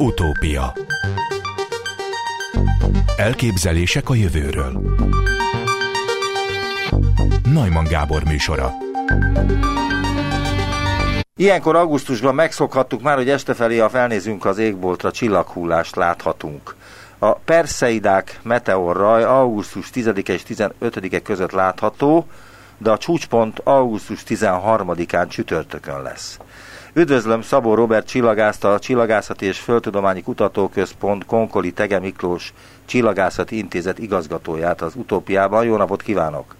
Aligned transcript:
Utópia 0.00 0.72
Elképzelések 3.16 4.08
a 4.08 4.14
jövőről 4.14 4.96
Najman 7.52 7.84
Gábor 7.84 8.24
műsora 8.24 8.72
Ilyenkor 11.36 11.76
augusztusban 11.76 12.34
megszokhattuk 12.34 13.02
már, 13.02 13.16
hogy 13.16 13.30
este 13.30 13.54
felé, 13.54 13.78
ha 13.78 13.88
felnézünk 13.88 14.44
az 14.44 14.58
égboltra, 14.58 15.10
csillaghullást 15.10 15.96
láthatunk. 15.96 16.74
A 17.18 17.32
Perseidák 17.32 18.40
meteorraj 18.42 19.22
augusztus 19.22 19.90
10 19.90 20.10
és 20.24 20.42
15-e 20.48 21.20
között 21.20 21.52
látható, 21.52 22.26
de 22.78 22.90
a 22.90 22.98
csúcspont 22.98 23.60
augusztus 23.64 24.22
13-án 24.28 25.28
csütörtökön 25.28 26.02
lesz. 26.02 26.38
Üdvözlöm 26.92 27.42
Szabó 27.42 27.74
Robert 27.74 28.06
csillagászt, 28.06 28.64
a 28.64 28.78
Csillagászati 28.78 29.46
és 29.46 29.58
Földtudományi 29.58 30.22
Kutatóközpont 30.22 31.24
Konkoli 31.24 31.72
Tege 31.72 31.98
Miklós 31.98 32.52
Csillagászati 32.84 33.56
Intézet 33.56 33.98
igazgatóját 33.98 34.80
az 34.80 34.94
utópiában. 34.94 35.64
Jó 35.64 35.76
napot 35.76 36.02
kívánok! 36.02 36.54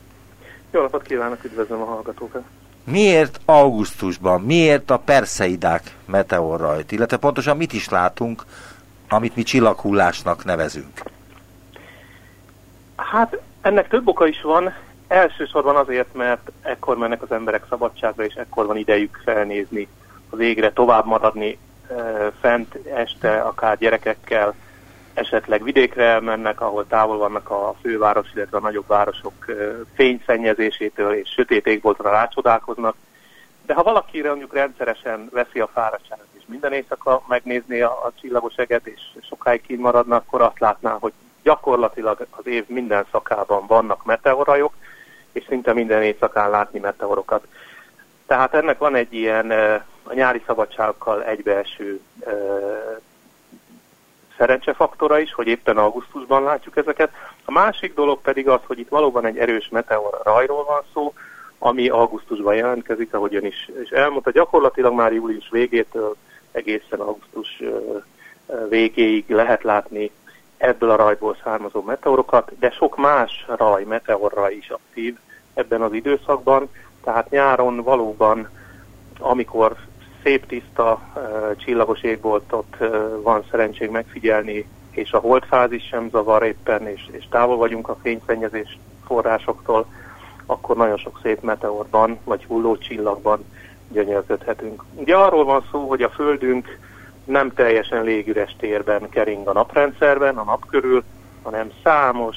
Jó 0.71 0.81
napot 0.81 1.03
kívánok, 1.03 1.45
üdvözlöm 1.45 1.81
a 1.81 1.85
hallgatókat! 1.85 2.43
Miért 2.85 3.41
augusztusban, 3.45 4.41
miért 4.41 4.91
a 4.91 4.99
Perseidák 4.99 5.97
meteorrajt, 6.05 6.93
illetve 6.93 7.17
pontosan 7.17 7.57
mit 7.57 7.73
is 7.73 7.89
látunk, 7.89 8.45
amit 9.09 9.37
mi 9.37 9.43
csillaghullásnak 9.43 10.45
nevezünk? 10.45 11.03
Hát 12.97 13.41
ennek 13.61 13.89
több 13.89 14.09
oka 14.09 14.27
is 14.27 14.43
van. 14.43 14.73
Elsősorban 15.09 15.77
azért, 15.77 16.15
mert 16.15 16.51
ekkor 16.63 16.97
mennek 16.97 17.23
az 17.23 17.33
emberek 17.33 17.65
szabadságra, 17.69 18.25
és 18.25 18.35
ekkor 18.35 18.67
van 18.67 18.77
idejük 18.77 19.21
felnézni 19.25 19.89
az 20.31 20.39
égre, 20.39 20.73
tovább 20.73 21.07
maradni 21.07 21.59
fent 22.41 22.75
este, 22.75 23.41
akár 23.41 23.79
gyerekekkel, 23.79 24.55
esetleg 25.15 25.63
vidékre 25.63 26.05
elmennek, 26.05 26.61
ahol 26.61 26.87
távol 26.87 27.19
vannak 27.19 27.51
a 27.51 27.75
főváros, 27.81 28.29
illetve 28.35 28.57
a 28.57 28.61
nagyobb 28.61 28.87
városok 28.87 29.45
fényszennyezésétől 29.95 31.13
és 31.13 31.29
sötét 31.29 31.67
égboltra 31.67 32.11
rácsodálkoznak. 32.11 32.95
De 33.67 33.75
ha 33.75 33.83
valakire 33.83 34.29
mondjuk 34.29 34.55
rendszeresen 34.55 35.29
veszi 35.33 35.61
a 35.61 35.71
fáradtságot, 35.73 36.27
és 36.33 36.43
minden 36.47 36.73
éjszaka 36.73 37.23
megnézni 37.29 37.81
a, 37.81 37.91
a 37.91 38.13
csillagos 38.21 38.55
eget, 38.57 38.87
és 38.87 39.01
sokáig 39.29 39.63
kint 39.63 39.81
maradna, 39.81 40.17
akkor 40.17 40.41
azt 40.41 40.61
látná, 40.61 40.97
hogy 41.01 41.13
gyakorlatilag 41.43 42.27
az 42.31 42.47
év 42.47 42.65
minden 42.69 43.05
szakában 43.11 43.67
vannak 43.67 44.05
meteorajok, 44.05 44.75
és 45.33 45.45
szinte 45.49 45.73
minden 45.73 46.03
éjszakán 46.03 46.51
látni 46.51 46.79
meteorokat. 46.79 47.47
Tehát 48.27 48.55
ennek 48.55 48.79
van 48.79 48.95
egy 48.95 49.15
ilyen 49.15 49.53
a 50.03 50.15
nyári 50.15 50.43
szabadságokkal 50.47 51.25
egybeeső 51.25 52.01
szerencsefaktora 54.37 55.19
is, 55.19 55.33
hogy 55.33 55.47
éppen 55.47 55.77
augusztusban 55.77 56.43
látjuk 56.43 56.77
ezeket. 56.77 57.11
A 57.45 57.53
másik 57.53 57.95
dolog 57.95 58.21
pedig 58.21 58.49
az, 58.49 58.61
hogy 58.67 58.79
itt 58.79 58.89
valóban 58.89 59.27
egy 59.27 59.39
erős 59.39 59.69
meteor 59.69 60.21
rajról 60.23 60.65
van 60.65 60.83
szó, 60.93 61.13
ami 61.59 61.89
augusztusban 61.89 62.55
jelentkezik, 62.55 63.15
ahogy 63.15 63.35
ön 63.35 63.45
is, 63.45 63.71
is 63.83 63.91
elmondta. 63.91 64.31
Gyakorlatilag 64.31 64.93
már 64.93 65.13
július 65.13 65.49
végétől 65.51 66.17
egészen 66.53 67.01
augusztus 67.01 67.63
végéig 68.69 69.31
lehet 69.31 69.63
látni 69.63 70.11
ebből 70.57 70.91
a 70.91 70.97
rajból 70.97 71.37
származó 71.43 71.83
meteorokat, 71.83 72.53
de 72.59 72.71
sok 72.71 72.97
más 72.97 73.47
raj, 73.57 73.85
meteorraj 73.85 74.55
is 74.55 74.71
aktív 74.71 75.19
ebben 75.55 75.83
az 75.83 75.93
időszakban, 75.93 76.69
tehát 77.05 77.31
nyáron 77.31 77.83
valóban, 77.83 78.49
amikor 79.19 79.77
szép 80.23 80.47
tiszta 80.47 81.01
csillagos 81.57 82.03
égboltot 82.03 82.77
van 83.23 83.45
szerencség 83.51 83.91
megfigyelni, 83.91 84.67
és 84.91 85.13
a 85.13 85.19
holdfázis 85.19 85.87
sem 85.87 86.09
zavar 86.11 86.43
éppen, 86.43 86.87
és, 86.87 87.09
és 87.11 87.25
távol 87.31 87.57
vagyunk 87.57 87.89
a 87.89 87.97
fényszennyezés 88.03 88.79
forrásoktól, 89.07 89.87
akkor 90.47 90.77
nagyon 90.77 90.97
sok 90.97 91.21
szép 91.23 91.41
meteorban, 91.41 92.19
vagy 92.25 92.45
hulló 92.45 92.77
csillagban 92.77 93.45
gyönyörködhetünk. 93.89 94.85
Ugye 94.95 95.17
arról 95.17 95.45
van 95.45 95.65
szó, 95.71 95.89
hogy 95.89 96.03
a 96.03 96.09
Földünk 96.09 96.79
nem 97.25 97.53
teljesen 97.55 98.03
légüres 98.03 98.57
térben 98.59 99.09
kering 99.09 99.49
a 99.49 99.53
naprendszerben, 99.53 100.39
a 100.39 100.45
nap 100.45 100.67
körül, 100.67 101.05
hanem 101.43 101.71
számos, 101.83 102.37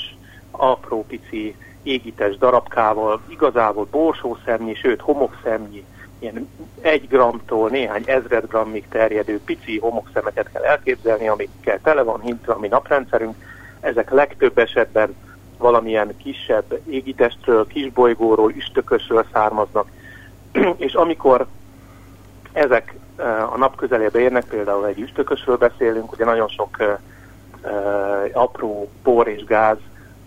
apró, 0.52 1.06
pici 1.08 1.56
égítes 1.84 2.38
darabkával, 2.38 3.22
igazából 3.28 3.88
borsószemnyi, 3.91 4.74
sőt 4.75 5.02
homokszemnyi 5.02 5.85
ilyen 6.23 6.50
egy 6.81 7.07
gramtól 7.07 7.69
néhány 7.69 8.03
ezred 8.06 8.47
grammig 8.47 8.88
terjedő 8.88 9.39
pici 9.45 9.79
homokszemeket 9.79 10.51
kell 10.51 10.63
elképzelni, 10.63 11.28
amikkel 11.28 11.79
tele 11.81 12.01
van 12.01 12.22
hintve 12.22 12.53
a 12.53 12.59
mi 12.59 12.67
naprendszerünk. 12.67 13.35
Ezek 13.79 14.11
legtöbb 14.11 14.57
esetben 14.57 15.16
valamilyen 15.57 16.17
kisebb 16.17 16.79
égitestről, 16.85 17.67
kisbolygóról, 17.67 18.51
üstökösről 18.51 19.25
származnak. 19.34 19.88
és 20.78 20.94
amikor 20.94 21.47
ezek 22.51 22.94
a 23.53 23.57
nap 23.57 23.75
közelébe 23.75 24.19
érnek, 24.19 24.45
például 24.45 24.88
egy 24.88 25.00
üstökösről 25.00 25.57
beszélünk, 25.57 26.11
ugye 26.11 26.25
nagyon 26.25 26.47
sok 26.47 26.78
uh, 26.79 27.00
apró 28.34 28.90
por 29.03 29.28
és 29.28 29.44
gáz 29.44 29.78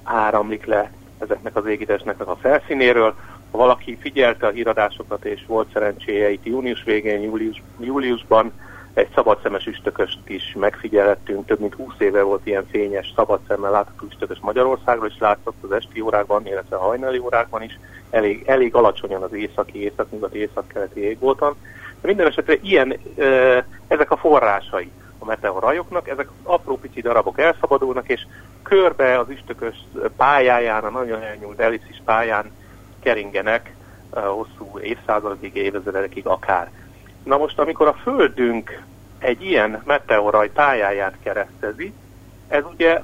áramlik 0.05 0.65
le 0.65 0.91
ezeknek 1.19 1.57
az 1.57 1.67
égitestnek 1.67 2.21
a 2.21 2.37
felszínéről, 2.37 3.15
ha 3.57 3.63
valaki 3.63 3.97
figyelte 4.01 4.47
a 4.47 4.51
híradásokat 4.51 5.25
és 5.25 5.45
volt 5.47 5.73
szerencséje 5.73 6.31
itt 6.31 6.45
június 6.45 6.83
végén, 6.85 7.21
július, 7.21 7.63
júliusban 7.81 8.53
egy 8.95 9.09
szabadszemes 9.15 9.67
üstököst 9.67 10.19
is 10.25 10.55
megfigyelhettünk, 10.59 11.47
több 11.47 11.61
mint 11.61 11.75
20 11.75 11.95
éve 11.99 12.23
volt 12.23 12.47
ilyen 12.47 12.67
fényes, 12.71 13.13
szabadszemmel 13.17 13.71
látható 13.71 14.07
üstökös 14.07 14.39
Magyarországról, 14.41 15.07
és 15.07 15.19
látszott 15.19 15.63
az 15.63 15.73
esti 15.73 16.01
órákban, 16.01 16.47
illetve 16.47 16.77
a 16.77 16.81
hajnali 16.81 17.19
órákban 17.19 17.63
is, 17.63 17.79
elég, 18.11 18.43
elég 18.47 18.75
alacsonyan 18.75 19.23
az 19.23 19.33
északi, 19.33 19.83
észak-nyugati, 19.83 20.39
észak-keleti 20.39 21.01
égbolton. 21.01 21.57
De 22.01 22.09
minden 22.09 22.27
esetre 22.27 22.55
ilyen, 22.63 22.97
ezek 23.89 24.11
a 24.11 24.17
forrásai 24.17 24.91
a 25.19 25.25
meteorajoknak, 25.25 26.09
ezek 26.09 26.27
az 26.27 26.53
apró 26.53 26.77
pici 26.77 27.01
darabok 27.01 27.41
elszabadulnak, 27.41 28.09
és 28.09 28.27
körbe 28.63 29.19
az 29.19 29.29
üstökös 29.29 29.77
pályáján, 30.17 30.85
a 30.85 30.91
nagyon 30.91 31.23
elnyúlt 31.23 31.61
elipszis 31.61 32.03
pályán 32.05 32.51
keringenek 33.07 33.75
hosszú 34.11 34.79
évszázadokig, 34.81 35.57
évezredekig 35.57 36.27
akár. 36.27 36.71
Na 37.25 37.37
most, 37.37 37.59
amikor 37.59 37.87
a 37.87 37.93
Földünk 38.03 38.83
egy 39.19 39.43
ilyen 39.45 39.83
meteoraj 39.85 40.51
pályáját 40.51 41.15
keresztezi, 41.23 41.93
ez 42.49 42.63
ugye 42.73 43.01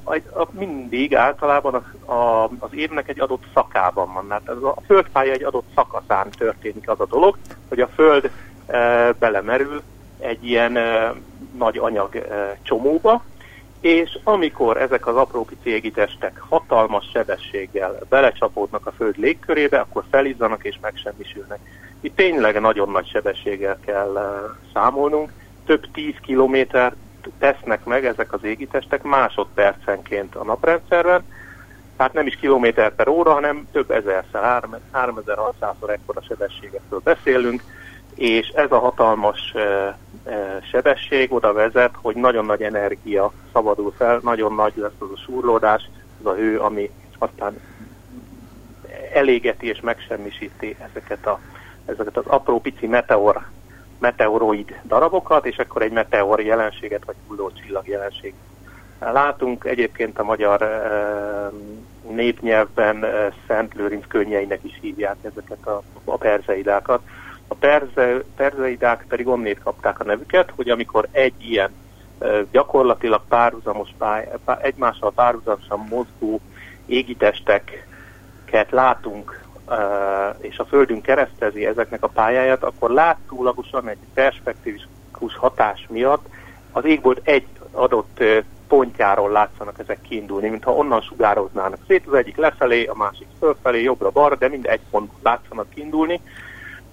mindig 0.51 1.15
általában 1.15 1.73
a, 1.73 2.11
a, 2.11 2.49
az 2.59 2.69
évnek 2.71 3.09
egy 3.09 3.19
adott 3.19 3.43
szakában 3.53 4.13
van. 4.13 4.25
Hát 4.29 4.49
ez 4.49 4.63
a 4.63 4.75
földpálya 4.85 5.31
egy 5.31 5.43
adott 5.43 5.67
szakaszán 5.75 6.29
történik 6.29 6.89
az 6.89 6.99
a 6.99 7.05
dolog, 7.05 7.37
hogy 7.69 7.79
a 7.79 7.87
Föld 7.87 8.31
e, 8.65 9.11
belemerül 9.11 9.81
egy 10.19 10.45
ilyen 10.45 10.77
e, 10.77 11.13
nagy 11.57 11.77
anyag 11.77 12.15
e, 12.15 12.57
csomóba, 12.61 13.23
és 13.83 14.19
amikor 14.23 14.77
ezek 14.77 15.07
az 15.07 15.15
apró 15.15 15.45
pici 15.45 15.69
égitestek 15.69 16.39
hatalmas 16.49 17.09
sebességgel 17.13 17.99
belecsapódnak 18.09 18.85
a 18.87 18.91
Föld 18.91 19.17
légkörébe, 19.17 19.79
akkor 19.79 20.03
felizzanak 20.09 20.63
és 20.63 20.77
megsemmisülnek. 20.81 21.59
Itt 22.01 22.15
tényleg 22.15 22.61
nagyon 22.61 22.89
nagy 22.89 23.07
sebességgel 23.07 23.77
kell 23.85 24.11
uh, 24.13 24.55
számolnunk, 24.73 25.31
több 25.65 25.91
tíz 25.91 26.15
kilométer 26.21 26.93
tesznek 27.39 27.83
meg 27.83 28.05
ezek 28.05 28.33
az 28.33 28.43
égitestek 28.43 29.03
másodpercenként 29.03 30.35
a 30.35 30.43
naprendszerben, 30.43 31.23
tehát 31.97 32.13
nem 32.13 32.27
is 32.27 32.35
kilométer 32.35 32.95
per 32.95 33.07
óra, 33.07 33.33
hanem 33.33 33.67
több 33.71 33.91
ezerszer, 33.91 34.63
3600-szor 34.93 35.89
ekkora 35.89 36.21
sebességekről 36.21 37.01
beszélünk, 37.03 37.63
és 38.15 38.47
ez 38.47 38.71
a 38.71 38.79
hatalmas 38.79 39.53
sebesség 40.71 41.33
oda 41.33 41.53
vezet, 41.53 41.91
hogy 42.01 42.15
nagyon 42.15 42.45
nagy 42.45 42.61
energia 42.61 43.31
szabadul 43.53 43.93
fel, 43.97 44.19
nagyon 44.23 44.53
nagy 44.53 44.73
lesz 44.75 44.91
az 44.99 45.07
a 45.13 45.17
súrlódás, 45.25 45.89
az 46.19 46.25
a 46.25 46.35
hő, 46.35 46.59
ami 46.59 46.89
aztán 47.17 47.59
elégeti 49.13 49.67
és 49.67 49.79
megsemmisíti 49.79 50.75
ezeket, 50.89 51.25
a, 51.25 51.39
ezeket 51.85 52.17
az 52.17 52.25
apró 52.25 52.59
pici 52.59 52.87
meteor, 52.87 53.41
meteoroid 53.99 54.79
darabokat, 54.83 55.45
és 55.45 55.57
akkor 55.57 55.81
egy 55.81 55.91
meteor 55.91 56.41
jelenséget, 56.41 57.05
vagy 57.05 57.15
hulló 57.27 57.51
csillag 57.51 57.87
jelenséget 57.87 58.39
látunk. 58.99 59.65
Egyébként 59.65 60.19
a 60.19 60.23
magyar 60.23 60.61
e, 60.61 61.51
népnyelvben 62.09 63.03
e, 63.03 63.33
Szent 63.47 63.73
Lőrinc 63.73 64.07
könnyeinek 64.07 64.59
is 64.63 64.77
hívják 64.81 65.15
ezeket 65.21 65.67
a, 65.67 65.81
a 66.05 66.17
perzeidákat. 66.17 67.01
A 67.53 67.55
perze, 67.55 68.23
perzeidák 68.35 69.05
pedig 69.07 69.27
onnét 69.27 69.59
kapták 69.63 69.99
a 69.99 70.03
nevüket, 70.03 70.51
hogy 70.55 70.69
amikor 70.69 71.07
egy 71.11 71.33
ilyen 71.37 71.71
gyakorlatilag 72.51 73.21
párhuzamos 73.27 73.89
pály, 73.97 74.29
egymással 74.61 75.11
párhuzamosan 75.11 75.79
mozgó 75.89 76.39
égitesteket 76.85 78.69
látunk, 78.69 79.43
és 80.37 80.57
a 80.57 80.65
Földünk 80.65 81.01
keresztezi 81.01 81.65
ezeknek 81.65 82.03
a 82.03 82.07
pályáját, 82.07 82.63
akkor 82.63 82.91
látszólagosan 82.91 83.89
egy 83.89 83.97
perspektívikus 84.13 85.35
hatás 85.37 85.85
miatt 85.89 86.25
az 86.71 86.85
égbolt 86.85 87.21
egy 87.23 87.47
adott 87.71 88.23
pontjáról 88.67 89.31
látszanak 89.31 89.79
ezek 89.79 90.01
kiindulni, 90.01 90.49
mintha 90.49 90.75
onnan 90.75 91.01
sugároznának 91.01 91.79
szét, 91.87 92.07
az 92.07 92.13
egyik 92.13 92.37
lefelé, 92.37 92.85
a 92.85 92.95
másik 92.95 93.27
fölfelé, 93.39 93.81
jobbra-balra, 93.81 94.35
de 94.35 94.47
mind 94.47 94.65
egy 94.65 94.81
pont 94.89 95.11
látszanak 95.21 95.69
kiindulni. 95.69 96.21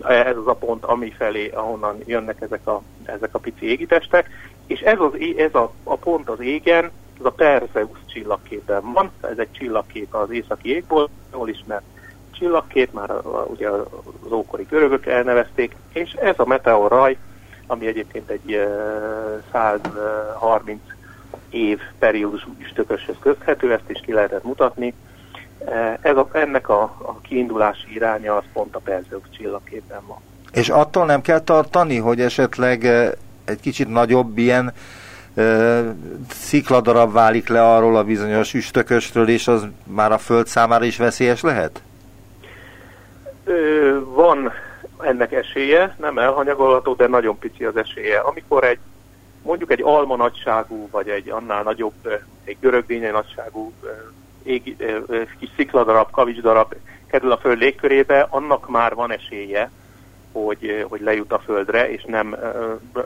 Ez 0.08 0.36
az 0.36 0.46
a 0.46 0.54
pont, 0.54 0.84
ami 0.84 1.10
felé, 1.10 1.48
ahonnan 1.48 1.96
jönnek 2.04 2.40
ezek 2.40 2.66
a, 2.66 2.82
ezek 3.04 3.34
a 3.34 3.38
pici 3.38 3.66
égitestek, 3.66 4.28
és 4.66 4.80
ez, 4.80 4.98
az, 4.98 5.12
ez 5.36 5.54
a, 5.54 5.72
a 5.84 5.96
pont 5.96 6.28
az 6.28 6.40
égen, 6.40 6.90
ez 7.18 7.24
a 7.24 7.30
Perseus 7.30 7.98
csillagképen 8.06 8.92
van, 8.92 9.10
ez 9.20 9.38
egy 9.38 9.52
csillagkép 9.52 10.14
az 10.14 10.30
északi 10.30 10.74
égból, 10.74 11.08
jól 11.32 11.48
ismert 11.48 11.84
csillagkép, 12.40 12.92
már 12.92 13.10
ugye 13.46 13.68
az 13.68 14.32
ókori 14.32 14.66
görögök 14.70 15.06
elnevezték, 15.06 15.76
és 15.92 16.12
ez 16.12 16.34
a 16.36 16.46
meteorraj, 16.46 17.16
ami 17.66 17.86
egyébként 17.86 18.30
egy 18.30 18.68
130 19.52 20.80
év 21.50 21.80
periódus 21.98 22.46
üstököshöz 22.58 23.16
közhető, 23.20 23.72
ezt 23.72 23.90
is 23.90 24.00
ki 24.00 24.12
lehetett 24.12 24.44
mutatni. 24.44 24.94
Ez 26.00 26.16
a, 26.16 26.28
ennek 26.32 26.68
a, 26.68 26.82
a 26.82 27.20
kiindulási 27.20 27.94
iránya 27.94 28.36
az 28.36 28.44
pont 28.52 28.74
a 28.74 28.78
Perseus 28.78 29.22
csillagképen 29.36 30.00
van. 30.06 30.18
És 30.52 30.68
attól 30.68 31.06
nem 31.06 31.20
kell 31.20 31.40
tartani, 31.40 31.96
hogy 31.96 32.20
esetleg 32.20 32.84
egy 33.44 33.60
kicsit 33.60 33.88
nagyobb 33.88 34.38
ilyen 34.38 34.72
szikladarab 36.28 37.12
válik 37.12 37.48
le 37.48 37.62
arról 37.74 37.96
a 37.96 38.04
bizonyos 38.04 38.54
üstökösről, 38.54 39.28
és 39.28 39.48
az 39.48 39.66
már 39.84 40.12
a 40.12 40.18
Föld 40.18 40.46
számára 40.46 40.84
is 40.84 40.96
veszélyes 40.96 41.40
lehet? 41.40 41.82
Ö, 43.44 43.98
van 44.04 44.52
ennek 45.00 45.32
esélye, 45.32 45.94
nem 45.98 46.18
elhanyagolható, 46.18 46.94
de 46.94 47.06
nagyon 47.06 47.38
pici 47.38 47.64
az 47.64 47.76
esélye. 47.76 48.18
Amikor 48.18 48.64
egy 48.64 48.78
mondjuk 49.42 49.70
egy 49.70 49.82
alma 49.82 50.16
nagyságú, 50.16 50.88
vagy 50.90 51.08
egy 51.08 51.30
annál 51.30 51.62
nagyobb, 51.62 52.22
egy 52.44 52.56
görögdénye 52.60 53.10
nagyságú 53.10 53.72
ég, 54.42 54.76
kis 55.38 55.48
szikladarab, 55.56 56.10
kavicsdarab 56.10 56.74
kerül 57.06 57.32
a 57.32 57.38
föld 57.38 57.58
légkörébe, 57.58 58.26
annak 58.30 58.68
már 58.68 58.94
van 58.94 59.12
esélye, 59.12 59.70
hogy, 60.32 60.86
hogy 60.88 61.00
lejut 61.00 61.32
a 61.32 61.38
földre, 61.38 61.90
és 61.90 62.04
nem 62.04 62.36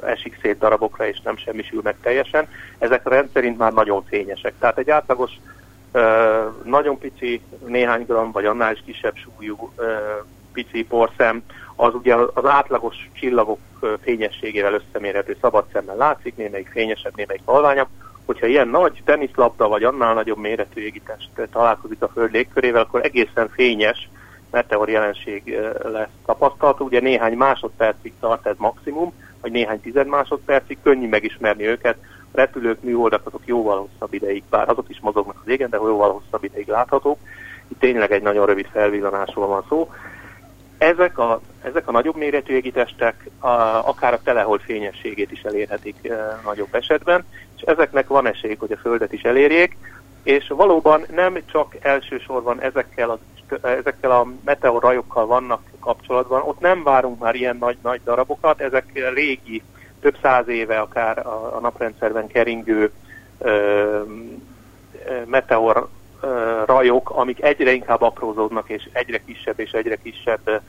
esik 0.03 0.39
szét 0.43 0.59
darabokra, 0.59 1.07
és 1.07 1.21
nem 1.21 1.37
semmisül 1.37 1.81
meg 1.85 1.97
teljesen. 2.03 2.49
Ezek 2.79 3.09
rendszerint 3.09 3.59
már 3.59 3.73
nagyon 3.73 4.05
fényesek. 4.05 4.55
Tehát 4.59 4.79
egy 4.79 4.91
átlagos, 4.91 5.31
nagyon 6.65 6.99
pici, 6.99 7.41
néhány 7.67 8.05
gram, 8.05 8.33
vagy 8.33 8.45
annál 8.45 8.73
is 8.73 8.83
kisebb 8.85 9.15
súlyú 9.17 9.73
pici 10.53 10.85
porszem, 10.85 11.43
az 11.77 11.95
ugye 11.95 12.15
az 12.15 12.45
átlagos 12.45 13.11
csillagok 13.13 13.59
fényességével 14.03 14.73
összemérhető 14.73 15.37
szabad 15.41 15.65
szemmel 15.73 15.97
látszik, 15.97 16.37
némelyik 16.37 16.69
fényesebb, 16.69 17.17
némelyik 17.17 17.43
halványabb. 17.45 17.89
Hogyha 18.27 18.47
ilyen 18.47 18.69
nagy 18.69 19.03
teniszlabda 19.05 19.69
vagy 19.69 19.85
annál 19.85 20.15
nagyobb 20.15 20.39
méretű 20.39 20.81
égitest 20.81 21.31
találkozik 21.53 22.03
a 22.03 22.09
Föld 22.09 22.33
légkörével, 22.33 22.83
akkor 22.83 23.05
egészen 23.05 23.49
fényes 23.49 24.09
meteor 24.51 24.89
jelenség 24.89 25.59
lesz 25.83 26.09
tapasztalható. 26.27 26.85
Ugye 26.85 27.01
néhány 27.01 27.37
másodpercig 27.37 28.13
tart 28.21 28.47
ez 28.47 28.57
maximum, 28.59 29.13
vagy 29.41 29.53
néhány 29.53 29.81
tized 29.81 30.07
másodpercig, 30.07 30.79
könnyű 30.83 31.09
megismerni 31.09 31.67
őket. 31.67 31.97
A 32.33 32.37
repülők, 32.37 32.83
műholdak 32.83 33.27
azok 33.27 33.43
jóval 33.45 33.79
hosszabb 33.79 34.15
ideig, 34.15 34.43
bár 34.51 34.69
azok 34.69 34.89
is 34.89 35.01
mozognak 35.01 35.41
az 35.45 35.49
égen, 35.51 35.71
de 35.71 35.77
jóval 35.77 36.13
hosszabb 36.13 36.45
ideig 36.45 36.69
láthatók. 36.69 37.19
Itt 37.69 37.79
tényleg 37.79 38.13
egy 38.13 38.23
nagyon 38.23 38.47
rövid 38.47 38.67
felvillanásról 38.73 39.47
van 39.47 39.65
szó. 39.69 39.91
Ezek 40.85 41.19
a, 41.19 41.41
ezek 41.63 41.89
a 41.89 41.93
nagyobb 41.93 42.17
méretű 42.17 42.55
égitestek 42.55 43.31
a, 43.39 43.49
akár 43.89 44.13
a 44.13 44.21
telehold 44.23 44.61
fényességét 44.61 45.33
is 45.33 45.43
elérhetik 45.43 45.97
e, 46.03 46.41
nagyobb 46.45 46.75
esetben, 46.75 47.25
és 47.57 47.63
ezeknek 47.63 48.09
van 48.09 48.27
esély, 48.27 48.57
hogy 48.59 48.73
a 48.73 48.77
Földet 48.77 49.13
is 49.13 49.23
elérjék, 49.23 49.77
és 50.23 50.49
valóban 50.49 51.05
nem 51.11 51.39
csak 51.47 51.77
elsősorban 51.81 52.61
ezekkel 52.61 53.11
a, 53.11 53.19
ezekkel 53.67 54.11
a 54.11 54.27
meteorajokkal 54.45 55.27
vannak 55.27 55.63
kapcsolatban, 55.81 56.43
ott 56.43 56.61
nem 56.61 56.83
várunk 56.83 57.19
már 57.19 57.35
ilyen 57.35 57.57
nagy-nagy 57.57 58.01
darabokat, 58.05 58.61
ezek 58.61 59.11
régi, 59.15 59.63
több 60.01 60.17
száz 60.23 60.49
éve 60.49 60.79
akár 60.81 61.27
a, 61.27 61.57
a 61.57 61.61
naprendszerben 61.61 62.27
keringő 62.27 62.93
ö, 63.39 64.03
meteor 65.27 65.89
rajok, 66.67 67.11
amik 67.11 67.43
egyre 67.43 67.73
inkább 67.73 68.03
aprózódnak, 68.03 68.69
és 68.69 68.89
egyre 68.93 69.19
kisebb 69.19 69.61
és 69.61 69.71
egyre 69.71 69.97
kisebb 69.97 70.63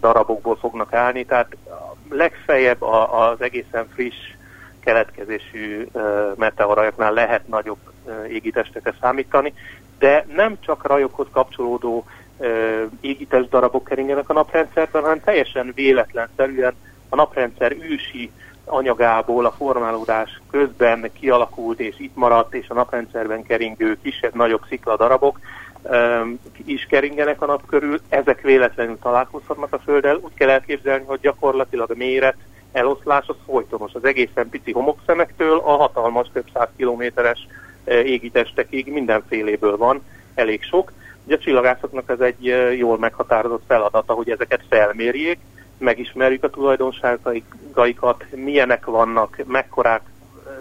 darabokból 0.00 0.56
fognak 0.56 0.92
állni. 0.92 1.24
Tehát 1.24 1.56
legfeljebb 2.10 2.82
az 2.82 3.40
egészen 3.40 3.88
friss 3.94 4.34
keletkezésű 4.80 5.86
meteorajoknál 6.36 7.12
lehet 7.12 7.48
nagyobb 7.48 7.78
égitestekre 8.28 8.94
számítani, 9.00 9.54
de 9.98 10.26
nem 10.34 10.56
csak 10.60 10.86
rajokhoz 10.86 11.26
kapcsolódó 11.30 12.04
égitest 13.00 13.48
darabok 13.48 13.84
keringenek 13.84 14.28
a 14.28 14.32
naprendszerben, 14.32 15.02
hanem 15.02 15.20
teljesen 15.20 15.72
véletlenszerűen 15.74 16.74
a 17.08 17.16
naprendszer 17.16 17.76
ősi 17.80 18.30
anyagából 18.66 19.46
a 19.46 19.50
formálódás 19.50 20.40
közben 20.50 21.10
kialakult 21.12 21.80
és 21.80 21.94
itt 21.98 22.16
maradt, 22.16 22.54
és 22.54 22.68
a 22.68 22.74
naprendszerben 22.74 23.42
keringő 23.42 23.98
kisebb-nagyobb 24.02 24.62
szikladarabok 24.68 25.40
um, 25.82 26.38
is 26.64 26.86
keringenek 26.86 27.42
a 27.42 27.46
nap 27.46 27.66
körül, 27.66 28.00
ezek 28.08 28.40
véletlenül 28.40 28.98
találkozhatnak 29.02 29.72
a 29.72 29.78
Földdel. 29.78 30.16
Úgy 30.16 30.34
kell 30.34 30.48
elképzelni, 30.48 31.04
hogy 31.06 31.20
gyakorlatilag 31.20 31.90
a 31.90 31.96
méret 31.96 32.36
eloszlás 32.72 33.26
az 33.26 33.36
folytonos. 33.46 33.94
Az 33.94 34.04
egészen 34.04 34.48
pici 34.48 34.72
homokszemektől 34.72 35.58
a 35.58 35.76
hatalmas 35.76 36.28
több 36.32 36.46
száz 36.54 36.68
kilométeres 36.76 37.46
égitestekig 37.84 38.92
mindenféléből 38.92 39.76
van, 39.76 40.02
elég 40.34 40.62
sok. 40.62 40.92
Ugye 41.24 41.34
a 41.34 41.38
csillagászoknak 41.38 42.10
ez 42.10 42.20
egy 42.20 42.44
jól 42.78 42.98
meghatározott 42.98 43.62
feladata, 43.66 44.12
hogy 44.12 44.30
ezeket 44.30 44.64
felmérjék, 44.68 45.38
megismerjük 45.78 46.44
a 46.44 46.50
tulajdonságaikat, 46.50 48.24
milyenek 48.34 48.84
vannak, 48.84 49.42
mekkorák, 49.46 50.02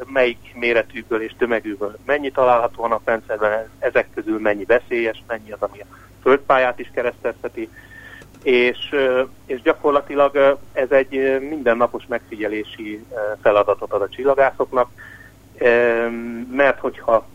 melyik 0.05 0.55
méretűből 0.55 1.21
és 1.21 1.33
tömegűből 1.37 1.97
mennyi 2.05 2.31
található 2.31 2.83
a 2.83 2.87
naprendszerben, 2.87 3.69
ezek 3.79 4.07
közül 4.13 4.39
mennyi 4.39 4.63
veszélyes, 4.63 5.23
mennyi 5.27 5.51
az, 5.51 5.61
ami 5.61 5.79
a 5.79 5.85
földpályát 6.21 6.79
is 6.79 6.91
keresztezheti, 6.93 7.69
és, 8.43 8.95
és 9.45 9.61
gyakorlatilag 9.61 10.59
ez 10.73 10.91
egy 10.91 11.39
mindennapos 11.49 12.03
megfigyelési 12.07 13.05
feladatot 13.41 13.91
ad 13.91 14.01
a 14.01 14.09
csillagászoknak, 14.09 14.89
mert 16.51 16.79
hogyha 16.79 17.27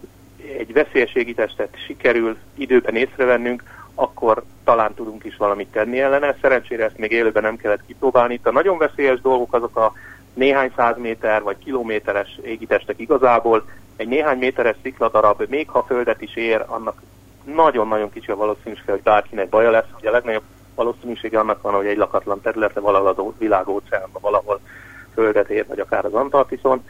egy 0.58 0.72
veszélyességitestet 0.72 1.76
sikerül 1.86 2.36
időben 2.54 2.96
észrevennünk, 2.96 3.62
akkor 4.00 4.42
talán 4.64 4.94
tudunk 4.94 5.24
is 5.24 5.36
valamit 5.36 5.72
tenni 5.72 6.00
ellene. 6.00 6.36
Szerencsére 6.40 6.84
ezt 6.84 6.98
még 6.98 7.12
élőben 7.12 7.42
nem 7.42 7.56
kellett 7.56 7.86
kipróbálni. 7.86 8.34
Itt 8.34 8.46
a 8.46 8.52
nagyon 8.52 8.78
veszélyes 8.78 9.20
dolgok 9.20 9.54
azok 9.54 9.76
a 9.76 9.92
néhány 10.34 10.72
száz 10.76 10.98
méter 10.98 11.42
vagy 11.42 11.58
kilométeres 11.58 12.38
égitestek 12.42 12.98
igazából. 12.98 13.64
Egy 13.96 14.08
néhány 14.08 14.38
méteres 14.38 14.76
szikladarab, 14.82 15.44
még 15.48 15.68
ha 15.68 15.82
földet 15.82 16.20
is 16.20 16.36
ér, 16.36 16.64
annak 16.66 17.02
nagyon-nagyon 17.44 18.12
kicsi 18.12 18.30
a 18.30 18.36
valószínűség, 18.36 18.90
hogy 18.90 19.02
bárkinek 19.02 19.48
baja 19.48 19.70
lesz. 19.70 19.88
Ugye 19.98 20.08
a 20.08 20.12
legnagyobb 20.12 20.42
valószínűsége 20.74 21.38
annak 21.38 21.62
van, 21.62 21.74
hogy 21.74 21.86
egy 21.86 21.96
lakatlan 21.96 22.40
területre 22.40 22.80
valahol 22.80 23.08
az 23.08 23.38
világóceánban, 23.38 24.22
valahol 24.22 24.60
földet 25.14 25.50
ér, 25.50 25.66
vagy 25.66 25.80
akár 25.80 26.04
az 26.04 26.14
Antarktiszon. 26.14 26.84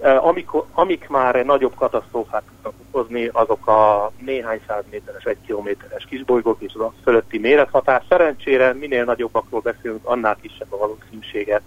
Amik, 0.00 0.48
amik 0.72 1.08
már 1.08 1.44
nagyobb 1.44 1.74
katasztrófát 1.74 2.42
tudnak 2.42 2.72
okozni, 2.86 3.30
azok 3.32 3.66
a 3.66 4.12
néhány 4.18 4.60
száz 4.66 4.84
méteres, 4.90 5.24
egy 5.24 5.36
kilométeres 5.46 6.04
kisbolygók 6.04 6.60
és 6.60 6.72
az 6.78 6.92
fölötti 7.02 7.38
mérethatás. 7.38 8.04
Szerencsére 8.08 8.72
minél 8.72 9.04
nagyobbakról 9.04 9.60
beszélünk, 9.60 10.06
annál 10.06 10.36
kisebb 10.40 10.72
a 10.72 10.76
valószínűsége, 10.76 11.62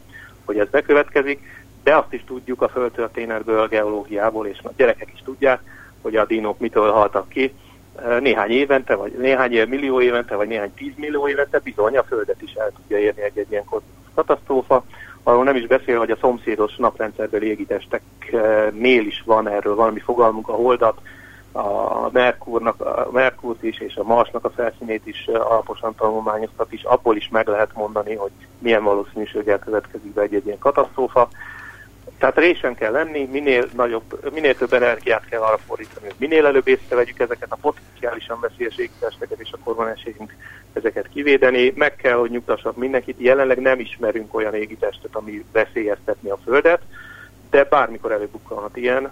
hogy 0.46 0.60
ez 0.60 0.70
bekövetkezik, 0.70 1.42
de 1.84 1.96
azt 1.96 2.14
is 2.14 2.24
tudjuk 2.24 2.62
a 2.62 2.70
földtörténetből, 2.70 3.68
geológiából, 3.68 4.48
és 4.48 4.60
a 4.64 4.72
gyerekek 4.78 5.10
is 5.14 5.22
tudják, 5.24 5.62
hogy 6.02 6.16
a 6.16 6.26
dinók 6.26 6.60
mitől 6.60 6.92
haltak 6.92 7.30
ki. 7.30 7.54
Néhány 8.20 8.52
évente, 8.52 8.96
vagy 8.96 9.12
néhány 9.12 9.68
millió 9.68 10.02
évente, 10.02 10.36
vagy 10.36 10.48
néhány 10.48 10.74
tízmillió 10.74 11.28
évente 11.28 11.60
bizony 11.60 11.98
a 11.98 12.04
Földet 12.04 12.42
is 12.42 12.54
el 12.54 12.72
tudja 12.76 12.98
érni 12.98 13.22
egy, 13.22 13.38
egy 13.38 13.52
ilyen 13.52 13.66
katasztrófa 14.14 14.84
arról 15.24 15.44
nem 15.44 15.56
is 15.56 15.68
beszél, 15.68 15.98
hogy 15.98 16.12
a 16.12 16.18
szomszédos 16.22 16.76
naprendszerbeli 16.76 17.48
égitesteknél 17.48 19.06
is 19.06 19.24
van 19.26 19.48
erről 19.48 19.76
valami 19.76 20.00
fogalmunk, 20.00 20.48
a 20.50 20.54
holdat, 20.54 21.02
a 21.52 22.10
Merkurnak, 22.12 22.82
a 22.82 23.10
Merkurt 23.12 23.64
is 23.64 23.80
és 23.80 23.96
a 23.96 24.04
Marsnak 24.04 24.46
a 24.46 24.50
felszínét 24.50 25.08
is 25.08 25.28
alaposan 25.28 25.96
tanulmányoztat, 25.96 26.72
is 26.74 26.84
abból 26.84 27.16
is 27.16 27.30
meg 27.30 27.48
lehet 27.48 27.74
mondani, 27.74 28.16
hogy 28.16 28.32
milyen 28.60 28.84
valószínűséggel 28.84 29.60
következik 29.60 30.14
be 30.14 30.22
egy-egy 30.22 30.46
ilyen 30.46 30.60
katasztrófa. 30.60 31.30
Tehát 32.22 32.38
résen 32.38 32.76
kell 32.76 32.92
lenni, 32.92 33.26
minél, 33.32 33.68
nagyobb, 33.76 34.32
minél 34.34 34.56
több 34.56 34.74
energiát 34.74 35.26
kell 35.30 35.42
arra 35.42 35.58
fordítani, 35.58 36.06
hogy 36.06 36.16
minél 36.18 36.46
előbb 36.46 36.68
észrevegyük 36.68 37.20
ezeket 37.20 37.52
a 37.52 37.58
potenciálisan 37.62 38.40
veszélyes 38.40 38.78
égitesteket, 38.78 39.40
és 39.40 39.52
akkor 39.52 39.76
van 39.76 39.88
esélyünk 39.88 40.36
ezeket 40.74 41.10
kivédeni. 41.14 41.74
Meg 41.76 41.96
kell, 41.96 42.18
hogy 42.18 42.30
nyugtassak 42.30 42.76
mindenkit, 42.76 43.20
jelenleg 43.20 43.62
nem 43.62 43.80
ismerünk 43.80 44.34
olyan 44.34 44.56
égitestet, 44.56 45.16
ami 45.16 45.46
veszélyeztetni 45.52 46.30
a 46.30 46.40
Földet, 46.44 46.82
de 47.50 47.64
bármikor 47.64 48.12
előbukkanhat 48.12 48.78
ilyen. 48.78 49.12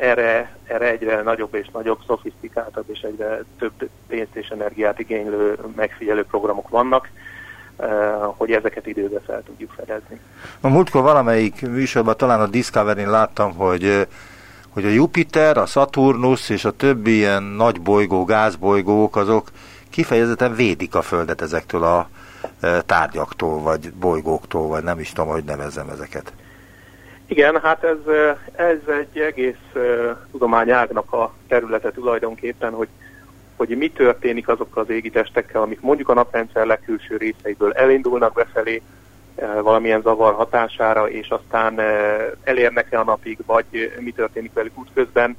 Erre, 0.00 0.56
erre 0.64 0.90
egyre 0.90 1.22
nagyobb 1.22 1.54
és 1.54 1.68
nagyobb, 1.72 1.98
szofisztikáltabb 2.06 2.86
és 2.86 3.00
egyre 3.00 3.44
több 3.58 3.88
pénzt 4.08 4.36
és 4.36 4.48
energiát 4.48 4.98
igénylő 4.98 5.58
megfigyelő 5.76 6.24
programok 6.24 6.68
vannak, 6.68 7.08
hogy 8.36 8.52
ezeket 8.52 8.86
időbe 8.86 9.20
fel 9.26 9.42
tudjuk 9.42 9.70
fedezni. 9.76 10.20
A 10.60 10.68
múltkor 10.68 11.02
valamelyik 11.02 11.68
műsorban, 11.68 12.16
talán 12.16 12.40
a 12.40 12.46
Discovery-n 12.46 13.10
láttam, 13.10 13.54
hogy 13.54 14.06
hogy 14.72 14.84
a 14.84 14.88
Jupiter, 14.88 15.56
a 15.56 15.66
Saturnus 15.66 16.48
és 16.48 16.64
a 16.64 16.70
többi 16.70 17.16
ilyen 17.16 17.42
nagy 17.42 17.80
bolygó, 17.80 18.24
gázbolygók, 18.24 19.16
azok 19.16 19.50
kifejezetten 19.90 20.54
védik 20.54 20.94
a 20.94 21.02
Földet 21.02 21.40
ezektől 21.40 21.82
a 21.82 22.08
tárgyaktól, 22.86 23.60
vagy 23.60 23.92
bolygóktól, 23.92 24.66
vagy 24.66 24.82
nem 24.82 24.98
is 24.98 25.12
tudom, 25.12 25.30
hogy 25.30 25.44
nevezzem 25.44 25.88
ezeket. 25.88 26.32
Igen, 27.26 27.60
hát 27.60 27.84
ez, 27.84 27.96
ez 28.52 28.78
egy 29.00 29.18
egész 29.18 29.72
tudományágnak 30.30 31.12
a 31.12 31.32
területe 31.48 31.90
tulajdonképpen, 31.90 32.72
hogy, 32.72 32.88
hogy 33.66 33.76
mi 33.76 33.90
történik 33.90 34.48
azokkal 34.48 34.82
az 34.82 34.90
égitestekkel, 34.90 35.62
amik 35.62 35.80
mondjuk 35.80 36.08
a 36.08 36.14
naprendszer 36.14 36.66
legkülső 36.66 37.16
részeiből 37.16 37.72
elindulnak 37.72 38.32
befelé, 38.32 38.82
valamilyen 39.62 40.00
zavar 40.00 40.34
hatására, 40.34 41.08
és 41.08 41.28
aztán 41.28 41.80
elérnek-e 42.44 42.98
a 42.98 43.04
napig, 43.04 43.38
vagy 43.46 43.92
mi 44.00 44.12
történik 44.12 44.52
velük 44.52 44.78
útközben. 44.78 45.36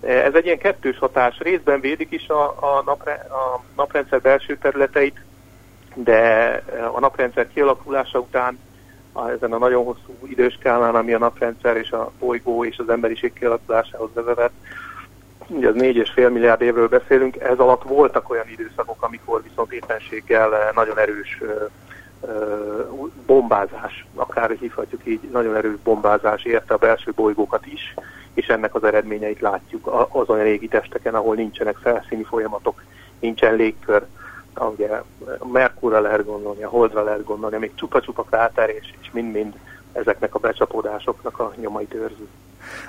Ez 0.00 0.34
egy 0.34 0.44
ilyen 0.44 0.58
kettős 0.58 0.98
hatás. 0.98 1.38
Részben 1.38 1.80
védik 1.80 2.10
is 2.10 2.28
a, 2.28 2.44
a, 2.44 2.82
napre, 2.84 3.12
a 3.12 3.62
naprendszer 3.76 4.20
belső 4.20 4.56
területeit, 4.56 5.20
de 5.94 6.62
a 6.94 7.00
naprendszer 7.00 7.48
kialakulása 7.54 8.18
után 8.18 8.58
a, 9.12 9.28
ezen 9.28 9.52
a 9.52 9.58
nagyon 9.58 9.84
hosszú 9.84 10.18
időskálán, 10.26 10.94
ami 10.94 11.12
a 11.12 11.18
naprendszer 11.18 11.76
és 11.76 11.90
a 11.90 12.12
bolygó 12.18 12.64
és 12.64 12.78
az 12.78 12.88
emberiség 12.88 13.32
kialakulásához 13.32 14.10
vezetett, 14.14 14.52
ugye 15.48 15.68
az 15.68 15.74
4,5 15.74 16.32
milliárd 16.32 16.60
évről 16.60 16.88
beszélünk, 16.88 17.36
ez 17.36 17.58
alatt 17.58 17.82
voltak 17.82 18.30
olyan 18.30 18.48
időszakok, 18.48 19.02
amikor 19.02 19.42
viszont 19.42 19.72
éppenséggel 19.72 20.72
nagyon 20.74 20.98
erős 20.98 21.40
bombázás, 23.26 24.06
akár 24.14 24.50
hívhatjuk 24.50 25.00
így, 25.04 25.20
nagyon 25.32 25.56
erős 25.56 25.76
bombázás 25.82 26.44
érte 26.44 26.74
a 26.74 26.78
belső 26.78 27.12
bolygókat 27.14 27.66
is, 27.66 27.94
és 28.34 28.46
ennek 28.46 28.74
az 28.74 28.84
eredményeit 28.84 29.40
látjuk 29.40 30.08
az 30.12 30.28
olyan 30.28 30.44
régi 30.44 30.68
testeken, 30.68 31.14
ahol 31.14 31.34
nincsenek 31.34 31.76
felszíni 31.76 32.22
folyamatok, 32.22 32.82
nincsen 33.20 33.54
légkör, 33.54 34.06
ugye 34.76 35.02
Merkurra 35.52 36.00
lehet 36.00 36.24
gondolni, 36.24 36.62
a 36.62 36.68
Holdra 36.68 37.02
lehet 37.02 37.24
gondolni, 37.24 37.56
még 37.56 37.74
csupa-csupa 37.74 38.22
kráter, 38.22 38.70
és, 38.70 39.10
mind-mind 39.12 39.54
ezeknek 39.92 40.34
a 40.34 40.38
becsapódásoknak 40.38 41.38
a 41.38 41.52
nyomait 41.56 41.94
őrzi. 41.94 42.28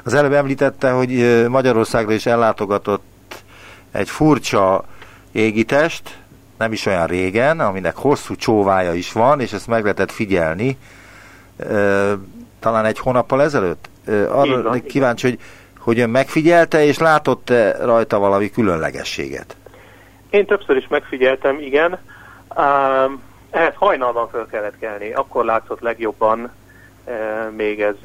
Az 0.03 0.13
előbb 0.13 0.34
említette, 0.34 0.91
hogy 0.91 1.46
Magyarországra 1.50 2.13
is 2.13 2.25
ellátogatott 2.25 3.44
egy 3.91 4.10
furcsa 4.10 4.84
égitest, 5.32 6.17
nem 6.58 6.72
is 6.72 6.86
olyan 6.86 7.08
régen, 7.08 7.60
aminek 7.60 7.96
hosszú 7.96 8.36
csóvája 8.36 8.94
is 8.94 9.12
van, 9.12 9.39
és 9.39 9.53
ezt 9.53 9.67
meg 9.67 9.82
lehetett 9.82 10.12
figyelni, 10.12 10.77
talán 12.60 12.86
egy 12.86 13.00
hónappal 13.00 13.41
ezelőtt. 13.41 13.89
Arra 14.29 14.62
van, 14.62 14.84
kíváncsi, 14.84 15.27
hogy, 15.27 15.39
hogy 15.79 16.00
ön 16.00 16.10
megfigyelte, 16.10 16.86
és 16.86 16.98
látott-e 16.98 17.77
rajta 17.86 18.20
valami 18.20 18.50
különlegességet? 18.50 19.55
Én 20.29 20.46
többször 20.46 20.75
is 20.75 20.88
megfigyeltem, 20.88 21.60
igen. 21.60 22.00
Um, 22.58 23.22
ehhez 23.50 23.74
hajnalban 23.75 24.29
fel 24.29 24.48
kellett 24.51 24.79
kelni. 24.79 25.13
Akkor 25.13 25.46
látszott 25.46 25.79
legjobban, 25.79 26.51
még 27.55 27.81
ez 27.81 27.95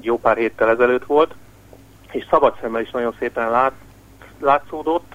jó 0.00 0.18
pár 0.18 0.36
héttel 0.36 0.70
ezelőtt 0.70 1.04
volt, 1.04 1.34
és 2.10 2.26
szabad 2.30 2.54
szemmel 2.60 2.80
is 2.80 2.90
nagyon 2.90 3.14
szépen 3.18 3.50
lát, 3.50 3.72
látszódott. 4.40 5.12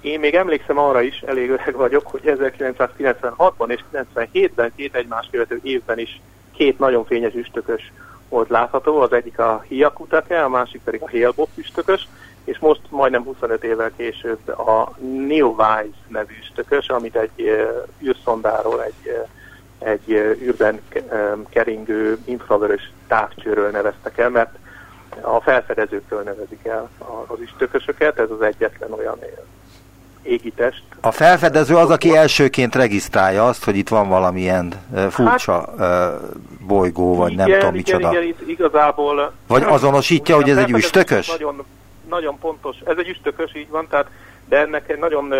Én 0.00 0.20
még 0.20 0.34
emlékszem 0.34 0.78
arra 0.78 1.00
is, 1.00 1.20
elég 1.20 1.50
öreg 1.50 1.74
vagyok, 1.74 2.06
hogy 2.06 2.20
1996-ban 2.24 3.68
és 3.68 3.80
97-ben, 3.92 4.72
két 4.76 4.94
egymás 4.94 5.28
követő 5.30 5.60
évben 5.62 5.98
is 5.98 6.20
két 6.52 6.78
nagyon 6.78 7.04
fényes 7.04 7.34
üstökös 7.34 7.92
volt 8.28 8.48
látható, 8.48 9.00
az 9.00 9.12
egyik 9.12 9.38
a 9.38 9.64
Hiakutake, 9.68 10.44
a 10.44 10.48
másik 10.48 10.80
pedig 10.84 11.02
a 11.02 11.10
Hale-Bopp 11.10 11.48
üstökös, 11.54 12.08
és 12.44 12.58
most 12.58 12.80
majdnem 12.88 13.24
25 13.24 13.64
évvel 13.64 13.90
később 13.96 14.48
a 14.48 14.94
Neowise 15.26 15.96
nevű 16.08 16.34
üstökös, 16.40 16.88
amit 16.88 17.16
egy 17.16 17.66
űrszondáról, 18.02 18.82
egy, 18.82 19.20
egy 19.84 20.10
űrben 20.42 20.80
keringő 21.48 22.18
infravörös 22.24 22.90
távcsőről 23.06 23.70
neveztek 23.70 24.18
el, 24.18 24.28
mert 24.28 24.54
a 25.20 25.40
felfedezőkről 25.40 26.22
nevezik 26.22 26.64
el 26.64 26.90
az 27.26 27.40
üstökösöket, 27.40 28.18
ez 28.18 28.30
az 28.30 28.42
egyetlen 28.42 28.92
olyan 28.92 29.18
égitest. 30.22 30.82
A 31.00 31.10
felfedező 31.10 31.76
az, 31.76 31.90
aki 31.90 32.16
elsőként 32.16 32.74
regisztrálja 32.74 33.46
azt, 33.46 33.64
hogy 33.64 33.76
itt 33.76 33.88
van 33.88 34.08
valamilyen 34.08 34.72
furcsa 35.10 35.74
hát, 35.78 36.20
bolygó, 36.66 37.16
vagy 37.16 37.32
igen, 37.32 37.48
nem 37.48 37.58
tudom 37.58 37.74
micsoda. 37.74 38.10
Igen, 38.10 38.22
igen, 38.22 38.48
igazából... 38.48 39.32
Vagy 39.46 39.62
azonosítja, 39.62 40.34
hogy 40.34 40.50
ez 40.50 40.56
egy 40.56 40.70
üstökös? 40.70 41.28
Nagyon, 41.28 41.64
nagyon 42.08 42.38
pontos, 42.38 42.76
ez 42.84 42.96
egy 42.98 43.08
üstökös, 43.08 43.54
így 43.54 43.68
van, 43.68 43.86
tehát 43.90 44.06
de 44.48 44.58
ennek 44.58 44.98
nagyon 44.98 45.34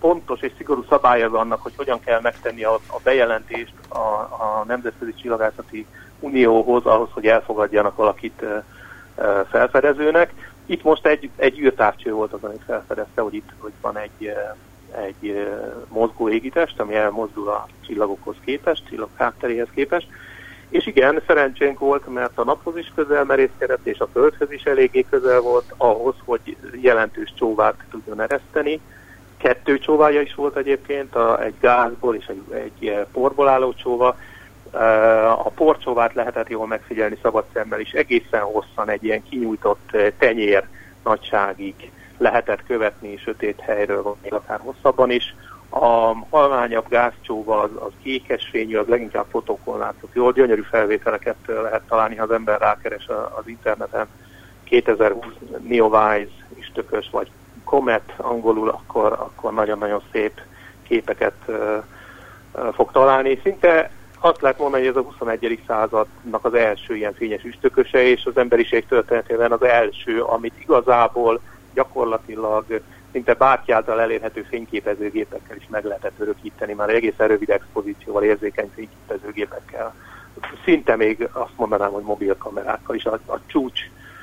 pontos 0.00 0.40
és 0.40 0.52
szigorú 0.56 0.84
szabálya 0.88 1.30
annak, 1.30 1.62
hogy 1.62 1.72
hogyan 1.76 2.00
kell 2.00 2.20
megtenni 2.20 2.64
a, 2.64 2.74
a 2.74 3.00
bejelentést 3.02 3.74
a, 3.88 3.96
a 3.96 4.64
Nemzetközi 4.66 5.14
Csillagászati 5.14 5.86
Unióhoz, 6.20 6.86
ahhoz, 6.86 7.08
hogy 7.12 7.26
elfogadjanak 7.26 7.96
valakit 7.96 8.44
felfedezőnek. 9.50 10.32
Itt 10.66 10.82
most 10.82 11.06
egy, 11.06 11.30
egy 11.36 11.58
űrtávcső 11.58 12.12
volt 12.12 12.32
az, 12.32 12.44
amit 12.44 12.62
felfedezte, 12.66 13.20
hogy 13.20 13.34
itt 13.34 13.48
hogy 13.58 13.72
van 13.80 13.98
egy, 13.98 14.34
egy 14.96 15.48
mozgó 15.88 16.28
égitest, 16.28 16.80
ami 16.80 16.94
elmozdul 16.94 17.48
a 17.48 17.68
csillagokhoz 17.86 18.36
képest, 18.44 18.86
csillag 18.88 19.08
hátteréhez 19.14 19.68
képest, 19.74 20.08
és 20.72 20.86
igen, 20.86 21.22
szerencsénk 21.26 21.78
volt, 21.78 22.06
mert 22.06 22.38
a 22.38 22.44
naphoz 22.44 22.76
is 22.76 22.92
közel 22.94 23.24
merészkedett, 23.24 23.86
és 23.86 23.98
a 23.98 24.08
földhöz 24.12 24.52
is 24.52 24.62
eléggé 24.62 25.06
közel 25.10 25.40
volt 25.40 25.74
ahhoz, 25.76 26.14
hogy 26.24 26.56
jelentős 26.80 27.32
csóvát 27.38 27.74
tudjon 27.90 28.20
ereszteni. 28.20 28.80
Kettő 29.36 29.78
csóvája 29.78 30.20
is 30.20 30.34
volt 30.34 30.56
egyébként, 30.56 31.14
a, 31.14 31.42
egy 31.42 31.54
gázból 31.60 32.14
és 32.14 32.26
egy, 32.26 32.42
egy 32.52 33.06
porból 33.12 33.48
álló 33.48 33.72
csóva. 33.72 34.16
A 35.44 35.50
porcsóvát 35.50 36.14
lehetett 36.14 36.48
jól 36.48 36.66
megfigyelni 36.66 37.18
szabad 37.22 37.44
szemmel 37.52 37.80
is, 37.80 37.90
egészen 37.90 38.40
hosszan 38.40 38.88
egy 38.88 39.04
ilyen 39.04 39.22
kinyújtott 39.22 39.96
tenyér 40.18 40.64
nagyságig 41.04 41.90
lehetett 42.18 42.66
követni 42.66 43.16
sötét 43.16 43.60
helyről, 43.60 44.02
vagy 44.02 44.16
akár 44.28 44.60
hosszabban 44.60 45.10
is. 45.10 45.34
A 45.74 46.14
halványabb 46.30 46.88
gázcsóva 46.88 47.60
az, 47.60 47.70
az 47.74 47.92
kékes 48.02 48.48
fényű, 48.50 48.76
az 48.76 48.86
leginkább 48.86 49.26
fotókon 49.30 49.78
látszott. 49.78 50.14
Jól 50.14 50.32
gyönyörű 50.32 50.62
felvételeket 50.62 51.36
lehet 51.46 51.82
találni, 51.88 52.16
ha 52.16 52.22
az 52.22 52.30
ember 52.30 52.60
rákeres 52.60 53.08
az 53.38 53.46
interneten. 53.46 54.06
2020 54.64 55.24
Neowise 55.68 56.32
is 56.58 56.70
tökös, 56.74 57.08
vagy 57.10 57.30
Comet 57.64 58.12
angolul, 58.16 58.68
akkor, 58.68 59.12
akkor 59.12 59.52
nagyon-nagyon 59.52 60.02
szép 60.12 60.40
képeket 60.82 61.50
fog 62.72 62.92
találni. 62.92 63.40
Szinte 63.42 63.90
azt 64.20 64.40
lehet 64.40 64.58
mondani, 64.58 64.86
hogy 64.86 64.96
ez 64.96 65.02
a 65.02 65.06
21. 65.06 65.62
századnak 65.66 66.44
az 66.44 66.54
első 66.54 66.96
ilyen 66.96 67.14
fényes 67.14 67.42
üstököse, 67.42 68.02
és 68.02 68.24
az 68.24 68.36
emberiség 68.36 68.86
történetében 68.86 69.52
az 69.52 69.62
első, 69.62 70.22
amit 70.22 70.60
igazából 70.60 71.40
gyakorlatilag 71.74 72.80
szinte 73.12 73.34
bárki 73.34 73.72
által 73.72 74.00
elérhető 74.00 74.42
fényképezőgépekkel 74.42 75.56
is 75.56 75.66
meg 75.70 75.84
lehetett 75.84 76.18
örökíteni, 76.20 76.72
már 76.72 76.88
egészen 76.88 77.28
rövid 77.28 77.50
expozícióval, 77.50 78.22
érzékeny 78.22 78.70
fényképezőgépekkel. 78.74 79.94
Szinte 80.64 80.96
még 80.96 81.28
azt 81.32 81.56
mondanám, 81.56 81.90
hogy 81.90 82.02
mobilkamerákkal 82.02 82.96
is. 82.96 83.04
A, 83.04 83.18
a 83.26 83.38
csúcs, 83.46 83.80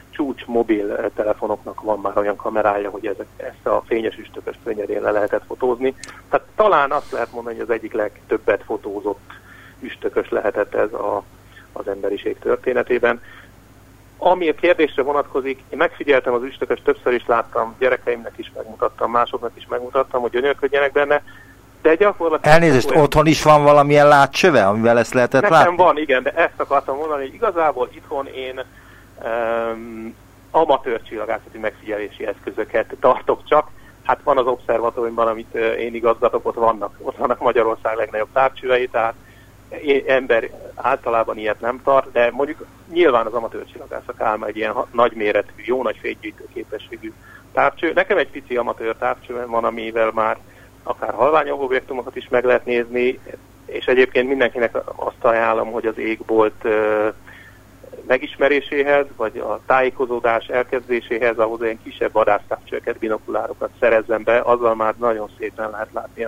csúcs 0.09 0.45
mobil 0.45 1.11
telefonoknak 1.15 1.81
van 1.81 1.99
már 1.99 2.17
olyan 2.17 2.35
kamerája, 2.35 2.89
hogy 2.89 3.05
ezek, 3.05 3.27
ezt 3.37 3.65
a 3.65 3.83
fényes 3.85 4.17
üstökös 4.17 4.55
könnyedén 4.63 5.01
le 5.01 5.11
lehetett 5.11 5.45
fotózni. 5.45 5.95
Tehát 6.29 6.47
talán 6.55 6.91
azt 6.91 7.11
lehet 7.11 7.31
mondani, 7.31 7.55
hogy 7.55 7.63
az 7.63 7.75
egyik 7.75 7.93
legtöbbet 7.93 8.63
fotózott 8.63 9.31
üstökös 9.79 10.29
lehetett 10.29 10.73
ez 10.73 10.93
a, 10.93 11.23
az 11.71 11.87
emberiség 11.87 12.39
történetében. 12.39 13.21
Ami 14.21 14.49
a 14.49 14.53
kérdésre 14.53 15.03
vonatkozik, 15.03 15.63
én 15.69 15.77
megfigyeltem 15.77 16.33
az 16.33 16.43
üstökös, 16.43 16.81
többször 16.83 17.13
is 17.13 17.25
láttam, 17.25 17.75
gyerekeimnek 17.79 18.33
is 18.35 18.51
megmutattam, 18.55 19.11
másoknak 19.11 19.51
is 19.55 19.65
megmutattam, 19.69 20.21
hogy 20.21 20.31
gyönyörködjenek 20.31 20.91
benne, 20.91 21.23
de 21.81 21.95
gyakorlatilag... 21.95 22.55
Elnézést, 22.55 22.89
olyan... 22.89 23.03
otthon 23.03 23.25
is 23.25 23.43
van 23.43 23.63
valamilyen 23.63 24.07
látcsöve, 24.07 24.67
amivel 24.67 24.99
ezt 24.99 25.13
lehetett 25.13 25.41
Nekem 25.41 25.57
látni? 25.57 25.75
van, 25.75 25.97
igen, 25.97 26.23
de 26.23 26.31
ezt 26.31 26.59
akartam 26.59 26.97
mondani, 26.97 27.21
hogy 27.25 27.33
igazából 27.33 27.89
itthon 27.93 28.27
én 28.27 28.61
um, 29.23 30.15
amatőr 30.51 31.01
csillagászati 31.01 31.57
megfigyelési 31.57 32.25
eszközöket 32.25 32.95
tartok 32.99 33.41
csak. 33.47 33.67
Hát 34.03 34.19
van 34.23 34.37
az 34.37 34.45
obszervatóriumban, 34.45 35.27
amit 35.27 35.55
én 35.55 35.95
igazgatok, 35.95 36.45
ott 36.45 36.55
vannak, 36.55 36.95
ott 37.01 37.17
vannak 37.17 37.39
Magyarország 37.39 37.95
legnagyobb 37.95 38.29
távcsövei, 38.33 38.87
tehát 38.87 39.13
ember 40.07 40.49
általában 40.75 41.37
ilyet 41.37 41.59
nem 41.59 41.81
tart, 41.83 42.11
de 42.11 42.31
mondjuk 42.31 42.65
nyilván 42.91 43.25
az 43.25 43.33
amatőr 43.33 43.65
csillagászak 43.65 44.21
álma 44.21 44.45
egy 44.45 44.57
ilyen 44.57 44.73
nagyméretű, 44.91 45.51
jó 45.55 45.83
nagy 45.83 45.97
fénygyűjtő 46.01 46.47
képességű 46.53 47.11
távcső. 47.53 47.91
Nekem 47.93 48.17
egy 48.17 48.29
pici 48.29 48.55
amatőr 48.55 48.95
távcső 48.95 49.45
van, 49.47 49.63
amivel 49.63 50.11
már 50.13 50.37
akár 50.83 51.13
halványabb 51.13 51.59
objektumokat 51.59 52.15
is 52.15 52.27
meg 52.29 52.43
lehet 52.43 52.65
nézni, 52.65 53.19
és 53.65 53.85
egyébként 53.85 54.27
mindenkinek 54.27 54.77
azt 54.95 55.23
ajánlom, 55.23 55.71
hogy 55.71 55.85
az 55.85 55.97
égbolt 55.97 56.67
megismeréséhez, 58.07 59.05
vagy 59.15 59.37
a 59.37 59.59
tájékozódás 59.65 60.47
elkezdéséhez 60.47 61.37
ahhoz 61.37 61.61
ilyen 61.61 61.79
kisebb 61.83 62.11
vadásztávcsőket, 62.11 62.97
binokulárokat 62.97 63.69
szerezzen 63.79 64.23
be, 64.23 64.39
azzal 64.39 64.75
már 64.75 64.93
nagyon 64.97 65.29
szépen 65.37 65.69
lehet 65.69 65.89
látni 65.93 66.23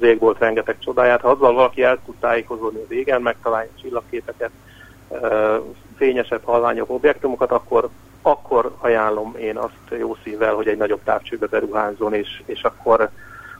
az 0.00 0.06
égbolt 0.06 0.38
rengeteg 0.38 0.78
csodáját. 0.78 1.20
Ha 1.20 1.28
azzal 1.28 1.52
valaki 1.52 1.82
el 1.82 1.98
tud 2.04 2.14
tájékozódni 2.20 2.80
az 2.80 2.90
égen, 2.92 3.22
megtalálja 3.22 3.70
csillagképeket, 3.80 4.50
fényesebb, 5.96 6.44
halványabb 6.44 6.90
objektumokat, 6.90 7.50
akkor, 7.50 7.88
akkor 8.22 8.74
ajánlom 8.78 9.36
én 9.38 9.56
azt 9.56 9.98
jó 9.98 10.16
szívvel, 10.22 10.54
hogy 10.54 10.68
egy 10.68 10.76
nagyobb 10.76 11.00
távcsőbe 11.04 11.46
beruházzon, 11.46 12.14
és, 12.14 12.42
és 12.46 12.62
akkor 12.62 13.10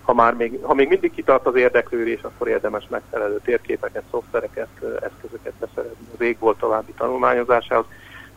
ha 0.02 0.14
már 0.14 0.34
még, 0.34 0.58
ha 0.62 0.74
még 0.74 0.88
mindig 0.88 1.14
kitart 1.14 1.46
az 1.46 1.54
érdeklődés, 1.54 2.20
akkor 2.22 2.48
érdemes 2.48 2.84
megfelelő 2.88 3.40
térképeket, 3.44 4.02
szoftvereket, 4.10 4.68
eszközöket 5.00 5.52
beszerezni 5.58 6.06
az 6.14 6.20
égbolt 6.20 6.58
további 6.58 6.92
tanulmányozásához. 6.92 7.84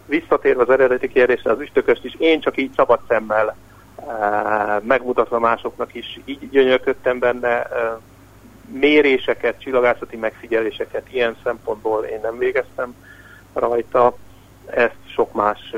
Visszatérve 0.06 0.62
az 0.62 0.70
eredeti 0.70 1.08
kérdésre, 1.08 1.52
az 1.52 1.60
üstököst 1.60 2.06
is 2.06 2.16
én 2.18 2.40
csak 2.40 2.58
így 2.58 2.72
szabad 2.76 3.00
szemmel 3.08 3.56
megmutatva 4.82 5.40
másoknak 5.40 5.94
is 5.94 6.20
így 6.26 6.50
gyönyörködtem 6.50 7.20
benne, 7.20 7.64
e, 7.64 8.00
méréseket, 8.66 9.60
csillagászati 9.60 10.16
megfigyeléseket 10.16 11.14
ilyen 11.14 11.36
szempontból 11.44 12.04
én 12.04 12.20
nem 12.22 12.38
végeztem 12.38 12.96
rajta, 13.54 14.16
ezt 14.66 14.98
sok 15.16 15.34
más 15.34 15.60
e, 15.74 15.78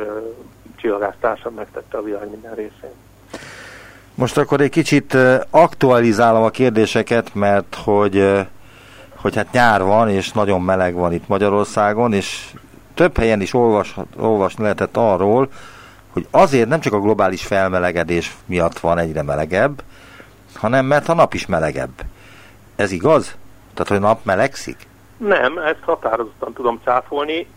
csillagásztársam 0.76 1.54
megtette 1.54 1.98
a 1.98 2.04
világ 2.04 2.30
minden 2.30 2.56
részén. 2.56 2.94
Most 4.16 4.38
akkor 4.38 4.62
egy 4.62 4.70
kicsit 4.70 5.18
aktualizálom 5.50 6.44
a 6.44 6.50
kérdéseket, 6.50 7.34
mert 7.34 7.76
hogy, 7.84 8.46
hogy 9.16 9.36
hát 9.36 9.52
nyár 9.52 9.84
van, 9.84 10.10
és 10.10 10.32
nagyon 10.32 10.62
meleg 10.62 10.94
van 10.94 11.14
itt 11.14 11.28
Magyarországon, 11.28 12.14
és 12.14 12.54
több 12.94 13.18
helyen 13.18 13.42
is 13.42 13.54
olvas, 13.54 13.96
olvasni 14.18 14.64
lehetett 14.64 14.98
arról, 14.98 15.50
hogy 16.16 16.28
azért 16.32 16.70
nem 16.70 16.80
csak 16.80 16.94
a 16.94 17.00
globális 17.00 17.46
felmelegedés 17.46 18.36
miatt 18.46 18.80
van 18.80 18.98
egyre 18.98 19.22
melegebb, 19.22 19.84
hanem 20.54 20.86
mert 20.86 21.10
a 21.10 21.14
nap 21.14 21.34
is 21.34 21.46
melegebb. 21.46 22.02
Ez 22.76 22.92
igaz? 22.92 23.36
Tehát, 23.74 23.88
hogy 23.88 23.98
a 23.98 24.08
nap 24.08 24.26
melegszik? 24.26 24.88
Nem, 25.18 25.58
ezt 25.58 25.82
határozottan 25.82 26.54
tudom 26.54 26.80
cáfolni. 26.84 27.48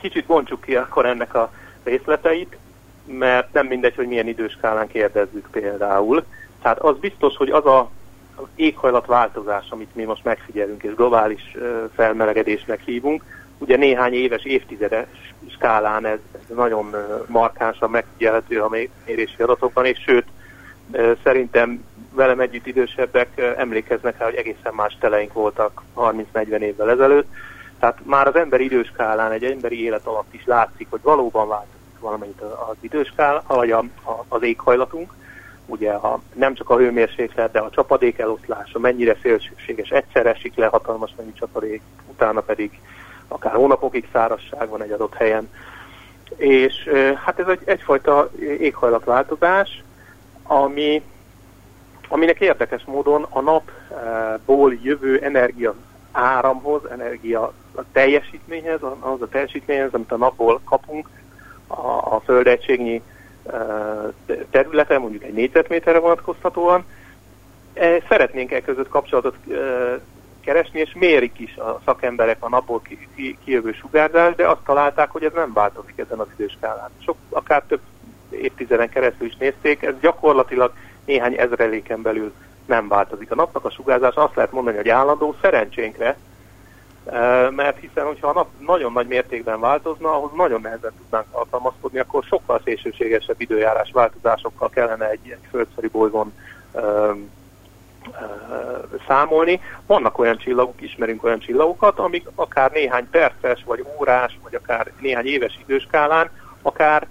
Kicsit 0.00 0.26
bontsuk 0.26 0.60
ki 0.60 0.76
akkor 0.76 1.06
ennek 1.06 1.34
a 1.34 1.52
részleteit 1.84 2.56
mert 3.04 3.52
nem 3.52 3.66
mindegy, 3.66 3.94
hogy 3.94 4.06
milyen 4.06 4.28
időskálán 4.28 4.86
kérdezzük 4.86 5.48
például. 5.50 6.24
Tehát 6.62 6.78
az 6.78 6.96
biztos, 6.98 7.36
hogy 7.36 7.50
az 7.50 7.66
a 7.66 7.90
az 8.34 8.46
éghajlatváltozás, 8.54 9.66
amit 9.70 9.94
mi 9.94 10.04
most 10.04 10.24
megfigyelünk, 10.24 10.82
és 10.82 10.94
globális 10.94 11.56
felmelegedésnek 11.94 12.80
hívunk, 12.84 13.24
ugye 13.58 13.76
néhány 13.76 14.12
éves, 14.12 14.44
évtizedes 14.44 15.34
skálán 15.60 16.06
ez, 16.06 16.18
ez 16.32 16.56
nagyon 16.56 16.96
markánsan 17.26 17.90
megfigyelhető 17.90 18.60
a 18.62 18.68
mérési 19.04 19.42
adatokban, 19.42 19.84
és 19.84 19.98
sőt, 20.06 20.26
szerintem 21.22 21.84
velem 22.12 22.40
együtt 22.40 22.66
idősebbek 22.66 23.54
emlékeznek 23.56 24.18
rá, 24.18 24.24
hogy 24.24 24.34
egészen 24.34 24.74
más 24.74 24.96
teleink 25.00 25.32
voltak 25.32 25.82
30-40 25.96 26.58
évvel 26.58 26.90
ezelőtt. 26.90 27.28
Tehát 27.78 27.98
már 28.04 28.26
az 28.26 28.36
emberi 28.36 28.64
időskálán, 28.64 29.32
egy 29.32 29.44
emberi 29.44 29.82
élet 29.82 30.06
alatt 30.06 30.34
is 30.34 30.44
látszik, 30.44 30.86
hogy 30.90 31.00
valóban 31.02 31.48
változik 31.48 31.78
valamelyik 32.00 32.40
az 32.40 32.76
időskál, 32.80 33.42
vagy 33.46 33.70
a, 33.70 33.78
a, 33.78 34.24
az 34.28 34.42
éghajlatunk, 34.42 35.12
ugye 35.66 35.92
a, 35.92 36.20
nem 36.32 36.54
csak 36.54 36.70
a 36.70 36.76
hőmérséklet, 36.76 37.52
de 37.52 37.58
a 37.58 37.70
csapadék 37.70 38.18
eloszlása, 38.18 38.78
mennyire 38.78 39.16
szélsőséges, 39.22 39.90
egyszer 39.90 40.26
esik 40.26 40.54
le 40.56 40.66
hatalmas 40.66 41.10
mennyi 41.16 41.32
csapadék, 41.32 41.82
utána 42.10 42.40
pedig 42.40 42.80
akár 43.32 43.52
hónapokig 43.52 44.08
szárazság 44.12 44.68
van 44.68 44.82
egy 44.82 44.90
adott 44.90 45.14
helyen. 45.14 45.50
És 46.36 46.90
hát 47.24 47.38
ez 47.38 47.46
egy, 47.46 47.60
egyfajta 47.64 48.30
éghajlatváltozás, 48.58 49.82
ami, 50.42 51.02
aminek 52.08 52.40
érdekes 52.40 52.84
módon 52.84 53.26
a 53.30 53.40
napból 53.40 54.74
jövő 54.82 55.18
energia 55.18 55.74
áramhoz, 56.12 56.84
energia 56.90 57.52
a 57.74 57.82
teljesítményhez, 57.92 58.82
az 59.00 59.22
a 59.22 59.28
teljesítményhez, 59.28 59.92
amit 59.92 60.12
a 60.12 60.16
napból 60.16 60.60
kapunk, 60.64 61.08
a, 61.66 62.14
a 62.14 62.22
földegységnyi 62.24 63.02
területe, 64.50 64.98
mondjuk 64.98 65.22
egy 65.22 65.32
négyzetméterre 65.32 65.98
vonatkoztatóan. 65.98 66.84
E, 67.74 68.02
szeretnénk 68.08 68.52
e 68.52 68.60
között 68.60 68.88
kapcsolatot 68.88 69.36
keresni, 70.40 70.80
és 70.80 70.92
mérik 70.94 71.38
is 71.38 71.56
a 71.56 71.80
szakemberek 71.84 72.36
a 72.40 72.48
napból 72.48 72.82
kijövő 73.44 73.72
sugárzást, 73.72 74.36
de 74.36 74.48
azt 74.48 74.64
találták, 74.64 75.10
hogy 75.10 75.24
ez 75.24 75.32
nem 75.34 75.52
változik 75.52 75.98
ezen 75.98 76.18
az 76.18 76.26
időskálán. 76.36 76.90
Sok, 77.04 77.16
akár 77.28 77.62
több 77.68 77.80
évtizeden 78.30 78.88
keresztül 78.88 79.26
is 79.26 79.36
nézték, 79.36 79.82
ez 79.82 79.94
gyakorlatilag 80.00 80.72
néhány 81.04 81.34
ezreléken 81.38 82.02
belül 82.02 82.32
nem 82.66 82.88
változik. 82.88 83.30
A 83.30 83.34
napnak 83.34 83.64
a 83.64 83.70
sugárzás 83.70 84.14
azt 84.14 84.34
lehet 84.34 84.52
mondani, 84.52 84.76
hogy 84.76 84.88
állandó 84.88 85.36
szerencsénkre, 85.40 86.16
mert 87.50 87.78
hiszen, 87.78 88.06
hogyha 88.06 88.28
a 88.28 88.32
nap 88.32 88.48
nagyon 88.58 88.92
nagy 88.92 89.06
mértékben 89.06 89.60
változna, 89.60 90.14
ahhoz 90.14 90.30
nagyon 90.36 90.60
nehezen 90.60 90.92
tudnánk 90.98 91.26
alkalmazkodni, 91.30 91.98
akkor 91.98 92.24
sokkal 92.24 92.60
szélsőségesebb 92.64 93.40
időjárás 93.40 93.90
változásokkal 93.92 94.68
kellene 94.68 95.08
egy, 95.08 95.30
egy 95.30 95.48
földszeri 95.50 95.88
bolygón 95.88 96.32
számolni. 99.06 99.60
Vannak 99.86 100.18
olyan 100.18 100.36
csillagok, 100.36 100.80
ismerünk 100.80 101.24
olyan 101.24 101.38
csillagokat, 101.38 101.98
amik 101.98 102.26
akár 102.34 102.70
néhány 102.70 103.10
perces, 103.10 103.64
vagy 103.64 103.84
órás, 103.98 104.38
vagy 104.42 104.54
akár 104.54 104.92
néhány 105.00 105.26
éves 105.26 105.58
időskálán, 105.66 106.30
akár 106.62 107.06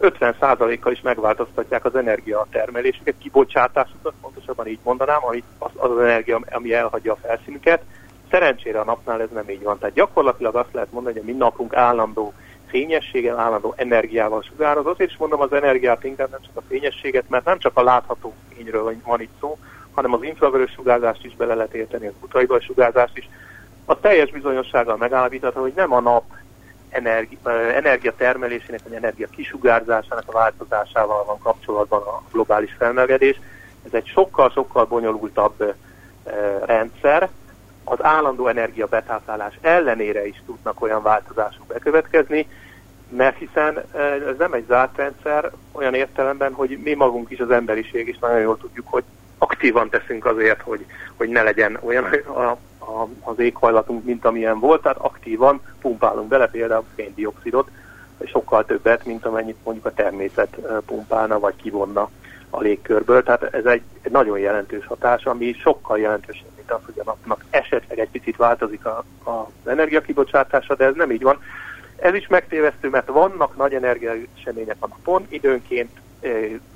50%-kal 0.00 0.92
is 0.92 1.00
megváltoztatják 1.00 1.84
az 1.84 1.96
energiatermelésüket, 1.96 3.14
kibocsátásukat, 3.18 4.14
pontosabban 4.20 4.66
így 4.66 4.78
mondanám, 4.82 5.20
ami 5.22 5.42
az, 5.58 5.70
az 5.76 5.90
az 5.90 5.98
energia, 5.98 6.40
ami 6.50 6.74
elhagyja 6.74 7.12
a 7.12 7.18
felszínüket, 7.26 7.82
Szerencsére 8.30 8.80
a 8.80 8.84
napnál 8.84 9.20
ez 9.20 9.28
nem 9.32 9.48
így 9.48 9.62
van. 9.62 9.78
Tehát 9.78 9.94
gyakorlatilag 9.94 10.54
azt 10.54 10.72
lehet 10.72 10.92
mondani, 10.92 11.18
hogy 11.18 11.28
a 11.28 11.32
mi 11.32 11.38
napunk 11.38 11.74
állandó 11.74 12.32
fényességgel, 12.70 13.38
állandó 13.38 13.74
energiával 13.76 14.42
sugároz. 14.42 14.86
Azért 14.86 15.10
is 15.10 15.16
mondom 15.16 15.40
az 15.40 15.52
energiát 15.52 16.04
inkább 16.04 16.30
nem 16.30 16.40
csak 16.40 16.56
a 16.56 16.62
fényességet, 16.68 17.28
mert 17.28 17.44
nem 17.44 17.58
csak 17.58 17.76
a 17.76 17.82
látható 17.82 18.34
fényről 18.54 18.94
van 19.04 19.20
itt 19.20 19.34
szó, 19.40 19.58
hanem 19.94 20.12
az 20.12 20.22
infravörös 20.22 20.70
sugárzást 20.70 21.24
is 21.24 21.36
bele 21.36 21.54
lehet 21.54 21.74
érteni, 21.74 22.06
az 22.06 22.12
ultraivas 22.20 22.64
sugárzást 22.64 23.16
is. 23.16 23.28
A 23.84 24.00
teljes 24.00 24.30
bizonyossággal 24.30 24.96
megállapítható, 24.96 25.60
hogy 25.60 25.72
nem 25.76 25.92
a 25.92 26.00
nap 26.00 26.24
energi, 26.88 27.38
energia 27.74 28.14
termelésének, 28.16 28.80
vagy 28.84 28.92
energia 28.92 29.26
kisugárzásának 29.26 30.24
a 30.26 30.32
változásával 30.32 31.24
van 31.24 31.38
kapcsolatban 31.38 32.02
a 32.02 32.22
globális 32.32 32.74
felmelegedés. 32.78 33.40
Ez 33.86 33.94
egy 33.94 34.06
sokkal-sokkal 34.06 34.84
bonyolultabb 34.84 35.74
rendszer, 36.64 37.28
az 37.90 38.04
állandó 38.04 38.46
energia 38.46 38.86
betáplálás 38.86 39.58
ellenére 39.60 40.26
is 40.26 40.42
tudnak 40.46 40.82
olyan 40.82 41.02
változások 41.02 41.66
bekövetkezni, 41.66 42.46
mert 43.08 43.38
hiszen 43.38 43.78
eh, 43.94 44.12
ez 44.12 44.36
nem 44.38 44.52
egy 44.52 44.64
zárt 44.68 44.96
rendszer 44.96 45.50
olyan 45.72 45.94
értelemben, 45.94 46.52
hogy 46.52 46.78
mi 46.84 46.94
magunk 46.94 47.30
is, 47.30 47.38
az 47.38 47.50
emberiség 47.50 48.08
is 48.08 48.18
nagyon 48.18 48.40
jól 48.40 48.56
tudjuk, 48.56 48.86
hogy 48.88 49.04
aktívan 49.38 49.88
teszünk 49.88 50.24
azért, 50.24 50.60
hogy, 50.60 50.86
hogy 51.16 51.28
ne 51.28 51.42
legyen 51.42 51.78
olyan 51.80 52.04
a, 52.04 52.40
a, 52.40 53.08
az 53.20 53.38
éghajlatunk, 53.38 54.04
mint 54.04 54.24
amilyen 54.24 54.58
volt, 54.58 54.82
tehát 54.82 54.98
aktívan 54.98 55.60
pumpálunk 55.80 56.28
bele 56.28 56.48
például 56.48 56.84
széndiokszidot, 56.96 57.68
sokkal 58.24 58.64
többet, 58.64 59.04
mint 59.04 59.26
amennyit 59.26 59.64
mondjuk 59.64 59.86
a 59.86 59.94
természet 59.94 60.56
eh, 60.56 60.76
pumpálna 60.86 61.38
vagy 61.38 61.56
kivonna 61.56 62.10
a 62.50 62.60
légkörből. 62.60 63.22
Tehát 63.22 63.42
ez 63.42 63.64
egy, 63.64 63.82
egy 64.02 64.12
nagyon 64.12 64.38
jelentős 64.38 64.86
hatás, 64.86 65.24
ami 65.24 65.52
sokkal 65.52 65.98
jelentősebb, 65.98 66.48
mint 66.70 66.82
az, 66.82 66.94
hogy 66.94 66.98
a 66.98 67.10
napnak 67.10 67.44
esetleg 67.50 67.98
egy 67.98 68.10
picit 68.10 68.36
változik 68.36 68.84
a, 68.84 69.04
a, 69.24 69.30
az 69.30 69.70
energiakibocsátása, 69.70 70.74
de 70.74 70.84
ez 70.84 70.94
nem 70.94 71.10
így 71.10 71.22
van. 71.22 71.42
Ez 71.96 72.14
is 72.14 72.26
megtévesztő, 72.26 72.88
mert 72.88 73.08
vannak 73.08 73.56
nagy 73.56 73.74
energiaesemények 73.74 74.76
a 74.78 74.86
napon, 74.86 75.26
időnként 75.28 75.90
e, 76.20 76.28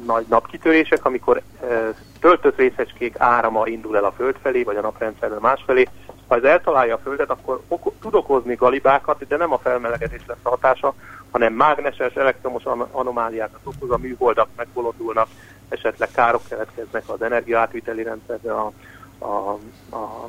nagy 0.07 0.25
napkitörések, 0.29 1.05
amikor 1.05 1.37
e, 1.37 1.95
töltött 2.21 2.57
részecskék 2.57 3.15
árama 3.19 3.67
indul 3.67 3.97
el 3.97 4.05
a 4.05 4.13
Föld 4.13 4.37
felé, 4.43 4.63
vagy 4.63 4.77
a 4.77 4.81
naprendszerben 4.81 5.39
másfelé. 5.41 5.89
Ha 6.29 6.37
ez 6.37 6.43
eltalálja 6.43 6.95
a 6.95 7.01
Földet, 7.03 7.31
akkor 7.31 7.61
oko- 7.69 7.95
tud 8.01 8.15
okozni 8.15 8.55
galibákat, 8.55 9.27
de 9.27 9.37
nem 9.37 9.53
a 9.53 9.59
felmelegedés 9.59 10.23
lesz 10.27 10.37
a 10.43 10.49
hatása, 10.49 10.95
hanem 11.31 11.53
mágneses, 11.53 12.15
elektromos 12.15 12.63
anomáliákat 12.91 13.61
okoz, 13.65 13.91
a 13.91 13.97
műholdak 13.97 14.49
megbolondulnak, 14.57 15.29
esetleg 15.69 16.09
károk 16.15 16.43
keletkeznek 16.49 17.03
az 17.07 17.23
energiaátviteli 17.23 18.03
rendszerbe, 18.03 18.53
a, 18.53 18.73
a, 19.19 19.59
a, 19.97 20.29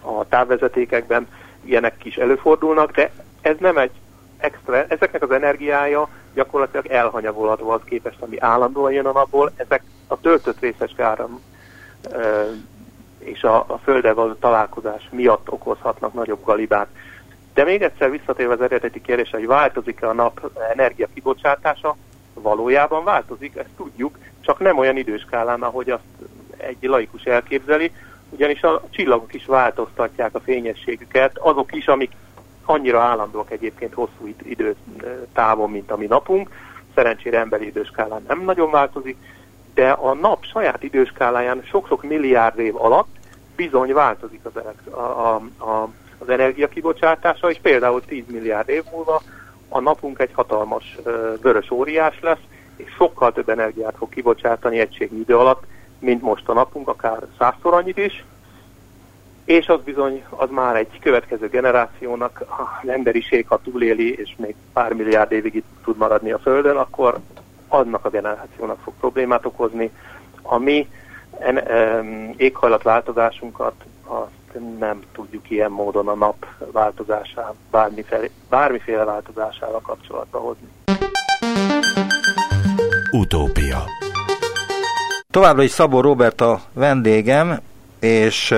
a 0.00 0.28
távvezetékekben 0.28 1.28
ilyenek 1.64 2.04
is 2.04 2.16
előfordulnak, 2.16 2.90
de 2.90 3.10
ez 3.40 3.56
nem 3.58 3.76
egy 3.76 3.90
extra, 4.36 4.84
ezeknek 4.86 5.22
az 5.22 5.30
energiája 5.30 6.08
gyakorlatilag 6.34 6.86
elhanyagolható 6.86 7.70
az 7.70 7.80
képest, 7.84 8.20
ami 8.20 8.40
állandóan 8.40 8.92
jön 8.92 9.06
a 9.06 9.12
napból, 9.12 9.52
ezek 9.56 9.82
a 10.06 10.20
töltött 10.20 10.60
részes 10.60 10.94
áram 10.98 11.40
és 13.18 13.42
a, 13.42 13.56
a 13.56 13.80
földdel 13.82 14.14
való 14.14 14.32
találkozás 14.32 15.08
miatt 15.10 15.50
okozhatnak 15.50 16.12
nagyobb 16.12 16.44
galibát. 16.44 16.88
De 17.54 17.64
még 17.64 17.82
egyszer 17.82 18.10
visszatérve 18.10 18.52
az 18.52 18.60
eredeti 18.60 19.00
kérdésre, 19.00 19.38
hogy 19.38 19.46
változik-e 19.46 20.08
a 20.08 20.12
nap 20.12 20.50
energia 20.72 21.08
kibocsátása, 21.14 21.96
valójában 22.34 23.04
változik, 23.04 23.56
ezt 23.56 23.68
tudjuk, 23.76 24.18
csak 24.40 24.58
nem 24.58 24.78
olyan 24.78 24.96
időskálán, 24.96 25.62
ahogy 25.62 25.90
azt 25.90 26.02
egy 26.66 26.76
laikus 26.80 27.22
elképzeli, 27.22 27.92
ugyanis 28.30 28.62
a 28.62 28.82
csillagok 28.90 29.34
is 29.34 29.46
változtatják 29.46 30.34
a 30.34 30.40
fényességüket, 30.40 31.38
azok 31.38 31.74
is, 31.74 31.86
amik 31.86 32.10
annyira 32.64 33.00
állandóak 33.00 33.50
egyébként 33.50 33.94
hosszú 33.94 34.34
időtávon, 34.42 35.70
mint 35.70 35.90
a 35.90 35.96
mi 35.96 36.06
napunk, 36.06 36.48
szerencsére 36.94 37.38
emberi 37.38 37.66
időskálán 37.66 38.24
nem 38.28 38.40
nagyon 38.44 38.70
változik, 38.70 39.16
de 39.74 39.90
a 39.90 40.14
nap 40.14 40.44
saját 40.44 40.82
időskáláján 40.82 41.62
sok-sok 41.64 42.02
milliárd 42.02 42.58
év 42.58 42.76
alatt 42.76 43.08
bizony 43.56 43.92
változik 43.92 44.40
az, 44.42 44.52
a, 44.92 44.98
a, 44.98 45.34
a, 45.58 45.88
az 46.18 46.28
energiakibocsátása, 46.28 47.50
és 47.50 47.58
például 47.62 48.04
10 48.04 48.24
milliárd 48.26 48.68
év 48.68 48.82
múlva 48.92 49.22
a 49.68 49.80
napunk 49.80 50.18
egy 50.18 50.32
hatalmas 50.32 50.98
vörös 51.42 51.70
óriás 51.70 52.20
lesz, 52.20 52.42
és 52.76 52.90
sokkal 52.96 53.32
több 53.32 53.48
energiát 53.48 53.94
fog 53.96 54.08
kibocsátani 54.08 54.78
egységnyi 54.78 55.20
idő 55.20 55.36
alatt, 55.36 55.62
mint 56.04 56.22
most 56.22 56.48
a 56.48 56.52
napunk, 56.52 56.88
akár 56.88 57.18
százszor 57.38 57.74
annyit 57.74 57.98
is, 57.98 58.24
és 59.44 59.68
az 59.68 59.80
bizony, 59.84 60.24
az 60.28 60.50
már 60.50 60.76
egy 60.76 60.98
következő 61.00 61.48
generációnak, 61.48 62.44
az 62.48 62.88
emberiség, 62.88 63.46
ha 63.48 63.60
túléli, 63.64 64.18
és 64.18 64.34
még 64.36 64.54
pár 64.72 64.92
milliárd 64.92 65.32
évig 65.32 65.54
itt 65.54 65.66
tud 65.84 65.96
maradni 65.96 66.32
a 66.32 66.38
Földön, 66.38 66.76
akkor 66.76 67.18
annak 67.68 68.04
a 68.04 68.10
generációnak 68.10 68.78
fog 68.82 68.94
problémát 69.00 69.46
okozni. 69.46 69.90
A 70.42 70.58
mi 70.58 70.88
en, 71.38 71.56
um, 71.56 72.34
éghajlatváltozásunkat 72.36 73.74
azt 74.04 74.78
nem 74.78 75.02
tudjuk 75.12 75.50
ilyen 75.50 75.70
módon 75.70 76.08
a 76.08 76.14
nap 76.14 76.46
változásával, 76.72 77.54
bármiféle, 77.70 78.28
bármiféle 78.48 79.04
változásával 79.04 79.80
kapcsolatba 79.80 80.38
hozni. 80.38 80.68
Utópia 83.10 83.84
Továbbra 85.34 85.62
is 85.62 85.70
Szabó 85.70 86.00
Robert 86.00 86.40
a 86.40 86.60
vendégem, 86.72 87.60
és 88.00 88.50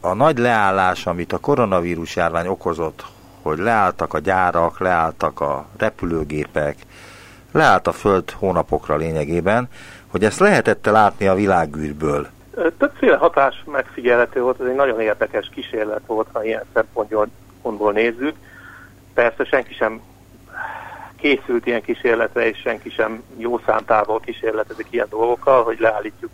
a 0.00 0.14
nagy 0.14 0.38
leállás, 0.38 1.06
amit 1.06 1.32
a 1.32 1.38
koronavírus 1.38 2.16
járvány 2.16 2.46
okozott, 2.46 3.04
hogy 3.42 3.58
leálltak 3.58 4.14
a 4.14 4.18
gyárak, 4.18 4.80
leálltak 4.80 5.40
a 5.40 5.66
repülőgépek, 5.78 6.76
leállt 7.52 7.86
a 7.86 7.92
Föld 7.92 8.30
hónapokra 8.30 8.96
lényegében, 8.96 9.68
hogy 10.06 10.24
ezt 10.24 10.38
lehetette 10.38 10.90
látni 10.90 11.26
a 11.26 11.34
világűrből. 11.34 12.26
Többféle 12.78 13.16
hatás 13.16 13.64
megfigyelhető 13.66 14.40
volt, 14.40 14.60
ez 14.60 14.66
egy 14.66 14.74
nagyon 14.74 15.00
érdekes 15.00 15.48
kísérlet 15.54 16.02
volt, 16.06 16.28
ha 16.32 16.44
ilyen 16.44 16.64
szempontból 16.74 17.92
nézzük. 17.92 18.34
Persze 19.14 19.44
senki 19.44 19.74
sem 19.74 20.00
készült 21.26 21.66
ilyen 21.66 21.82
kísérletre, 21.82 22.48
és 22.48 22.58
senki 22.58 22.90
sem 22.90 23.22
jó 23.36 23.58
szántával 23.66 24.20
kísérletezik 24.20 24.86
ilyen 24.90 25.06
dolgokkal, 25.10 25.62
hogy 25.62 25.78
leállítjuk 25.80 26.30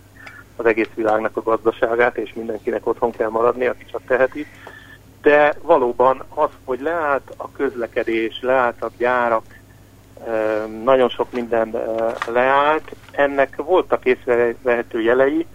az 0.57 0.67
egész 0.67 0.89
világnak 0.95 1.37
a 1.37 1.43
gazdaságát, 1.43 2.17
és 2.17 2.33
mindenkinek 2.35 2.87
otthon 2.87 3.11
kell 3.11 3.29
maradni, 3.29 3.67
aki 3.67 3.85
csak 3.91 4.01
teheti. 4.07 4.47
De 5.23 5.55
valóban 5.63 6.25
az, 6.35 6.49
hogy 6.65 6.81
leállt 6.81 7.33
a 7.37 7.53
közlekedés, 7.53 8.41
leállt 8.43 8.83
a 8.83 8.91
gyárak, 8.97 9.45
nagyon 10.85 11.09
sok 11.09 11.33
minden 11.33 11.77
leállt, 12.27 12.93
ennek 13.11 13.57
voltak 13.57 14.05
észrevehető 14.05 15.01
jelei. 15.01 15.47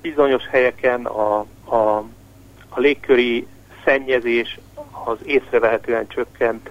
Bizonyos 0.00 0.46
helyeken 0.46 1.04
a, 1.04 1.38
a, 1.64 1.96
a 2.68 2.80
légköri 2.80 3.46
szennyezés 3.84 4.58
az 5.04 5.16
észrevehetően 5.24 6.06
csökkent, 6.06 6.70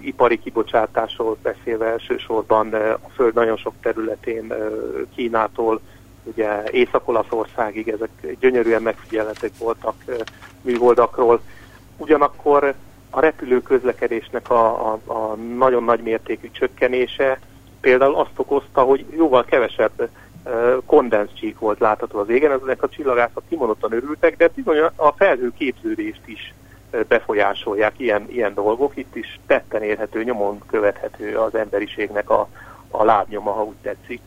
ipari 0.00 0.38
kibocsátásról 0.38 1.36
beszélve 1.42 1.86
elsősorban 1.86 2.74
a 2.74 3.08
Föld 3.14 3.34
nagyon 3.34 3.56
sok 3.56 3.74
területén 3.82 4.52
Kínától 5.14 5.80
ugye 6.22 6.62
Észak-Olaszországig 6.70 7.88
ezek 7.88 8.36
gyönyörűen 8.40 8.82
megfigyelhetők 8.82 9.58
voltak 9.58 9.94
műholdakról. 10.62 11.40
Ugyanakkor 11.96 12.74
a 13.10 13.20
repülő 13.20 13.62
közlekedésnek 13.62 14.50
a, 14.50 14.92
a, 14.92 15.12
a 15.12 15.34
nagyon 15.34 15.84
nagy 15.84 16.00
mértékű 16.00 16.50
csökkenése 16.50 17.38
például 17.80 18.14
azt 18.14 18.30
okozta, 18.38 18.82
hogy 18.82 19.04
jóval 19.16 19.44
kevesebb 19.44 20.08
kondenszcsík 20.86 21.58
volt 21.58 21.78
látható 21.78 22.18
az 22.18 22.28
égen, 22.28 22.60
ezek 22.62 22.82
a 22.82 22.88
csillagászok 22.88 23.42
kimondottan 23.48 23.92
örültek, 23.92 24.36
de 24.36 24.50
bizony 24.54 24.78
a 24.96 25.12
felhő 25.12 25.52
képződést 25.58 26.22
is 26.24 26.54
befolyásolják 27.08 27.92
ilyen, 27.96 28.24
ilyen 28.28 28.54
dolgok. 28.54 28.96
Itt 28.96 29.16
is 29.16 29.40
tetten 29.46 29.82
érhető, 29.82 30.22
nyomon 30.24 30.60
követhető 30.66 31.36
az 31.36 31.54
emberiségnek 31.54 32.30
a, 32.30 32.48
a 32.90 33.04
lábnyoma, 33.04 33.52
ha 33.52 33.64
úgy 33.64 33.76
tetszik, 33.82 34.20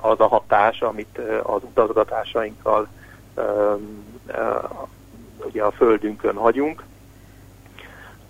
az 0.00 0.20
a 0.20 0.26
hatás, 0.26 0.82
amit 0.82 1.18
az 1.42 1.62
utazgatásainkkal 1.62 2.88
ugye 5.44 5.62
a 5.62 5.70
földünkön 5.70 6.36
hagyunk. 6.36 6.82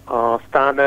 Aztán 0.04 0.78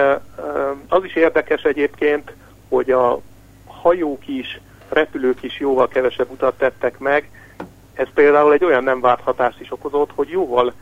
az 0.88 1.04
is 1.04 1.16
érdekes 1.16 1.64
egyébként, 1.64 2.34
hogy 2.70 2.92
a 2.92 3.20
hajók 3.66 4.28
is, 4.28 4.60
repülők 4.90 5.44
is 5.44 5.60
jóval 5.60 5.88
kevesebb 5.88 6.30
utat 6.32 6.58
tettek 6.58 7.00
meg. 7.00 7.30
Ez 7.94 8.08
például 8.14 8.54
egy 8.54 8.64
olyan 8.64 8.84
nem 8.84 9.02
várt 9.02 9.22
hatást 9.22 9.60
is 9.60 9.72
okozott, 9.72 10.12
hogy 10.16 10.30
jóval 10.30 10.74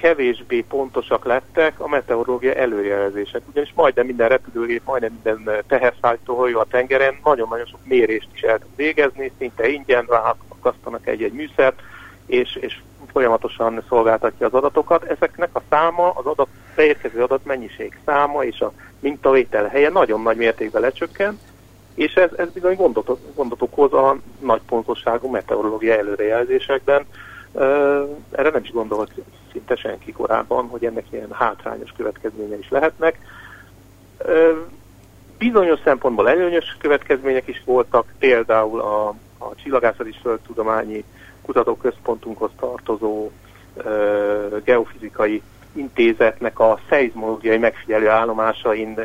kevésbé 0.00 0.60
pontosak 0.60 1.24
lettek 1.24 1.80
a 1.80 1.88
meteorológia 1.88 2.54
előjelzések. 2.54 3.42
Ugyanis 3.50 3.72
majdnem 3.74 4.06
minden 4.06 4.28
repülőgép, 4.28 4.82
majdnem 4.84 5.18
minden 5.22 5.64
teherszállítóhajó 5.66 6.58
a 6.58 6.64
tengeren 6.64 7.18
nagyon-nagyon 7.24 7.66
sok 7.66 7.80
mérést 7.84 8.28
is 8.34 8.40
el 8.40 8.58
tud 8.58 8.76
végezni, 8.76 9.32
szinte 9.38 9.68
ingyen 9.68 10.06
ráakasztanak 10.08 11.06
egy-egy 11.06 11.32
műszert, 11.32 11.80
és, 12.26 12.54
és 12.60 12.80
folyamatosan 13.12 13.82
szolgáltatja 13.88 14.46
az 14.46 14.54
adatokat. 14.54 15.04
Ezeknek 15.04 15.48
a 15.52 15.62
száma, 15.70 16.10
az 16.10 16.26
adat, 16.26 16.48
beérkező 16.74 17.22
adat 17.22 17.44
mennyiség 17.44 17.98
száma 18.04 18.44
és 18.44 18.60
a 18.60 18.72
mintavétel 19.00 19.66
helye 19.66 19.88
nagyon 19.88 20.22
nagy 20.22 20.36
mértékben 20.36 20.82
lecsökken, 20.82 21.38
és 21.94 22.14
ez, 22.14 22.30
ez 22.36 22.48
bizony 22.52 22.76
gondot, 22.76 23.34
gondot 23.34 23.62
okoz 23.62 23.92
a 23.92 24.16
nagy 24.40 24.60
pontosságú 24.66 25.30
meteorológia 25.30 25.96
előrejelzésekben. 25.96 27.06
Erre 28.30 28.50
nem 28.50 28.62
is 28.62 28.70
gondolt 28.70 29.12
szinte 29.52 29.76
senki 29.76 30.12
korábban, 30.12 30.68
hogy 30.68 30.84
ennek 30.84 31.04
ilyen 31.10 31.32
hátrányos 31.32 31.92
következménye 31.96 32.58
is 32.58 32.68
lehetnek. 32.68 33.18
Bizonyos 35.38 35.80
szempontból 35.84 36.28
előnyös 36.28 36.76
következmények 36.78 37.46
is 37.46 37.62
voltak, 37.64 38.14
például 38.18 38.80
a, 38.80 39.08
a 39.38 39.54
Csillagászat 39.54 40.06
és 40.06 40.16
Földtudományi 40.22 41.04
Kutatóközpontunkhoz 41.42 42.50
tartozó 42.58 43.30
geofizikai 44.64 45.42
intézetnek 45.72 46.58
a 46.58 46.78
szeizmológiai 46.88 47.58
megfigyelő 47.58 48.08
állomásain 48.08 49.00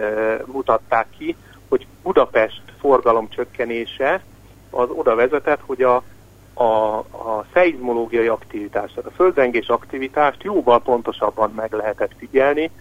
mutatták 0.45 1.07
ki, 1.17 1.35
hogy 1.69 1.87
Budapest 2.03 2.61
forgalom 2.79 3.29
csökkenése 3.29 4.23
az 4.69 4.89
oda 4.89 5.15
vezetett, 5.15 5.59
hogy 5.65 5.81
a 5.81 6.03
a, 6.57 6.97
a 6.97 7.45
szeizmológiai 7.53 8.27
aktivitást, 8.27 8.97
a 8.97 9.11
földrengés 9.15 9.67
aktivitást 9.67 10.43
jóval 10.43 10.81
pontosabban 10.81 11.51
meg 11.55 11.73
lehetett 11.73 12.11
figyelni, 12.17 12.71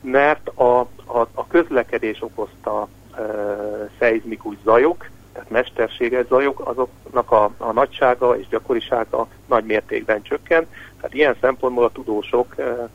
mert 0.00 0.48
a, 0.48 0.80
a, 1.04 1.18
a 1.34 1.46
közlekedés 1.46 2.22
okozta 2.22 2.88
e, 3.16 3.22
szeizmikus 3.98 4.56
zajok, 4.64 5.06
tehát 5.32 5.50
mesterséges 5.50 6.26
zajok, 6.26 6.60
azoknak 6.68 7.30
a, 7.30 7.50
a 7.58 7.72
nagysága 7.72 8.38
és 8.38 8.48
gyakorisága 8.48 9.26
nagy 9.46 9.64
mértékben 9.64 10.22
csökkent, 10.22 10.66
tehát 10.96 11.14
ilyen 11.14 11.36
szempontból 11.40 11.84
a 11.84 11.92
tudósok 11.92 12.58
e, 12.58 12.88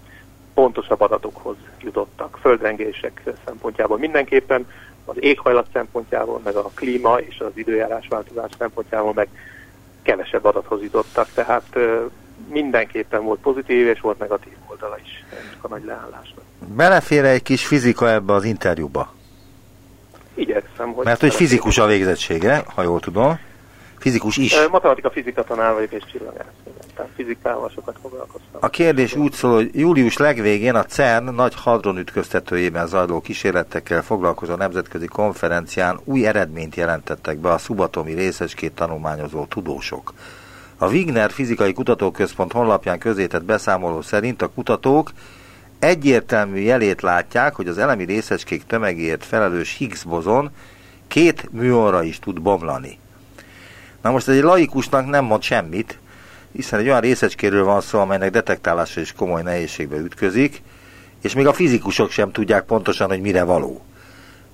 pontosabb 0.54 1.02
adatokhoz 1.02 1.56
jutottak. 1.82 2.38
Földrengések 2.41 3.21
szempontjából 3.45 3.97
mindenképpen, 3.97 4.67
az 5.06 5.15
éghajlat 5.19 5.67
szempontjából, 5.73 6.41
meg 6.43 6.56
a 6.56 6.71
klíma 6.73 7.17
és 7.19 7.39
az 7.39 7.52
időjárás 7.54 8.08
változás 8.08 8.52
szempontjából, 8.58 9.13
meg 9.13 9.28
kevesebb 10.08 10.46
adathoz 10.46 10.82
jutottak, 10.82 11.28
tehát 11.34 11.78
mindenképpen 12.50 13.24
volt 13.24 13.39
pozitív 13.39 13.88
és 13.88 14.00
volt 14.00 14.20
negatív 14.20 14.54
oldala 14.67 14.98
is 15.04 15.26
ennek 15.32 15.58
a 15.62 15.67
nagy 15.67 15.84
leállásnak. 15.86 16.43
Belefér 16.76 17.26
egy 17.26 17.43
kis 17.43 17.65
fizika 17.65 18.10
ebbe 18.10 18.34
az 18.34 18.43
interjúba? 18.43 19.13
Igyekszem, 20.34 20.93
hogy... 20.93 21.06
Mert 21.06 21.22
hogy 21.22 21.34
fizikus 21.34 21.78
a 21.78 21.86
végzettsége, 21.86 22.63
ha 22.76 22.82
jól 22.82 23.00
tudom. 23.00 23.39
Fizikus 24.08 24.38
is. 24.38 24.67
Matematika, 24.72 25.10
fizika 25.10 25.43
tanár 25.43 25.74
vagyok 25.74 25.91
és 25.91 26.04
csillagász. 26.12 26.46
aztán 26.88 27.08
fizikával 27.15 27.70
sokat 27.70 27.98
foglalkoztam. 28.02 28.60
A 28.60 28.70
kérdés 28.70 29.15
úgy 29.15 29.32
szól, 29.32 29.54
hogy 29.54 29.70
július 29.74 30.17
legvégén 30.17 30.76
a 30.76 30.84
CERN 30.84 31.34
nagy 31.34 31.54
hadronütköztetőjében 31.56 32.88
zajló 32.88 33.22
kísérletekkel 33.22 34.04
foglalkozó 34.04 34.56
nemzetközi 34.56 35.06
konferencián 35.06 36.00
új 36.04 36.28
eredményt 36.28 36.76
jelentettek 36.76 37.38
be 37.38 37.52
a 37.52 37.58
szubatomi 37.58 38.13
részecskét 38.13 38.74
tanulmányozó 38.74 39.46
tudósok. 39.46 40.13
A 40.78 40.88
Wigner 40.88 41.32
Fizikai 41.32 41.74
Kutatóközpont 41.74 42.52
honlapján 42.52 43.00
közétett 43.00 43.43
beszámoló 43.43 44.02
szerint 44.02 44.41
a 44.41 44.48
kutatók 44.48 45.12
egyértelmű 45.80 46.60
jelét 46.60 47.02
látják, 47.02 47.56
hogy 47.56 47.67
az 47.67 47.78
elemi 47.78 48.04
részecskék 48.04 48.65
tömegéért 48.65 49.26
felelős 49.26 49.76
Higgs 49.78 50.04
bozon 50.04 50.52
két 51.08 51.52
műóra 51.52 52.04
is 52.04 52.20
tud 52.20 52.41
bomlani. 52.41 53.00
Na 54.02 54.12
most 54.12 54.28
egy 54.28 54.42
laikusnak 54.42 55.06
nem 55.06 55.26
mond 55.26 55.42
semmit, 55.42 56.00
hiszen 56.52 56.80
egy 56.80 56.88
olyan 56.88 57.00
részecskéről 57.00 57.64
van 57.64 57.82
szó, 57.82 58.00
amelynek 58.00 58.32
detektálása 58.32 59.02
is 59.02 59.14
komoly 59.14 59.42
nehézségbe 59.42 59.98
ütközik, 59.98 60.62
és 61.22 61.34
még 61.34 61.48
a 61.48 61.54
fizikusok 61.54 62.10
sem 62.10 62.32
tudják 62.32 62.64
pontosan, 62.64 63.08
hogy 63.08 63.22
mire 63.22 63.44
való. 63.44 63.82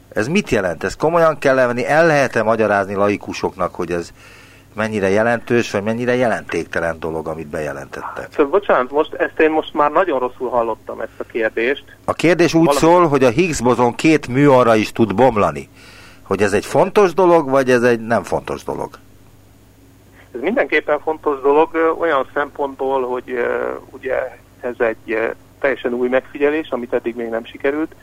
Ez 0.10 0.28
mit 0.28 0.50
jelent? 0.50 0.84
Ez 0.84 0.96
komolyan 0.96 1.40
kell 1.40 1.56
levenni? 1.56 1.86
El 1.86 2.06
lehet-e 2.06 2.44
magyarázni 2.44 2.94
laikusoknak, 2.94 3.76
hogy 3.76 3.92
ez 3.92 4.10
mennyire 4.74 5.10
jelentős, 5.10 5.72
vagy 5.72 5.84
mennyire 5.84 6.16
jelentéktelen 6.16 7.00
dolog, 7.00 7.28
amit 7.28 7.48
bejelentettek? 7.48 8.28
Szóval, 8.32 8.52
bocsánat, 8.52 8.92
most 8.92 9.14
ezt 9.14 9.40
én 9.40 9.52
most 9.52 9.74
már 9.74 9.92
nagyon 9.92 10.20
rosszul 10.20 10.50
hallottam 10.50 11.00
ezt 11.00 11.12
a 11.18 11.24
kérdést. 11.32 11.84
A 12.06 12.14
kérdés 12.14 12.54
úgy 12.54 12.66
Valami... 12.66 12.80
szól, 12.80 13.08
hogy 13.08 13.24
a 13.24 13.30
Higgs 13.30 13.62
bozon 13.62 13.96
két 13.96 14.28
műarra 14.28 14.76
is 14.76 14.92
tud 14.92 15.16
bomlani. 15.16 15.70
Hogy 16.24 16.42
ez 16.42 16.54
egy 16.54 16.66
fontos 16.66 17.14
dolog, 17.14 17.50
vagy 17.50 17.72
ez 17.72 17.84
egy 17.84 18.00
nem 18.00 18.24
fontos 18.24 18.64
dolog? 18.64 18.90
Ez 20.34 20.42
mindenképpen 20.42 21.00
fontos 21.00 21.42
dolog 21.42 21.96
olyan 22.00 22.28
szempontból, 22.34 23.08
hogy 23.08 23.46
ugye 23.90 24.38
ez 24.62 24.76
egy 24.78 25.34
teljesen 25.60 25.94
új 25.94 26.08
megfigyelés, 26.08 26.70
amit 26.70 26.94
eddig 26.94 27.16
még 27.16 27.30
nem 27.30 27.46
sikerült 27.46 27.96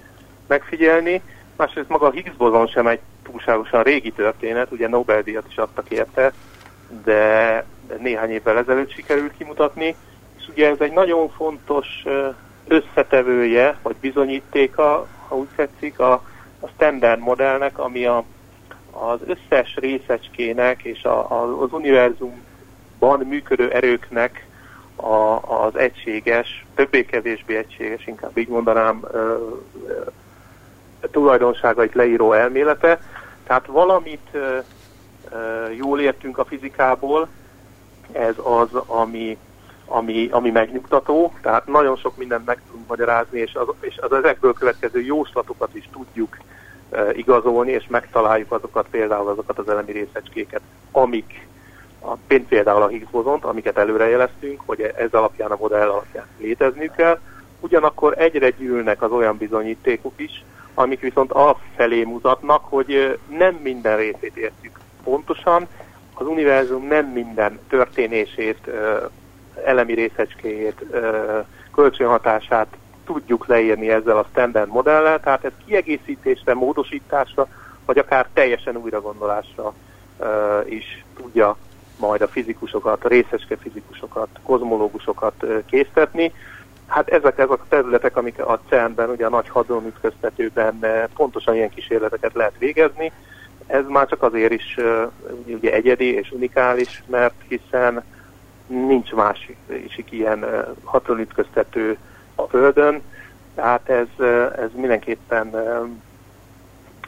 megfigyelni. 0.47 1.23
Másrészt 1.57 1.89
maga 1.89 2.07
a 2.07 2.11
Higgs 2.11 2.37
bozon 2.37 2.67
sem 2.67 2.87
egy 2.87 3.01
túlságosan 3.23 3.83
régi 3.83 4.13
történet, 4.13 4.73
ugye 4.73 4.89
Nobel-díjat 4.89 5.47
is 5.49 5.57
adtak 5.57 5.91
érte, 5.91 6.33
de 7.05 7.65
néhány 7.99 8.31
évvel 8.31 8.59
ezelőtt 8.59 8.93
sikerült 8.93 9.37
kimutatni, 9.37 9.97
és 10.39 10.49
ugye 10.49 10.69
ez 10.69 10.81
egy 10.81 10.93
nagyon 10.93 11.29
fontos 11.29 11.87
összetevője, 12.69 13.79
vagy 13.83 13.97
bizonyítéka, 14.01 15.07
ha 15.29 15.37
úgy 15.37 15.49
tetszik, 15.57 15.99
a, 15.99 16.13
a 16.61 16.69
standard 16.75 17.21
modellnek, 17.21 17.79
ami 17.79 18.07
a 18.07 18.25
az 18.91 19.19
összes 19.27 19.77
részecskének 19.77 20.83
és 20.83 21.05
a, 21.05 21.31
a, 21.31 21.63
az 21.63 21.73
univerzumban 21.73 23.21
működő 23.27 23.71
erőknek 23.71 24.47
a, 24.97 25.39
az 25.65 25.77
egységes, 25.77 26.67
többé-kevésbé 26.75 27.57
egységes, 27.57 28.07
inkább 28.07 28.39
így 28.39 28.49
mondanám, 28.49 29.01
ö, 29.13 29.37
ö, 29.87 30.05
tulajdonságait 31.11 31.95
leíró 31.95 32.33
elmélete. 32.33 33.01
Tehát 33.47 33.67
valamit 33.67 34.29
ö, 34.33 34.59
ö, 35.31 35.71
jól 35.71 36.01
értünk 36.01 36.39
a 36.39 36.45
fizikából, 36.45 37.29
ez 38.13 38.35
az, 38.43 38.69
ami, 38.87 39.39
ami, 39.87 40.29
ami 40.31 40.51
megnyugtató, 40.51 41.33
tehát 41.43 41.67
nagyon 41.67 41.97
sok 41.97 42.17
mindent 42.17 42.47
meg 42.47 42.61
tudunk 42.67 42.89
magyarázni, 42.89 43.39
és 43.39 43.55
az, 43.55 43.67
és 43.81 43.99
az 43.99 44.13
ezekből 44.13 44.53
következő 44.53 45.01
jóslatokat 45.01 45.75
is 45.75 45.89
tudjuk 45.93 46.37
igazolni, 47.13 47.71
és 47.71 47.87
megtaláljuk 47.89 48.53
azokat, 48.53 48.87
például 48.91 49.29
azokat 49.29 49.59
az 49.59 49.69
elemi 49.69 49.93
részecskéket, 49.93 50.61
amik, 50.91 51.49
a, 52.01 52.15
például 52.49 52.83
a 52.83 52.89
Higgs 52.89 53.11
bozont, 53.11 53.45
amiket 53.45 53.79
előrejeleztünk, 53.79 54.61
hogy 54.67 54.81
ez 54.81 55.13
alapján, 55.13 55.51
a 55.51 55.57
modell 55.61 55.89
alapján 55.89 56.27
létezniük 56.39 56.95
kell, 56.95 57.19
ugyanakkor 57.61 58.15
egyre 58.19 58.51
gyűlnek 58.51 59.03
az 59.03 59.11
olyan 59.11 59.37
bizonyítékok 59.37 60.15
is, 60.17 60.45
amik 60.75 61.01
viszont 61.01 61.33
felé 61.77 62.05
mutatnak, 62.05 62.65
hogy 62.65 63.19
nem 63.39 63.55
minden 63.55 63.97
részét 63.97 64.37
értjük 64.37 64.79
pontosan, 65.05 65.69
az 66.15 66.27
univerzum 66.27 66.87
nem 66.87 67.07
minden 67.07 67.59
történését, 67.69 68.71
elemi 69.65 69.95
részecskéjét, 69.95 70.85
kölcsönhatását 71.75 72.77
tudjuk 73.13 73.47
leírni 73.47 73.91
ezzel 73.91 74.19
a 74.19 74.27
standard 74.31 74.69
modellel, 74.69 75.21
tehát 75.21 75.45
ez 75.45 75.53
kiegészítésre, 75.67 76.55
módosításra, 76.55 77.49
vagy 77.87 77.99
akár 77.99 78.27
teljesen 78.33 78.77
újragondolásra 78.77 79.75
uh, 80.19 80.27
is 80.73 81.05
tudja 81.17 81.57
majd 81.99 82.21
a 82.21 82.29
fizikusokat, 82.29 83.05
a 83.05 83.09
részeske 83.09 83.57
fizikusokat, 83.57 84.29
kozmológusokat 84.43 85.35
uh, 85.43 85.63
késztetni. 85.67 86.33
Hát 86.87 87.09
ezek, 87.09 87.39
ezek 87.39 87.51
a 87.51 87.65
területek, 87.69 88.17
amik 88.17 88.39
a 88.39 88.61
CERN-ben, 88.69 89.11
ugye 89.11 89.27
a 89.27 89.31
nagy 89.31 89.49
hadronütköztetőben 89.49 90.79
uh, 90.83 91.05
pontosan 91.15 91.55
ilyen 91.55 91.71
kísérleteket 91.71 92.35
lehet 92.35 92.59
végezni. 92.59 93.13
Ez 93.67 93.85
már 93.89 94.07
csak 94.07 94.23
azért 94.23 94.53
is 94.53 94.77
uh, 94.79 95.11
ugye 95.47 95.73
egyedi 95.73 96.15
és 96.15 96.31
unikális, 96.31 97.03
mert 97.07 97.35
hiszen 97.49 98.03
nincs 98.67 99.13
másik 99.13 99.57
ilyen 100.11 100.67
hadronütköztető 100.85 101.99
a 102.43 102.49
Földön, 102.49 103.03
tehát 103.55 103.89
ez, 103.89 104.27
ez 104.57 104.69
mindenképpen 104.75 105.55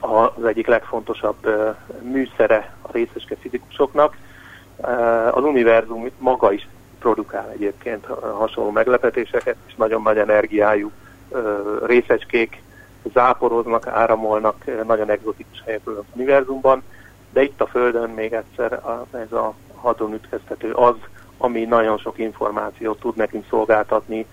az 0.00 0.44
egyik 0.44 0.66
legfontosabb 0.66 1.36
műszere 2.02 2.74
a 2.82 2.92
részeske 2.92 3.36
fizikusoknak. 3.40 4.16
Az 5.30 5.42
univerzum 5.42 6.08
maga 6.18 6.52
is 6.52 6.68
produkál 6.98 7.50
egyébként 7.52 8.06
hasonló 8.38 8.70
meglepetéseket, 8.70 9.56
és 9.66 9.74
nagyon 9.74 10.02
nagy 10.02 10.18
energiájú 10.18 10.90
részecskék 11.84 12.62
záporoznak, 13.12 13.86
áramolnak 13.86 14.84
nagyon 14.86 15.10
egzotikus 15.10 15.62
helyekről 15.64 15.98
az 15.98 16.04
univerzumban, 16.14 16.82
de 17.32 17.42
itt 17.42 17.60
a 17.60 17.66
Földön 17.66 18.10
még 18.10 18.32
egyszer 18.32 18.80
ez 19.12 19.32
a 19.32 19.54
hadronütköztető 19.74 20.72
az, 20.72 20.94
ami 21.38 21.64
nagyon 21.64 21.98
sok 21.98 22.18
információt 22.18 23.00
tud 23.00 23.16
nekünk 23.16 23.44
szolgáltatni 23.48 24.26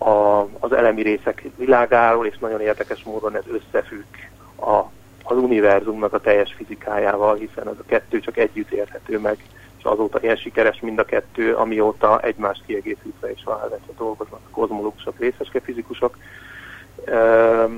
a, 0.00 0.48
az 0.58 0.72
elemi 0.72 1.02
részek 1.02 1.44
világáról, 1.56 2.26
és 2.26 2.38
nagyon 2.38 2.60
érdekes 2.60 3.02
módon 3.02 3.36
ez 3.36 3.44
összefügg 3.46 4.04
a, 4.56 4.90
az 5.22 5.36
univerzumnak 5.36 6.12
a 6.12 6.20
teljes 6.20 6.54
fizikájával, 6.56 7.34
hiszen 7.34 7.68
ez 7.68 7.78
a 7.78 7.86
kettő 7.86 8.20
csak 8.20 8.36
együtt 8.36 8.70
érthető 8.70 9.18
meg, 9.18 9.36
és 9.78 9.84
azóta 9.84 10.18
ilyen 10.22 10.36
sikeres 10.36 10.80
mind 10.80 10.98
a 10.98 11.04
kettő, 11.04 11.54
amióta 11.54 12.20
egymást 12.20 12.62
kiegészítve 12.66 13.30
és 13.30 13.42
válvetve 13.44 13.92
dolgoznak 13.98 14.40
a 14.44 14.50
kozmológusok, 14.50 15.18
részeske 15.18 15.60
fizikusok. 15.60 16.16
Ehm, 17.04 17.72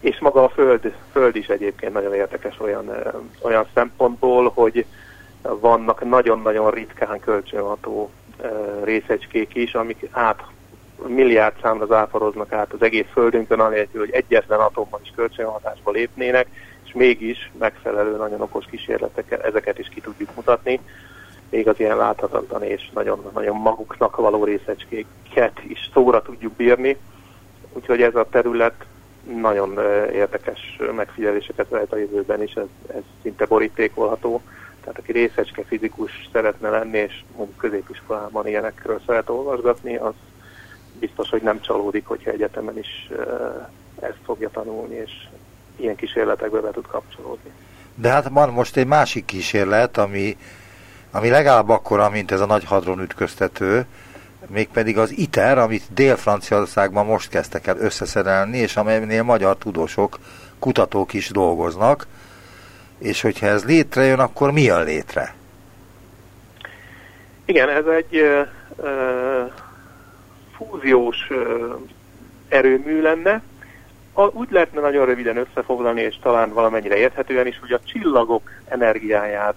és 0.00 0.18
maga 0.18 0.44
a 0.44 0.48
Föld, 0.48 0.94
Föld 1.12 1.36
is 1.36 1.46
egyébként 1.46 1.92
nagyon 1.92 2.14
érdekes 2.14 2.60
olyan, 2.60 2.90
olyan 3.42 3.66
szempontból, 3.74 4.50
hogy 4.54 4.84
vannak 5.42 6.04
nagyon-nagyon 6.04 6.70
ritkán 6.70 7.20
kölcsönható 7.20 8.10
részecskék 8.82 9.54
is, 9.54 9.74
amik 9.74 10.08
át 10.10 10.42
milliárd 11.08 11.54
számra 11.62 11.86
záporoznak 11.86 12.52
át 12.52 12.72
az 12.72 12.82
egész 12.82 13.06
Földünkön, 13.12 13.60
anélkül, 13.60 14.00
hogy 14.00 14.10
egyetlen 14.12 14.60
atomban 14.60 15.00
is 15.02 15.12
kölcsönhatásba 15.16 15.90
lépnének, 15.90 16.46
és 16.84 16.92
mégis 16.92 17.50
megfelelő, 17.58 18.16
nagyon 18.16 18.40
okos 18.40 18.64
kísérletekkel 18.70 19.40
ezeket 19.42 19.78
is 19.78 19.88
ki 19.88 20.00
tudjuk 20.00 20.34
mutatni, 20.34 20.80
még 21.50 21.68
az 21.68 21.80
ilyen 21.80 21.96
láthatatlan 21.96 22.62
és 22.62 22.90
nagyon, 22.94 23.30
nagyon 23.34 23.56
maguknak 23.56 24.16
való 24.16 24.44
részecskéket 24.44 25.60
is 25.68 25.90
szóra 25.92 26.22
tudjuk 26.22 26.52
bírni. 26.52 26.96
Úgyhogy 27.72 28.02
ez 28.02 28.14
a 28.14 28.26
terület 28.30 28.84
nagyon 29.40 29.78
érdekes 30.12 30.78
megfigyeléseket 30.96 31.70
lehet 31.70 31.92
a 31.92 31.96
jövőben 31.96 32.42
is, 32.42 32.52
ez, 32.52 32.66
ez 32.86 33.02
szinte 33.22 33.46
borítékolható. 33.46 34.42
Tehát 34.80 34.98
aki 34.98 35.12
részecske 35.12 35.62
fizikus 35.62 36.28
szeretne 36.32 36.68
lenni, 36.68 36.98
és 36.98 37.22
mondjuk 37.36 37.58
középiskolában 37.58 38.46
ilyenekről 38.46 39.00
szeret 39.06 39.28
olvasgatni, 39.28 39.96
az 39.96 40.14
biztos, 40.98 41.30
hogy 41.30 41.42
nem 41.42 41.60
csalódik, 41.60 42.06
hogyha 42.06 42.30
egyetemen 42.30 42.78
is 42.78 43.08
ezt 44.00 44.18
fogja 44.24 44.50
tanulni, 44.50 44.94
és 44.94 45.10
ilyen 45.76 45.96
kísérletekbe 45.96 46.60
be 46.60 46.70
tud 46.70 46.86
kapcsolódni. 46.86 47.50
De 47.94 48.08
hát 48.08 48.28
van 48.28 48.48
most 48.48 48.76
egy 48.76 48.86
másik 48.86 49.24
kísérlet, 49.24 49.98
ami, 49.98 50.36
ami 51.10 51.28
legalább 51.28 51.68
akkora, 51.68 52.10
mint 52.10 52.30
ez 52.30 52.40
a 52.40 52.46
nagy 52.46 52.64
hadron 52.64 53.00
ütköztető, 53.00 53.86
mégpedig 54.46 54.98
az 54.98 55.18
ITER, 55.18 55.58
amit 55.58 55.82
Dél-Franciaországban 55.94 57.06
most 57.06 57.28
kezdtek 57.28 57.66
el 57.66 57.78
összeszerelni, 57.78 58.58
és 58.58 58.76
amelynél 58.76 59.22
magyar 59.22 59.56
tudósok, 59.56 60.18
kutatók 60.58 61.12
is 61.12 61.28
dolgoznak, 61.28 62.06
és 62.98 63.20
hogyha 63.20 63.46
ez 63.46 63.64
létrejön, 63.64 64.18
akkor 64.18 64.52
mi 64.52 64.62
jön 64.62 64.84
létre? 64.84 65.34
Igen, 67.44 67.68
ez 67.68 67.84
egy 67.86 68.16
ö, 68.16 68.40
ö, 68.76 69.42
fúziós 70.84 71.28
erőmű 72.48 73.00
lenne. 73.00 73.42
Úgy 74.32 74.50
lehetne 74.50 74.80
nagyon 74.80 75.06
röviden 75.06 75.36
összefoglalni, 75.36 76.00
és 76.00 76.18
talán 76.22 76.52
valamennyire 76.52 76.96
érthetően 76.96 77.46
is, 77.46 77.58
hogy 77.58 77.72
a 77.72 77.80
csillagok 77.84 78.50
energiáját 78.68 79.54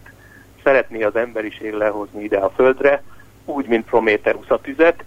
szeretné 0.63 1.03
az 1.03 1.15
emberiség 1.15 1.73
lehozni 1.73 2.23
ide 2.23 2.37
a 2.37 2.49
Földre, 2.49 3.03
úgy, 3.45 3.67
mint 3.67 3.85
Prometheus 3.85 4.49
a 4.49 4.61
tüzet. 4.61 5.03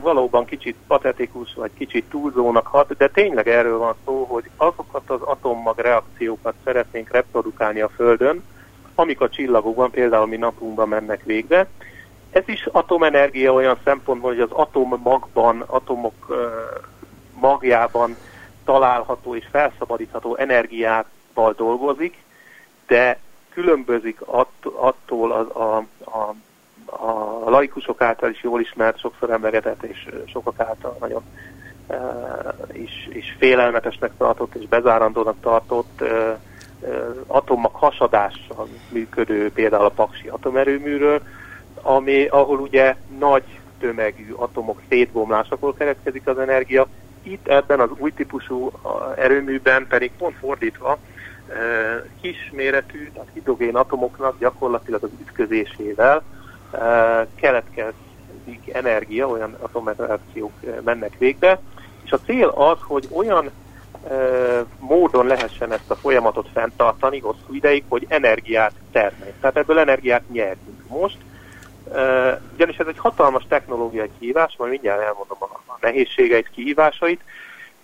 Valóban 0.00 0.44
kicsit 0.44 0.76
patetikus, 0.86 1.54
vagy 1.54 1.70
kicsit 1.78 2.04
túlzónak 2.10 2.66
hat, 2.66 2.96
de 2.96 3.08
tényleg 3.08 3.48
erről 3.48 3.78
van 3.78 3.94
szó, 4.04 4.24
hogy 4.24 4.44
azokat 4.56 5.10
az 5.10 5.20
atommag 5.20 5.78
reakciókat 5.78 6.54
szeretnénk 6.64 7.10
reprodukálni 7.10 7.80
a 7.80 7.88
Földön, 7.88 8.42
amik 8.94 9.20
a 9.20 9.28
csillagokban, 9.28 9.90
például 9.90 10.26
mi 10.26 10.36
napunkban 10.36 10.88
mennek 10.88 11.24
végbe. 11.24 11.66
Ez 12.36 12.42
is 12.48 12.66
atomenergia 12.72 13.52
olyan 13.52 13.78
szempontból, 13.84 14.30
hogy 14.30 14.40
az 14.40 14.50
atommagban, 14.50 15.60
atomok 15.60 16.14
e, 16.30 16.34
magjában 17.40 18.16
található 18.64 19.36
és 19.36 19.46
felszabadítható 19.50 20.36
energiával 20.36 21.52
dolgozik, 21.56 22.16
de 22.86 23.18
különbözik 23.50 24.20
attól 24.62 25.32
a, 25.32 25.60
a, 25.62 25.84
a, 26.04 26.34
a 27.44 27.50
laikusok 27.50 28.00
által 28.00 28.30
is 28.30 28.42
jól 28.42 28.60
ismert, 28.60 28.98
sokszor 28.98 29.30
emlegetett 29.30 29.82
és 29.82 30.08
sokak 30.26 30.60
által 30.60 30.96
nagyon 31.00 31.22
e, 31.88 31.96
is, 32.72 33.08
is 33.12 33.36
félelmetesnek 33.38 34.10
tartott 34.18 34.54
és 34.54 34.68
bezárandónak 34.68 35.36
tartott 35.40 36.00
e, 36.00 36.04
e, 36.04 36.38
atommag 37.26 37.74
hasadással 37.74 38.68
működő 38.88 39.52
például 39.52 39.84
a 39.84 39.88
Paksi 39.88 40.28
atomerőműről, 40.28 41.20
ami, 41.86 42.26
ahol 42.26 42.58
ugye 42.58 42.96
nagy 43.18 43.44
tömegű 43.78 44.32
atomok 44.32 44.80
szétbomlásakor 44.88 45.74
keletkezik 45.76 46.26
az 46.26 46.38
energia, 46.38 46.86
itt 47.22 47.48
ebben 47.48 47.80
az 47.80 47.88
új 47.98 48.12
típusú 48.12 48.70
erőműben 49.16 49.86
pedig 49.86 50.10
pont 50.18 50.36
fordítva, 50.36 50.98
kis 52.20 52.50
méretű, 52.52 53.10
tehát 53.12 53.28
hidrogén 53.32 53.76
atomoknak 53.76 54.38
gyakorlatilag 54.38 55.02
az 55.02 55.10
ütközésével 55.20 56.22
keletkezik 57.34 58.72
energia, 58.72 59.28
olyan 59.28 59.56
atomreakciók 59.60 60.52
mennek 60.84 61.18
végbe, 61.18 61.60
és 62.04 62.12
a 62.12 62.18
cél 62.18 62.48
az, 62.48 62.78
hogy 62.80 63.08
olyan 63.12 63.50
módon 64.78 65.26
lehessen 65.26 65.72
ezt 65.72 65.90
a 65.90 65.94
folyamatot 65.94 66.48
fenntartani 66.52 67.18
hosszú 67.18 67.54
ideig, 67.54 67.84
hogy 67.88 68.06
energiát 68.08 68.72
termelj. 68.92 69.32
Tehát 69.40 69.56
ebből 69.56 69.78
energiát 69.78 70.22
nyerjünk. 70.32 70.88
Most 70.88 71.18
Uh, 71.88 72.40
ugyanis 72.54 72.76
ez 72.76 72.86
egy 72.86 72.98
hatalmas 72.98 73.44
technológiai 73.48 74.10
kihívás, 74.18 74.54
majd 74.58 74.70
mindjárt 74.70 75.02
elmondom 75.02 75.38
a, 75.40 75.76
nehézségeit, 75.80 76.50
kihívásait. 76.50 77.20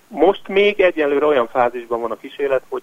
Most 0.08 0.48
még 0.48 0.80
egyelőre 0.80 1.26
olyan 1.26 1.48
fázisban 1.48 2.00
van 2.00 2.10
a 2.10 2.16
kísérlet, 2.16 2.62
hogy 2.68 2.82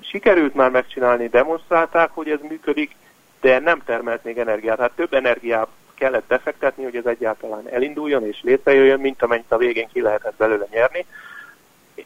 sikerült 0.00 0.54
már 0.54 0.70
megcsinálni, 0.70 1.28
demonstrálták, 1.28 2.10
hogy 2.12 2.28
ez 2.28 2.38
működik, 2.48 2.96
de 3.40 3.58
nem 3.58 3.82
termelt 3.84 4.24
még 4.24 4.38
energiát. 4.38 4.78
Hát 4.78 4.90
több 4.90 5.14
energiát 5.14 5.68
kellett 5.94 6.26
befektetni, 6.26 6.84
hogy 6.84 6.96
ez 6.96 7.06
egyáltalán 7.06 7.68
elinduljon 7.68 8.26
és 8.26 8.42
létrejöjjön, 8.42 9.00
mint 9.00 9.22
amennyit 9.22 9.52
a 9.52 9.56
végén 9.56 9.88
ki 9.92 10.00
lehetett 10.00 10.36
belőle 10.36 10.66
nyerni. 10.70 11.06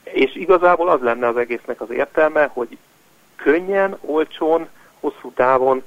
És 0.03 0.35
igazából 0.35 0.89
az 0.89 1.01
lenne 1.01 1.27
az 1.27 1.37
egésznek 1.37 1.81
az 1.81 1.91
értelme, 1.91 2.51
hogy 2.53 2.79
könnyen, 3.37 3.99
olcsón, 4.01 4.69
hosszú 5.01 5.33
távon 5.33 5.83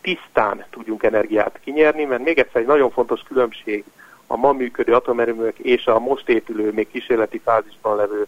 tisztán 0.00 0.64
tudjunk 0.70 1.02
energiát 1.02 1.60
kinyerni, 1.64 2.04
mert 2.04 2.24
még 2.24 2.38
egyszer 2.38 2.60
egy 2.60 2.66
nagyon 2.66 2.90
fontos 2.90 3.20
különbség 3.20 3.84
a 4.26 4.36
ma 4.36 4.52
működő 4.52 4.94
atomerőművek 4.94 5.58
és 5.58 5.86
a 5.86 5.98
most 5.98 6.28
épülő, 6.28 6.72
még 6.72 6.90
kísérleti 6.90 7.40
fázisban 7.44 7.96
levő 7.96 8.26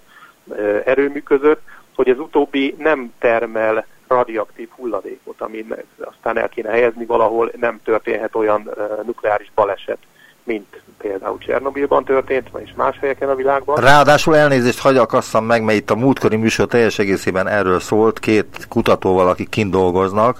erőmű 0.84 1.22
között, 1.22 1.60
hogy 1.94 2.08
az 2.08 2.18
utóbbi 2.18 2.74
nem 2.78 3.12
termel 3.18 3.86
radioaktív 4.08 4.68
hulladékot, 4.76 5.40
ami 5.40 5.66
aztán 6.00 6.38
el 6.38 6.48
kéne 6.48 6.70
helyezni 6.70 7.04
valahol, 7.04 7.52
nem 7.60 7.80
történhet 7.84 8.34
olyan 8.34 8.70
nukleáris 9.06 9.50
baleset, 9.54 9.98
mint 10.42 10.82
például 10.98 11.38
Csernobilban 11.38 12.04
történt, 12.04 12.48
és 12.64 12.70
más 12.76 12.98
helyeken 12.98 13.28
a 13.28 13.34
világban. 13.34 13.76
Ráadásul 13.80 14.36
elnézést 14.36 14.80
hagyakasszam 14.80 15.44
meg, 15.44 15.62
mert 15.62 15.78
itt 15.78 15.90
a 15.90 15.96
múltkori 15.96 16.36
műsor 16.36 16.66
teljes 16.66 16.98
egészében 16.98 17.48
erről 17.48 17.80
szólt, 17.80 18.18
két 18.18 18.66
kutatóval, 18.68 19.28
akik 19.28 19.48
kint 19.48 19.70
dolgoznak, 19.70 20.38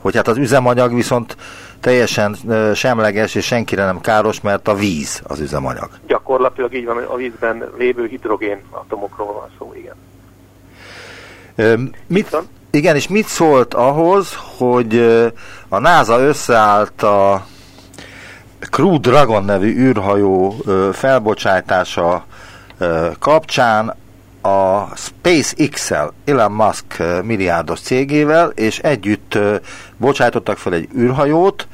hogy 0.00 0.16
hát 0.16 0.28
az 0.28 0.36
üzemanyag 0.36 0.94
viszont 0.94 1.36
teljesen 1.80 2.36
semleges 2.74 3.34
és 3.34 3.44
senkire 3.44 3.84
nem 3.84 4.00
káros, 4.00 4.40
mert 4.40 4.68
a 4.68 4.74
víz 4.74 5.22
az 5.26 5.40
üzemanyag. 5.40 5.88
Gyakorlatilag 6.06 6.74
így 6.74 6.84
van, 6.84 6.96
a 6.96 7.16
vízben 7.16 7.64
lévő 7.78 8.06
hidrogén 8.06 8.62
atomokról 8.70 9.32
van 9.32 9.48
szó, 9.58 9.74
igen. 9.74 9.94
mit, 12.06 12.36
igen, 12.70 12.96
és 12.96 13.08
mit 13.08 13.26
szólt 13.26 13.74
ahhoz, 13.74 14.38
hogy 14.56 14.98
a 15.68 15.78
NASA 15.78 16.20
összeállt 16.20 17.02
a 17.02 17.46
Crew 18.70 19.00
Dragon 19.00 19.44
nevű 19.44 19.76
űrhajó 19.76 20.56
felbocsátása 20.92 22.24
kapcsán 23.18 23.96
a 24.42 24.96
SpaceX-el, 24.96 26.12
Elon 26.24 26.52
Musk 26.52 27.02
milliárdos 27.22 27.80
cégével, 27.80 28.48
és 28.48 28.78
együtt 28.78 29.38
bocsájtottak 29.96 30.58
fel 30.58 30.74
egy 30.74 30.88
űrhajót, 30.96 31.66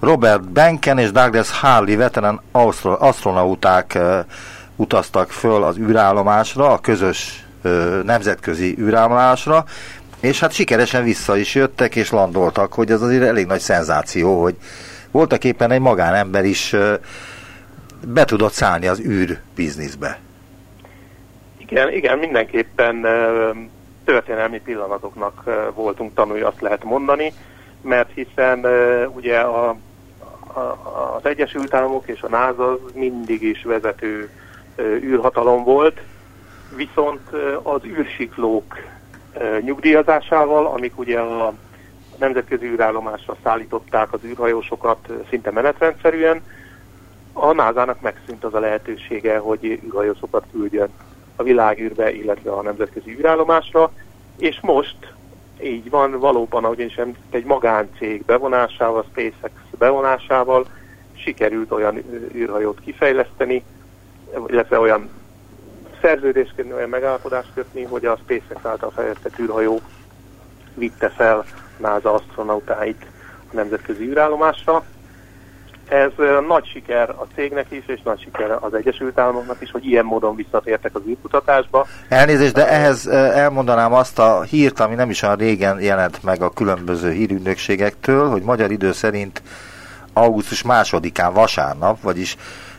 Robert 0.00 0.50
Benken 0.50 0.98
és 0.98 1.10
Douglas 1.10 1.50
Harley 1.50 1.96
veterán 1.96 2.40
astronauták 2.98 3.98
utaztak 4.76 5.30
föl 5.30 5.64
az 5.64 5.78
űrállomásra, 5.78 6.72
a 6.72 6.78
közös 6.78 7.46
nemzetközi 8.04 8.76
űrállomásra, 8.78 9.64
és 10.20 10.40
hát 10.40 10.52
sikeresen 10.52 11.04
vissza 11.04 11.36
is 11.36 11.54
jöttek 11.54 11.96
és 11.96 12.10
landoltak, 12.10 12.72
hogy 12.72 12.90
ez 12.90 13.02
azért 13.02 13.22
elég 13.22 13.46
nagy 13.46 13.60
szenzáció, 13.60 14.42
hogy 14.42 14.56
voltak 15.10 15.44
éppen 15.44 15.70
egy 15.70 15.80
magánember 15.80 16.44
is 16.44 16.74
be 18.06 18.24
tudott 18.24 18.52
szállni 18.52 18.86
az 18.86 19.00
űr 19.00 19.38
bizniszbe. 19.54 20.18
Igen, 21.70 21.92
igen, 21.92 22.18
mindenképpen 22.18 23.06
történelmi 24.04 24.60
pillanatoknak 24.60 25.42
voltunk 25.74 26.14
tanulni, 26.14 26.40
azt 26.40 26.60
lehet 26.60 26.84
mondani, 26.84 27.32
mert 27.80 28.10
hiszen 28.14 28.66
ugye 29.14 29.38
a, 29.38 29.68
a, 30.54 30.60
az 31.16 31.26
Egyesült 31.26 31.74
Államok 31.74 32.08
és 32.08 32.22
a 32.22 32.28
NASA 32.28 32.78
mindig 32.94 33.42
is 33.42 33.62
vezető 33.62 34.30
űrhatalom 34.80 35.64
volt, 35.64 36.00
viszont 36.76 37.30
az 37.62 37.84
űrsiklók 37.84 38.76
nyugdíjazásával, 39.60 40.66
amik 40.66 40.98
ugye 40.98 41.20
a 41.20 41.52
nemzetközi 42.18 42.66
űrállomásra 42.66 43.36
szállították 43.42 44.12
az 44.12 44.24
űrhajósokat 44.24 45.08
szinte 45.28 45.50
menetrendszerűen, 45.50 46.42
a 47.32 47.52
NASA-nak 47.52 48.00
megszűnt 48.00 48.44
az 48.44 48.54
a 48.54 48.58
lehetősége, 48.58 49.38
hogy 49.38 49.64
űrhajósokat 49.64 50.44
küldjön 50.52 50.88
a 51.38 51.42
világűrbe, 51.42 52.12
illetve 52.12 52.50
a 52.50 52.62
nemzetközi 52.62 53.16
űrállomásra, 53.18 53.92
és 54.38 54.60
most 54.60 54.96
így 55.62 55.90
van, 55.90 56.18
valóban, 56.18 56.64
ahogy 56.64 56.78
én 56.78 56.88
sem, 56.88 57.16
egy 57.30 57.44
magáncég 57.44 58.24
bevonásával, 58.24 59.04
SpaceX 59.10 59.52
bevonásával 59.78 60.66
sikerült 61.16 61.72
olyan 61.72 61.96
űrhajót 62.34 62.80
kifejleszteni, 62.80 63.64
illetve 64.46 64.78
olyan 64.78 65.10
szerződést 66.00 66.54
kötni, 66.54 66.72
olyan 66.72 66.88
megállapodást 66.88 67.52
kötni, 67.54 67.82
hogy 67.82 68.04
a 68.04 68.16
SpaceX 68.16 68.64
által 68.64 68.90
fejlesztett 68.90 69.38
űrhajó 69.38 69.80
vitte 70.74 71.08
fel 71.08 71.44
NASA 71.76 72.12
astronautáit 72.12 73.06
a 73.52 73.54
nemzetközi 73.54 74.04
űrállomásra, 74.04 74.84
ez 75.88 76.10
nagy 76.48 76.66
siker 76.66 77.10
a 77.10 77.26
cégnek 77.34 77.66
is, 77.68 77.82
és 77.86 78.00
nagy 78.04 78.20
siker 78.20 78.50
az 78.60 78.74
Egyesült 78.74 79.18
Államoknak 79.18 79.56
is, 79.60 79.70
hogy 79.70 79.86
ilyen 79.86 80.04
módon 80.04 80.36
visszatértek 80.36 80.94
az 80.94 81.02
űrkutatásba. 81.08 81.86
Elnézést, 82.08 82.54
de 82.54 82.68
ehhez 82.68 83.06
elmondanám 83.06 83.92
azt 83.92 84.18
a 84.18 84.42
hírt, 84.42 84.80
ami 84.80 84.94
nem 84.94 85.10
is 85.10 85.22
olyan 85.22 85.36
régen 85.36 85.80
jelent 85.80 86.22
meg 86.22 86.42
a 86.42 86.50
különböző 86.50 87.10
hírügynökségektől, 87.10 88.28
hogy 88.30 88.42
magyar 88.42 88.70
idő 88.70 88.92
szerint 88.92 89.42
augusztus 90.12 90.62
másodikán 90.62 91.32
vasárnap, 91.32 92.02
vagyis 92.02 92.36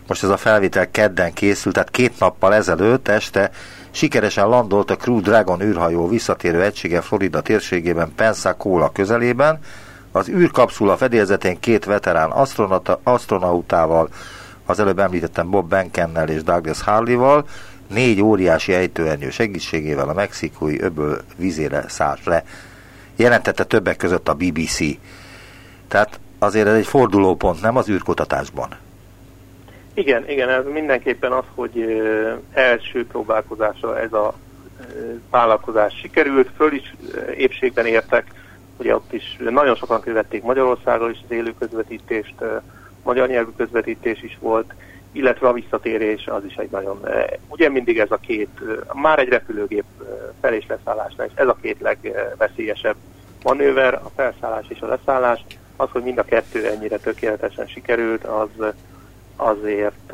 most 0.07 0.24
ez 0.24 0.30
a 0.30 0.38
felvétel 0.38 0.91
kedden 0.91 1.34
készült, 1.34 1.74
tehát 1.74 1.89
két 1.89 2.20
nappal 2.20 2.53
ezelőtt 2.53 3.07
este 3.07 3.49
sikeresen 3.91 4.47
landolt 4.47 4.91
a 4.91 4.95
Crew 4.95 5.22
Dragon 5.22 5.62
űrhajó 5.62 6.07
visszatérő 6.07 6.64
egysége 6.64 7.01
Florida 7.01 7.41
térségében 7.41 8.14
Pensacola 8.16 8.89
közelében, 8.89 9.60
az 10.20 10.30
űrkapszula 10.30 10.97
fedélzetén 10.97 11.59
két 11.59 11.86
veterán 11.86 12.32
astronautával, 13.03 14.09
az 14.65 14.80
előbb 14.80 14.99
említettem 14.99 15.49
Bob 15.49 15.70
Benkennel 15.70 16.30
és 16.30 16.43
Douglas 16.43 16.82
Harley-val, 16.82 17.45
négy 17.88 18.22
óriási 18.22 18.74
ejtőernyő 18.74 19.30
segítségével 19.30 20.09
a 20.09 20.13
mexikói 20.13 20.82
öböl 20.82 21.22
vízére 21.36 21.84
szállt 21.88 22.24
le. 22.24 22.43
Jelentette 23.15 23.63
többek 23.63 23.97
között 23.97 24.30
a 24.30 24.34
BBC. 24.34 24.80
Tehát 25.88 26.20
azért 26.39 26.67
ez 26.67 26.76
egy 26.76 26.88
fordulópont, 26.88 27.61
nem 27.61 27.78
az 27.78 27.89
űrkutatásban. 27.89 28.70
Igen, 29.93 30.30
igen, 30.30 30.49
ez 30.49 30.63
mindenképpen 30.74 31.32
az, 31.32 31.43
hogy 31.55 31.86
első 32.53 33.07
próbálkozása 33.07 33.99
ez 33.99 34.13
a 34.13 34.34
vállalkozás 35.30 35.93
sikerült, 36.01 36.49
föl 36.55 36.74
is 36.74 36.95
épségben 37.36 37.86
értek 37.86 38.26
ugye 38.80 38.95
ott 38.95 39.13
is 39.13 39.38
nagyon 39.49 39.75
sokan 39.75 40.01
követték 40.01 40.43
Magyarországról 40.43 41.11
is 41.11 41.19
az 41.23 41.32
élő 41.32 41.53
közvetítést, 41.59 42.36
magyar 43.03 43.27
nyelvű 43.27 43.51
közvetítés 43.57 44.23
is 44.23 44.38
volt, 44.41 44.73
illetve 45.11 45.47
a 45.47 45.53
visszatérés 45.53 46.27
az 46.27 46.45
is 46.45 46.55
egy 46.55 46.69
nagyon, 46.71 46.99
ugye 47.47 47.69
mindig 47.69 47.99
ez 47.99 48.11
a 48.11 48.17
két, 48.17 48.59
már 48.93 49.19
egy 49.19 49.30
repülőgép 49.30 49.84
fel- 50.41 50.53
és 50.53 50.65
leszállásnál 50.67 51.27
is, 51.27 51.34
ez 51.36 51.47
a 51.47 51.57
két 51.61 51.80
legveszélyesebb 51.80 52.95
manőver, 53.43 53.93
a 53.93 54.11
felszállás 54.15 54.65
és 54.67 54.80
a 54.80 54.88
leszállás, 54.88 55.45
az, 55.75 55.89
hogy 55.91 56.03
mind 56.03 56.17
a 56.17 56.23
kettő 56.23 56.67
ennyire 56.67 56.97
tökéletesen 56.97 57.67
sikerült, 57.67 58.23
az 58.23 58.49
azért 59.36 60.13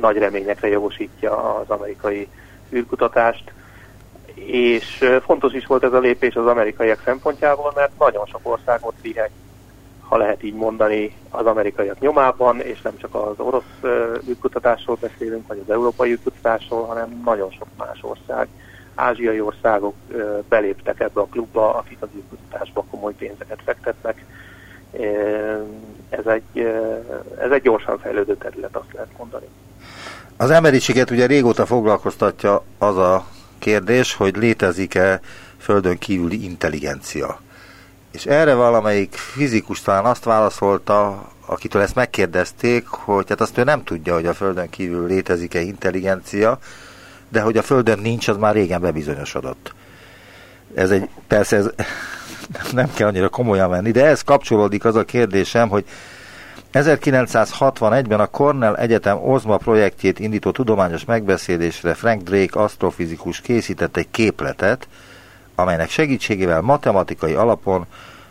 nagy 0.00 0.16
reményekre 0.16 0.68
jogosítja 0.68 1.54
az 1.54 1.70
amerikai 1.70 2.28
űrkutatást, 2.72 3.52
és 4.46 5.04
fontos 5.24 5.52
is 5.52 5.66
volt 5.66 5.84
ez 5.84 5.92
a 5.92 5.98
lépés 5.98 6.34
az 6.34 6.46
amerikaiak 6.46 7.02
szempontjából, 7.04 7.72
mert 7.74 7.98
nagyon 7.98 8.26
sok 8.26 8.40
országot 8.42 8.94
vihet, 9.02 9.30
ha 10.00 10.16
lehet 10.16 10.42
így 10.42 10.54
mondani, 10.54 11.16
az 11.30 11.46
amerikaiak 11.46 12.00
nyomában, 12.00 12.60
és 12.60 12.80
nem 12.80 12.96
csak 12.96 13.14
az 13.14 13.38
orosz 13.38 13.92
űrkutatásról 14.28 14.96
beszélünk, 15.00 15.46
vagy 15.46 15.62
az 15.66 15.72
európai 15.72 16.10
űrkutatásról, 16.10 16.84
hanem 16.84 17.22
nagyon 17.24 17.50
sok 17.50 17.66
más 17.76 17.98
ország, 18.00 18.48
ázsiai 18.94 19.40
országok 19.40 19.94
beléptek 20.48 21.00
ebbe 21.00 21.20
a 21.20 21.26
klubba, 21.30 21.74
akik 21.74 21.96
az 22.00 22.08
űrkutatásba 22.16 22.84
komoly 22.90 23.14
pénzeket 23.14 23.58
fektetnek. 23.64 24.24
Ez 26.08 26.26
egy, 26.26 26.58
ez 27.38 27.50
egy 27.50 27.62
gyorsan 27.62 27.98
fejlődő 27.98 28.36
terület, 28.36 28.76
azt 28.76 28.92
lehet 28.92 29.18
mondani. 29.18 29.46
Az 30.36 30.50
emberiséget 30.50 31.10
ugye 31.10 31.26
régóta 31.26 31.66
foglalkoztatja 31.66 32.62
az 32.78 32.96
a 32.96 33.24
kérdés, 33.62 34.14
hogy 34.14 34.36
létezik-e 34.36 35.20
földön 35.58 35.98
kívüli 35.98 36.44
intelligencia. 36.44 37.40
És 38.12 38.26
erre 38.26 38.54
valamelyik 38.54 39.14
fizikus 39.14 39.80
talán 39.80 40.04
azt 40.04 40.24
válaszolta, 40.24 41.30
akitől 41.46 41.82
ezt 41.82 41.94
megkérdezték, 41.94 42.86
hogy 42.86 43.28
hát 43.28 43.40
azt 43.40 43.58
ő 43.58 43.64
nem 43.64 43.84
tudja, 43.84 44.14
hogy 44.14 44.26
a 44.26 44.34
Földön 44.34 44.70
kívül 44.70 45.06
létezik-e 45.06 45.60
intelligencia, 45.60 46.58
de 47.28 47.40
hogy 47.40 47.56
a 47.56 47.62
Földön 47.62 47.98
nincs, 47.98 48.28
az 48.28 48.36
már 48.36 48.54
régen 48.54 48.80
bebizonyosodott. 48.80 49.74
Ez 50.74 50.90
egy, 50.90 51.08
persze 51.26 51.56
ez 51.56 51.70
nem 52.72 52.92
kell 52.94 53.08
annyira 53.08 53.28
komolyan 53.28 53.70
venni, 53.70 53.90
de 53.90 54.04
ez 54.04 54.22
kapcsolódik 54.22 54.84
az 54.84 54.96
a 54.96 55.04
kérdésem, 55.04 55.68
hogy 55.68 55.84
1961-ben 56.72 58.20
a 58.20 58.26
Cornell 58.26 58.74
Egyetem 58.74 59.16
OZMA 59.16 59.56
projektjét 59.56 60.18
indító 60.18 60.50
tudományos 60.50 61.04
megbeszélésre 61.04 61.94
Frank 61.94 62.22
Drake 62.22 62.60
asztrofizikus 62.60 63.40
készített 63.40 63.96
egy 63.96 64.10
képletet, 64.10 64.88
amelynek 65.54 65.90
segítségével 65.90 66.60
matematikai 66.60 67.32
alapon 67.32 67.86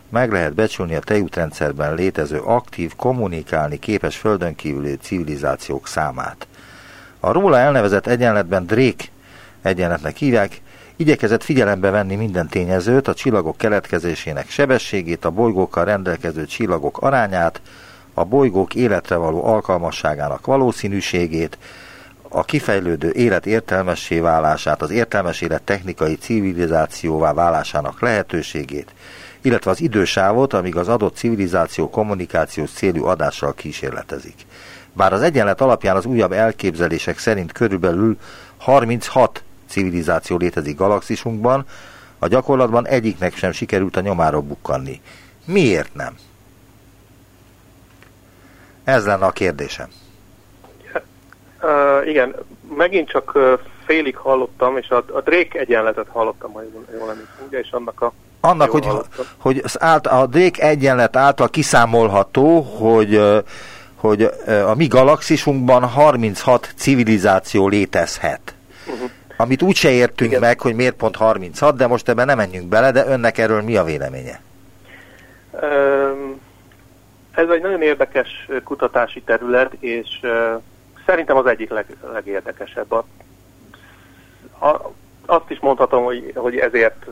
meg 0.08 0.32
lehet 0.32 0.54
becsülni 0.54 0.94
a 0.94 1.00
tejútrendszerben 1.00 1.94
létező 1.94 2.38
aktív, 2.38 2.92
kommunikálni 2.96 3.78
képes 3.78 4.16
földön 4.16 4.54
kívüli 4.54 4.96
civilizációk 4.96 5.88
számát. 5.88 6.46
A 7.20 7.32
róla 7.32 7.58
elnevezett 7.58 8.06
egyenletben 8.06 8.66
Drake 8.66 9.04
egyenletnek 9.62 10.16
hívják, 10.16 10.60
igyekezett 10.96 11.42
figyelembe 11.42 11.90
venni 11.90 12.14
minden 12.14 12.48
tényezőt, 12.48 13.08
a 13.08 13.14
csillagok 13.14 13.56
keletkezésének 13.56 14.50
sebességét, 14.50 15.24
a 15.24 15.30
bolygókkal 15.30 15.84
rendelkező 15.84 16.44
csillagok 16.44 16.98
arányát, 16.98 17.60
a 18.14 18.24
bolygók 18.24 18.74
életre 18.74 19.16
való 19.16 19.44
alkalmasságának 19.44 20.46
valószínűségét, 20.46 21.58
a 22.28 22.44
kifejlődő 22.44 23.10
élet 23.10 23.46
értelmessé 23.46 24.18
válását, 24.18 24.82
az 24.82 24.90
értelmes 24.90 25.40
élet 25.40 25.62
technikai 25.62 26.14
civilizációvá 26.14 27.32
válásának 27.32 28.00
lehetőségét, 28.00 28.94
illetve 29.42 29.70
az 29.70 29.80
idősávot, 29.80 30.52
amíg 30.52 30.76
az 30.76 30.88
adott 30.88 31.16
civilizáció 31.16 31.90
kommunikációs 31.90 32.70
célú 32.70 33.04
adással 33.04 33.54
kísérletezik. 33.54 34.46
Bár 34.92 35.12
az 35.12 35.22
egyenlet 35.22 35.60
alapján 35.60 35.96
az 35.96 36.04
újabb 36.04 36.32
elképzelések 36.32 37.18
szerint 37.18 37.52
körülbelül 37.52 38.16
36 38.58 39.42
civilizáció 39.68 40.36
létezik 40.36 40.76
galaxisunkban, 40.76 41.66
a 42.18 42.28
gyakorlatban 42.28 42.86
egyiknek 42.86 43.36
sem 43.36 43.52
sikerült 43.52 43.96
a 43.96 44.00
nyomára 44.00 44.40
bukkanni. 44.40 45.00
Miért 45.44 45.94
nem? 45.94 46.16
Ez 48.84 49.06
lenne 49.06 49.26
a 49.26 49.30
kérdésem. 49.30 49.88
Uh, 51.62 52.08
igen, 52.08 52.34
megint 52.76 53.08
csak 53.08 53.34
uh, 53.34 53.58
félig 53.84 54.16
hallottam, 54.16 54.76
és 54.76 54.88
a, 54.88 54.96
a 54.96 55.20
Drake 55.20 55.58
egyenletet 55.58 56.06
hallottam, 56.08 56.52
ha 56.52 56.62
jól 56.98 57.10
emlékszem, 57.10 57.44
ugye, 57.46 57.58
és 57.58 57.70
annak 57.70 58.00
a... 58.00 58.12
Annak, 58.40 58.70
hogy, 58.70 58.86
hogy 59.38 59.60
az 59.64 59.82
ált, 59.82 60.06
a 60.06 60.26
Drake 60.26 60.62
egyenlet 60.62 61.16
által 61.16 61.48
kiszámolható, 61.48 62.60
hogy, 62.60 63.20
hogy 63.96 64.22
a 64.66 64.74
mi 64.74 64.86
galaxisunkban 64.86 65.84
36 65.84 66.72
civilizáció 66.76 67.68
létezhet. 67.68 68.54
Uh-huh. 68.86 69.10
Amit 69.36 69.62
úgyse 69.62 69.90
értünk 69.90 70.30
Igen. 70.30 70.42
meg, 70.42 70.60
hogy 70.60 70.74
miért 70.74 70.94
pont 70.94 71.16
36, 71.16 71.76
de 71.76 71.86
most 71.86 72.08
ebben 72.08 72.26
nem 72.26 72.36
menjünk 72.36 72.68
bele, 72.68 72.90
de 72.90 73.06
önnek 73.06 73.38
erről 73.38 73.62
mi 73.62 73.76
a 73.76 73.84
véleménye? 73.84 74.40
Um, 75.50 76.40
ez 77.34 77.48
egy 77.48 77.62
nagyon 77.62 77.82
érdekes 77.82 78.48
kutatási 78.64 79.22
terület, 79.22 79.72
és 79.78 80.20
szerintem 81.06 81.36
az 81.36 81.46
egyik 81.46 81.70
leg, 81.70 81.86
legérdekesebb. 82.12 82.92
A, 82.92 83.04
azt 85.26 85.50
is 85.50 85.58
mondhatom, 85.58 86.04
hogy, 86.04 86.32
hogy 86.34 86.56
ezért 86.56 87.06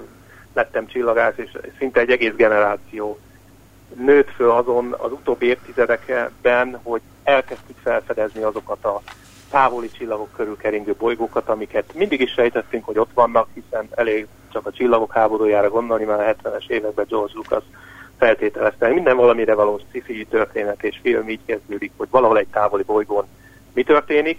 lettem 0.55 0.87
csillagász, 0.87 1.37
és 1.37 1.59
szinte 1.79 2.01
egy 2.01 2.11
egész 2.11 2.35
generáció 2.37 3.19
nőtt 3.95 4.31
föl 4.31 4.51
azon 4.51 4.95
az 4.99 5.13
utóbbi 5.13 5.47
évtizedekben, 5.47 6.81
hogy 6.83 7.01
elkezdtük 7.23 7.77
felfedezni 7.83 8.43
azokat 8.43 8.85
a 8.85 9.03
távoli 9.51 9.91
csillagok 9.91 10.33
körül 10.37 10.57
keringő 10.57 10.95
bolygókat, 10.99 11.49
amiket 11.49 11.95
mindig 11.95 12.21
is 12.21 12.33
sejtettünk, 12.33 12.85
hogy 12.85 12.99
ott 12.99 13.11
vannak, 13.15 13.49
hiszen 13.55 13.89
elég 13.95 14.27
csak 14.53 14.67
a 14.67 14.73
csillagok 14.73 15.13
háborújára 15.13 15.69
gondolni, 15.69 16.05
már 16.05 16.21
a 16.21 16.35
70-es 16.35 16.69
években 16.69 17.07
George 17.09 17.33
Lucas 17.35 17.63
feltételezte. 18.21 18.89
Minden 18.89 19.17
valamire 19.17 19.55
való 19.55 19.81
sci 19.93 20.27
történet 20.31 20.83
és 20.83 20.99
film 21.03 21.29
így 21.29 21.45
kezdődik, 21.47 21.93
hogy 21.97 22.09
valahol 22.11 22.39
egy 22.39 22.47
távoli 22.47 22.83
bolygón 22.83 23.27
mi 23.73 23.83
történik. 23.83 24.39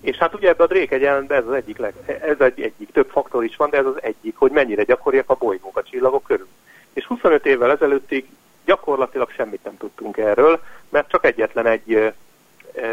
És 0.00 0.16
hát 0.16 0.34
ugye 0.34 0.48
ebben 0.48 0.66
a 0.66 0.72
Drake 0.72 0.94
egyenletben 0.94 1.38
ez 1.38 1.46
az 1.46 1.52
egyik, 1.52 1.78
leg, 1.78 1.94
ez 2.06 2.40
egy, 2.40 2.60
egyik, 2.60 2.92
több 2.92 3.08
faktor 3.10 3.44
is 3.44 3.56
van, 3.56 3.70
de 3.70 3.76
ez 3.76 3.86
az 3.86 4.02
egyik, 4.02 4.36
hogy 4.36 4.50
mennyire 4.50 4.82
gyakoriak 4.82 5.30
a 5.30 5.34
bolygók 5.34 5.76
a 5.76 5.82
csillagok 5.82 6.24
körül. 6.24 6.48
És 6.92 7.06
25 7.06 7.46
évvel 7.46 7.70
ezelőttig 7.70 8.26
gyakorlatilag 8.64 9.30
semmit 9.30 9.64
nem 9.64 9.76
tudtunk 9.76 10.16
erről, 10.16 10.60
mert 10.88 11.10
csak 11.10 11.24
egyetlen 11.24 11.66
egy 11.66 12.12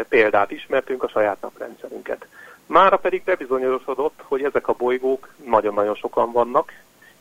példát 0.08 0.50
ismertünk, 0.50 1.02
a 1.02 1.08
saját 1.08 1.40
naprendszerünket. 1.40 2.26
Mára 2.66 2.96
pedig 2.96 3.22
bebizonyosodott, 3.24 4.20
hogy 4.22 4.42
ezek 4.42 4.68
a 4.68 4.72
bolygók 4.78 5.28
nagyon-nagyon 5.44 5.94
sokan 5.94 6.32
vannak, 6.32 6.72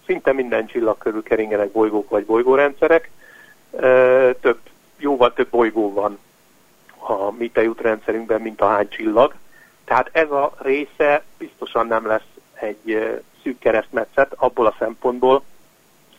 szinte 0.07 0.33
minden 0.33 0.65
csillag 0.65 0.97
körül 0.97 1.23
keringenek 1.23 1.71
bolygók 1.71 2.09
vagy 2.09 2.25
bolygórendszerek, 2.25 3.09
több, 4.41 4.59
jóval 4.97 5.33
több 5.33 5.47
bolygó 5.49 5.93
van 5.93 6.19
a 6.97 7.31
mi 7.31 7.49
tejútrendszerünkben, 7.49 8.41
mint 8.41 8.61
a 8.61 8.67
hány 8.67 8.89
csillag. 8.89 9.33
Tehát 9.85 10.09
ez 10.11 10.31
a 10.31 10.53
része 10.57 11.23
biztosan 11.37 11.87
nem 11.87 12.05
lesz 12.07 12.27
egy 12.53 13.17
szűk 13.43 13.59
keresztmetszet 13.59 14.33
abból 14.35 14.65
a 14.65 14.75
szempontból, 14.79 15.43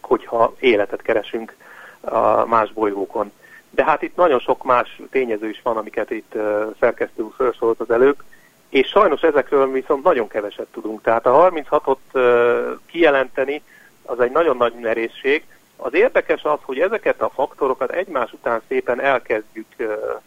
hogyha 0.01 0.55
életet 0.59 1.03
keresünk 1.03 1.57
a 2.01 2.47
más 2.47 2.72
bolygókon. 2.72 3.32
De 3.70 3.84
hát 3.84 4.03
itt 4.03 4.16
nagyon 4.16 4.39
sok 4.39 4.64
más 4.64 5.01
tényező 5.11 5.49
is 5.49 5.61
van, 5.62 5.76
amiket 5.76 6.11
itt 6.11 6.34
szerkesztő 6.80 7.22
úr 7.22 7.32
felsorolt 7.36 7.80
az 7.80 7.91
előbb, 7.91 8.22
és 8.68 8.89
sajnos 8.89 9.20
ezekről 9.20 9.72
viszont 9.72 10.05
nagyon 10.05 10.28
keveset 10.28 10.66
tudunk. 10.72 11.03
Tehát 11.03 11.26
a 11.26 11.51
36-ot 11.51 12.78
kijelenteni, 12.86 13.62
az 14.09 14.21
egy 14.21 14.31
nagyon 14.31 14.57
nagy 14.57 14.75
merészség. 14.81 15.45
Az 15.77 15.95
érdekes 15.95 16.43
az, 16.43 16.59
hogy 16.63 16.79
ezeket 16.79 17.23
a 17.23 17.31
faktorokat 17.35 17.91
egymás 17.91 18.33
után 18.33 18.61
szépen 18.69 19.01
elkezdjük 19.01 19.67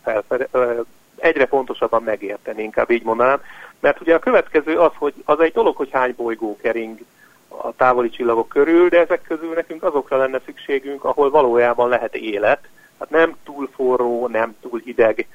felfede, 0.04 0.48
egyre 1.16 1.46
pontosabban 1.46 2.04
megérteni, 2.04 2.64
inkább 2.64 2.92
így 2.92 3.04
mondanám. 3.04 3.42
Mert 3.80 4.02
ugye 4.02 4.16
a 4.16 4.20
következő 4.20 4.78
az, 4.80 4.92
hogy 4.96 5.14
az 5.26 5.40
egy 5.40 5.52
dolog, 5.52 5.76
hogy 5.76 5.90
hány 5.92 6.14
bolygó 6.18 6.58
kering 6.62 7.00
a 7.48 7.76
távoli 7.76 8.10
csillagok 8.10 8.48
körül, 8.48 8.90
de 8.90 9.00
ezek 9.00 9.22
közül 9.28 9.54
nekünk 9.54 9.84
azokra 9.84 10.18
lenne 10.18 10.40
szükségünk, 10.46 11.04
ahol 11.04 11.30
valójában 11.30 11.90
lehet 11.90 12.16
élet, 12.16 12.68
hát 13.00 13.10
nem 13.10 13.36
túl 13.44 13.70
forró, 13.76 14.28
nem 14.28 14.56
túl 14.62 14.82
hideg, 14.84 15.28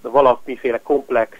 valamiféle 0.00 0.80
komplex 0.82 1.36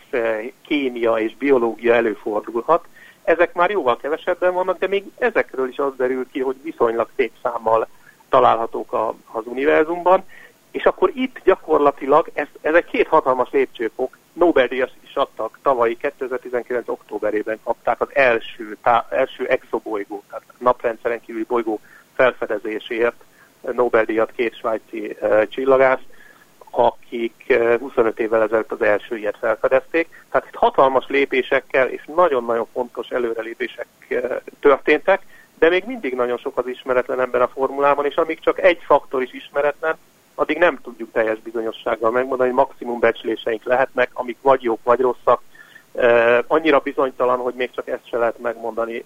kémia 0.67 1.15
és 1.15 1.37
biológia 1.37 1.95
előfordulhat, 1.95 2.85
ezek 3.25 3.53
már 3.53 3.71
jóval 3.71 3.97
kevesebben 3.97 4.55
vannak, 4.55 4.79
de 4.79 4.87
még 4.87 5.05
ezekről 5.19 5.69
is 5.69 5.79
az 5.79 5.93
derül 5.97 6.27
ki, 6.33 6.41
hogy 6.41 6.57
viszonylag 6.63 7.09
szép 7.17 7.33
számmal 7.43 7.89
találhatók 8.29 8.93
a, 8.93 9.15
az 9.33 9.47
univerzumban, 9.47 10.25
és 10.71 10.85
akkor 10.85 11.11
itt 11.15 11.41
gyakorlatilag, 11.45 12.31
ez, 12.33 12.47
ez 12.61 12.75
egy 12.75 12.85
két 12.85 13.09
hatalmas 13.09 13.49
lépcsőfok, 13.51 14.19
Nobel-díjas 14.33 14.91
is 15.01 15.15
adtak, 15.15 15.59
tavalyi 15.63 15.97
2019. 15.97 16.89
októberében 16.89 17.59
kapták 17.65 18.01
az 18.01 18.09
első, 18.13 18.77
tá, 18.83 19.07
első 19.11 19.47
exobolygó, 19.47 20.23
tehát 20.29 20.45
naprendszeren 20.59 21.21
kívüli 21.21 21.45
bolygó 21.45 21.81
felfedezésért 22.15 23.25
Nobel-díjat 23.61 24.33
két 24.33 24.57
svájci 24.57 25.17
csillagász, 25.49 26.01
akik 26.71 27.59
25 27.79 28.21
évvel 28.21 28.43
ezelőtt 28.43 28.73
az 28.73 28.83
első 28.83 29.17
ilyet 29.17 29.37
felfedezték. 29.41 30.09
Tehát 30.31 30.47
itt 30.49 30.55
hatalmas 30.55 31.05
lépésekkel 31.09 31.89
és 31.89 32.03
nagyon-nagyon 32.15 32.67
fontos 32.73 33.09
előrelépések 33.09 33.87
történtek, 34.61 35.23
de 35.59 35.69
még 35.69 35.85
mindig 35.87 36.15
nagyon 36.15 36.39
sok 36.39 36.59
az 36.59 36.67
ismeretlen 36.67 37.21
ember 37.21 37.43
a 37.43 37.49
formulában, 37.49 38.07
és 38.07 38.15
amíg 38.15 38.41
csak 38.41 38.61
egy 38.61 38.79
faktor 38.83 39.23
is 39.23 39.33
ismeretlen, 39.33 39.97
addig 40.35 40.59
nem 40.59 40.79
tudjuk 40.83 41.13
teljes 41.13 41.39
bizonyossággal 41.39 42.11
megmondani, 42.11 42.51
hogy 42.51 42.59
maximum 42.59 42.99
becsléseink 42.99 43.65
lehetnek, 43.65 44.11
amik 44.13 44.37
vagy 44.43 44.63
jók, 44.63 44.81
vagy 44.83 45.01
rosszak, 45.01 45.43
Uh, 45.93 46.39
annyira 46.47 46.79
bizonytalan, 46.79 47.39
hogy 47.39 47.55
még 47.55 47.71
csak 47.71 47.89
ezt 47.89 48.09
se 48.09 48.19
lehet 48.19 48.39
megmondani. 48.39 49.05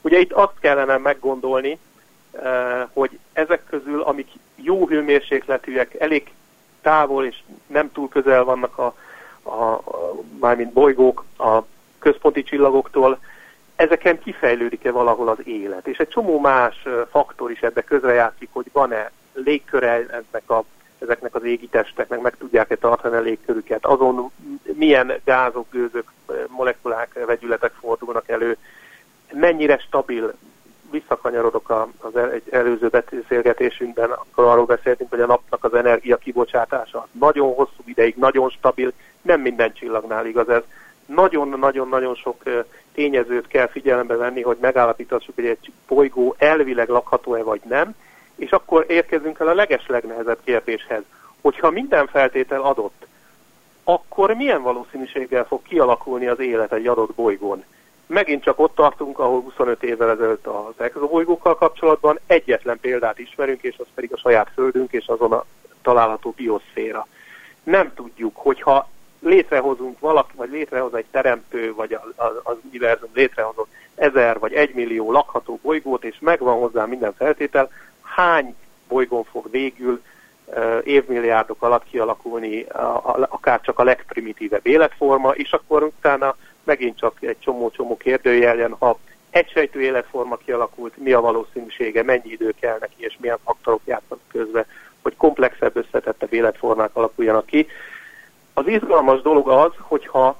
Ugye 0.00 0.18
itt 0.18 0.32
azt 0.32 0.58
kellene 0.60 0.96
meggondolni, 0.96 1.78
hogy 2.92 3.18
ezek 3.32 3.62
közül, 3.70 4.02
amik 4.02 4.28
jó 4.54 4.86
hőmérsékletűek, 4.86 5.94
elég 5.94 6.32
távol 6.86 7.24
és 7.24 7.42
nem 7.66 7.92
túl 7.92 8.08
közel 8.08 8.44
vannak 8.44 8.78
a, 8.78 8.94
a, 9.42 9.72
a 9.72 10.14
mármint 10.40 10.72
bolygók 10.72 11.24
a 11.38 11.58
központi 11.98 12.42
csillagoktól, 12.42 13.18
ezeken 13.76 14.18
kifejlődik-e 14.18 14.90
valahol 14.90 15.28
az 15.28 15.38
élet. 15.44 15.86
És 15.86 15.98
egy 15.98 16.08
csomó 16.08 16.40
más 16.40 16.86
faktor 17.10 17.50
is 17.50 17.60
ebbe 17.60 17.82
közrejátszik, 17.82 18.48
hogy 18.52 18.66
van-e 18.72 19.10
légköre 19.32 19.88
ennek 19.90 20.50
a, 20.50 20.64
ezeknek 20.98 21.34
az 21.34 21.44
égitesteknek, 21.44 22.20
meg 22.20 22.36
tudják-e 22.36 22.76
tartani 22.76 23.16
a 23.16 23.20
légkörüket, 23.20 23.86
azon 23.86 24.30
milyen 24.62 25.12
gázok, 25.24 25.66
gőzök, 25.70 26.12
molekulák, 26.48 27.24
vegyületek 27.26 27.72
fordulnak 27.80 28.28
elő, 28.28 28.56
mennyire 29.32 29.78
stabil, 29.78 30.34
visszakanyarodok 30.90 31.90
az 31.98 32.16
el, 32.16 32.30
egy 32.30 32.42
előző 32.50 32.88
beszélgetésünkben, 32.88 34.10
akkor 34.10 34.44
arról 34.44 34.64
beszéltünk, 34.64 35.10
hogy 35.10 35.20
a 35.20 35.26
napnak 35.26 35.64
az 35.64 35.74
energia 35.74 36.16
kibocsátása 36.16 37.08
nagyon 37.12 37.54
hosszú 37.54 37.82
ideig, 37.84 38.14
nagyon 38.16 38.50
stabil, 38.50 38.92
nem 39.22 39.40
minden 39.40 39.72
csillagnál 39.72 40.26
igaz 40.26 40.48
ez. 40.48 40.62
Nagyon-nagyon-nagyon 41.06 42.14
sok 42.14 42.42
tényezőt 42.94 43.46
kell 43.46 43.66
figyelembe 43.66 44.16
venni, 44.16 44.42
hogy 44.42 44.56
megállapítassuk, 44.60 45.34
hogy 45.34 45.46
egy 45.46 45.72
bolygó 45.88 46.34
elvileg 46.38 46.88
lakható-e 46.88 47.42
vagy 47.42 47.60
nem, 47.68 47.94
és 48.36 48.50
akkor 48.50 48.84
érkezünk 48.88 49.38
el 49.38 49.48
a 49.48 49.54
leges 49.54 49.86
legnehezebb 49.86 50.38
kérdéshez, 50.44 51.02
hogyha 51.40 51.70
minden 51.70 52.06
feltétel 52.06 52.60
adott, 52.60 53.06
akkor 53.84 54.34
milyen 54.34 54.62
valószínűséggel 54.62 55.44
fog 55.44 55.62
kialakulni 55.62 56.26
az 56.26 56.40
élet 56.40 56.72
egy 56.72 56.86
adott 56.86 57.14
bolygón? 57.14 57.64
Megint 58.06 58.42
csak 58.42 58.58
ott 58.58 58.74
tartunk, 58.74 59.18
ahol 59.18 59.40
25 59.40 59.82
évvel 59.82 60.10
ezelőtt 60.10 60.46
az 60.46 60.74
exobolygókkal 60.76 61.54
kapcsolatban 61.54 62.18
egyetlen 62.26 62.80
példát 62.80 63.18
ismerünk, 63.18 63.62
és 63.62 63.74
az 63.78 63.86
pedig 63.94 64.12
a 64.12 64.18
saját 64.18 64.50
Földünk 64.54 64.92
és 64.92 65.06
azon 65.06 65.32
a 65.32 65.44
található 65.82 66.32
bioszféra. 66.36 67.06
Nem 67.62 67.94
tudjuk, 67.94 68.36
hogyha 68.36 68.88
létrehozunk 69.20 69.98
valaki, 69.98 70.32
vagy 70.36 70.50
létrehoz 70.50 70.94
egy 70.94 71.06
teremtő, 71.10 71.74
vagy 71.74 71.92
az, 71.92 72.30
az 72.42 72.56
univerzum 72.68 73.10
létrehozott 73.14 73.68
ezer 73.94 74.38
vagy 74.38 74.52
egymillió 74.52 75.12
lakható 75.12 75.58
bolygót, 75.62 76.04
és 76.04 76.16
megvan 76.20 76.58
hozzá 76.58 76.84
minden 76.84 77.14
feltétel, 77.14 77.70
hány 78.02 78.54
bolygón 78.88 79.24
fog 79.24 79.50
végül 79.50 80.02
évmilliárdok 80.82 81.62
alatt 81.62 81.84
kialakulni 81.84 82.66
akár 83.28 83.60
csak 83.60 83.78
a 83.78 83.84
legprimitívebb 83.84 84.66
életforma, 84.66 85.30
és 85.30 85.52
akkor 85.52 85.82
utána 85.82 86.36
megint 86.66 86.98
csak 86.98 87.16
egy 87.20 87.38
csomó-csomó 87.38 87.96
kérdőjel 87.96 88.56
jön, 88.56 88.76
ha 88.78 88.98
egysejtő 89.30 89.80
életforma 89.80 90.36
kialakult, 90.36 90.96
mi 90.96 91.12
a 91.12 91.20
valószínűsége, 91.20 92.02
mennyi 92.02 92.30
idő 92.30 92.54
kell 92.60 92.76
neki, 92.80 92.94
és 92.96 93.16
milyen 93.20 93.38
faktorok 93.44 93.80
játszanak 93.84 94.24
közbe, 94.28 94.66
hogy 95.02 95.16
komplexebb, 95.16 95.76
összetettebb 95.76 96.32
életformák 96.32 96.90
alakuljanak 96.92 97.46
ki. 97.46 97.66
Az 98.54 98.66
izgalmas 98.66 99.20
dolog 99.20 99.48
az, 99.48 99.72
hogyha 99.78 100.38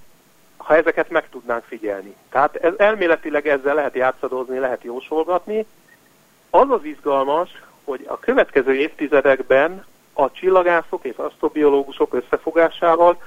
ha 0.56 0.76
ezeket 0.76 1.10
meg 1.10 1.28
tudnánk 1.28 1.64
figyelni. 1.64 2.14
Tehát 2.30 2.56
ez, 2.56 2.72
elméletileg 2.76 3.48
ezzel 3.48 3.74
lehet 3.74 3.94
játszadozni, 3.94 4.58
lehet 4.58 4.82
jósolgatni. 4.82 5.66
Az 6.50 6.70
az 6.70 6.84
izgalmas, 6.84 7.62
hogy 7.84 8.04
a 8.06 8.18
következő 8.18 8.74
évtizedekben 8.74 9.84
a 10.12 10.30
csillagászok 10.30 11.04
és 11.04 11.16
asztrobiológusok 11.16 12.14
összefogásával 12.14 13.22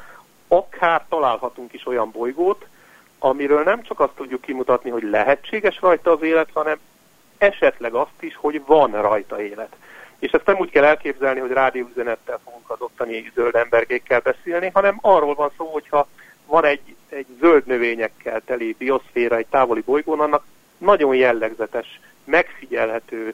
akár 0.48 1.06
találhatunk 1.10 1.74
is 1.74 1.86
olyan 1.86 2.12
bolygót, 2.12 2.66
amiről 3.20 3.64
nem 3.64 3.82
csak 3.82 4.00
azt 4.00 4.16
tudjuk 4.16 4.42
kimutatni, 4.42 4.90
hogy 4.90 5.04
lehetséges 5.04 5.82
rajta 5.82 6.12
az 6.12 6.22
élet, 6.22 6.50
hanem 6.54 6.78
esetleg 7.38 7.94
azt 7.94 8.20
is, 8.20 8.36
hogy 8.36 8.62
van 8.66 9.02
rajta 9.02 9.42
élet. 9.42 9.76
És 10.20 10.32
ezt 10.32 10.46
nem 10.46 10.60
úgy 10.60 10.70
kell 10.70 10.84
elképzelni, 10.84 11.40
hogy 11.40 11.52
rádióüzenettel 11.52 12.40
fogunk 12.44 12.70
az 12.70 12.82
ottani 12.82 13.32
zöld 13.36 13.56
emberkékkel 13.56 14.20
beszélni, 14.20 14.70
hanem 14.74 14.98
arról 15.02 15.36
van 15.36 15.52
szó, 15.58 15.66
hogyha 15.66 16.08
van 16.46 16.66
egy, 16.66 16.96
egy 17.10 17.26
zöld 17.40 17.66
növényekkel 17.66 18.42
teli 18.46 18.76
bioszféra 18.78 19.36
egy 19.36 19.48
távoli 19.48 19.82
bolygón, 19.82 20.20
annak 20.20 20.44
nagyon 20.78 21.16
jellegzetes, 21.16 22.00
megfigyelhető, 22.24 23.34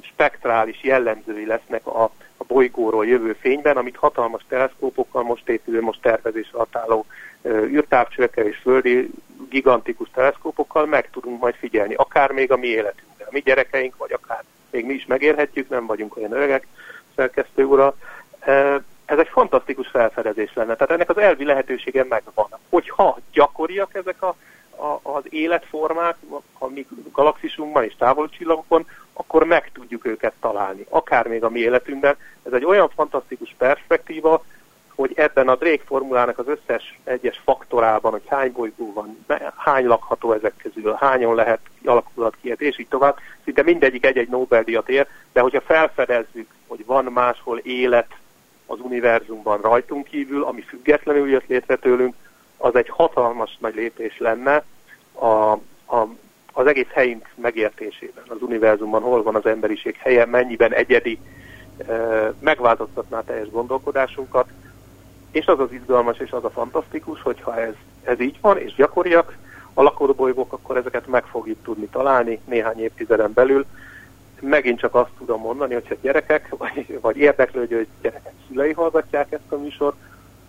spektrális 0.00 0.82
jellemzői 0.82 1.46
lesznek 1.46 1.86
a, 1.86 2.02
a 2.36 2.44
bolygóról 2.46 3.06
jövő 3.06 3.32
fényben, 3.32 3.76
amit 3.76 3.96
hatalmas 3.96 4.44
teleszkópokkal 4.48 5.22
most 5.22 5.48
épülő, 5.48 5.80
most 5.80 6.00
tervezésre 6.02 6.58
hatáló 6.58 7.06
űrtávcsövekkel 7.46 8.46
és 8.46 8.56
földi 8.56 9.10
gigantikus 9.48 10.08
teleszkópokkal 10.14 10.86
meg 10.86 11.10
tudunk 11.10 11.40
majd 11.40 11.54
figyelni, 11.54 11.94
akár 11.94 12.30
még 12.30 12.52
a 12.52 12.56
mi 12.56 12.66
életünkben. 12.66 13.26
A 13.26 13.32
mi 13.32 13.40
gyerekeink, 13.40 13.96
vagy 13.96 14.12
akár 14.12 14.44
még 14.70 14.84
mi 14.86 14.94
is 14.94 15.06
megérhetjük, 15.06 15.68
nem 15.68 15.86
vagyunk 15.86 16.16
olyan 16.16 16.32
öregek, 16.32 16.66
szerkesztő 17.16 17.64
ura. 17.64 17.94
Ez 19.04 19.18
egy 19.18 19.28
fantasztikus 19.28 19.88
felfedezés 19.88 20.54
lenne. 20.54 20.74
Tehát 20.74 20.90
ennek 20.90 21.10
az 21.10 21.18
elvi 21.18 21.44
lehetősége 21.44 22.06
megvan. 22.08 22.48
Hogyha 22.68 23.18
gyakoriak 23.32 23.94
ezek 23.94 24.22
a, 24.22 24.36
az 25.02 25.22
életformák 25.28 26.16
a 26.58 26.66
mi 26.66 26.86
galaxisunkban 27.12 27.84
és 27.84 27.94
távolcsillagokon, 27.98 28.86
akkor 29.12 29.44
meg 29.44 29.70
tudjuk 29.72 30.06
őket 30.06 30.32
találni, 30.40 30.86
akár 30.88 31.26
még 31.26 31.44
a 31.44 31.50
mi 31.50 31.58
életünkben. 31.58 32.16
Ez 32.42 32.52
egy 32.52 32.64
olyan 32.64 32.88
fantasztikus 32.94 33.54
perspektíva, 33.58 34.44
hogy 34.94 35.12
ebben 35.14 35.48
a 35.48 35.56
Drake 35.56 35.82
formulának 35.84 36.38
az 36.38 36.48
összes 36.48 36.98
egyes 37.04 37.40
faktorában, 37.44 38.10
hogy 38.10 38.26
hány 38.26 38.52
bolygó 38.52 38.92
van, 38.92 39.24
hány 39.56 39.86
lakható 39.86 40.32
ezek 40.32 40.54
közül, 40.56 40.92
hányan 40.92 41.34
lehet 41.34 41.60
alakulat 41.84 42.36
ki, 42.40 42.54
és 42.56 42.78
így 42.78 42.88
tovább, 42.88 43.16
szinte 43.44 43.62
mindegyik 43.62 44.06
egy-egy 44.06 44.28
Nobel-díjat 44.28 44.88
ér, 44.88 45.06
de 45.32 45.40
hogyha 45.40 45.60
felfedezzük, 45.60 46.48
hogy 46.66 46.86
van 46.86 47.04
máshol 47.04 47.58
élet 47.58 48.10
az 48.66 48.78
univerzumban 48.80 49.60
rajtunk 49.60 50.04
kívül, 50.04 50.42
ami 50.42 50.60
függetlenül 50.60 51.28
jött 51.28 51.46
létre 51.46 51.76
tőlünk, 51.76 52.14
az 52.60 52.74
egy 52.74 52.88
hatalmas 52.88 53.56
nagy 53.60 53.74
lépés 53.74 54.18
lenne 54.18 54.64
a, 55.12 55.26
a, 55.96 56.08
az 56.52 56.66
egész 56.66 56.90
helyünk 56.92 57.28
megértésében, 57.34 58.24
az 58.28 58.42
univerzumban, 58.42 59.02
hol 59.02 59.22
van 59.22 59.34
az 59.34 59.46
emberiség 59.46 59.96
helye, 59.96 60.26
mennyiben 60.26 60.72
egyedi, 60.72 61.18
megváltoztatná 62.38 63.20
teljes 63.20 63.50
gondolkodásunkat, 63.50 64.48
és 65.30 65.46
az 65.46 65.60
az 65.60 65.72
izgalmas 65.72 66.18
és 66.18 66.30
az 66.30 66.44
a 66.44 66.50
fantasztikus, 66.50 67.22
hogyha 67.22 67.60
ez, 67.60 67.74
ez 68.02 68.20
így 68.20 68.38
van, 68.40 68.58
és 68.58 68.74
gyakoriak 68.74 69.36
a 69.74 69.82
lakóbolygók, 69.82 70.52
akkor 70.52 70.76
ezeket 70.76 71.06
meg 71.06 71.24
fogjuk 71.24 71.62
tudni 71.62 71.86
találni 71.86 72.40
néhány 72.44 72.80
évtizeden 72.80 73.32
belül. 73.32 73.66
Megint 74.40 74.78
csak 74.78 74.94
azt 74.94 75.10
tudom 75.18 75.40
mondani, 75.40 75.74
hogyha 75.74 75.94
gyerekek, 76.00 76.48
vagy, 76.58 76.98
vagy 77.00 77.16
érdeklődő, 77.16 77.86
gyerekek 78.02 78.32
szülei 78.48 78.72
hallgatják 78.72 79.32
ezt 79.32 79.52
a 79.52 79.56
műsort, 79.56 79.96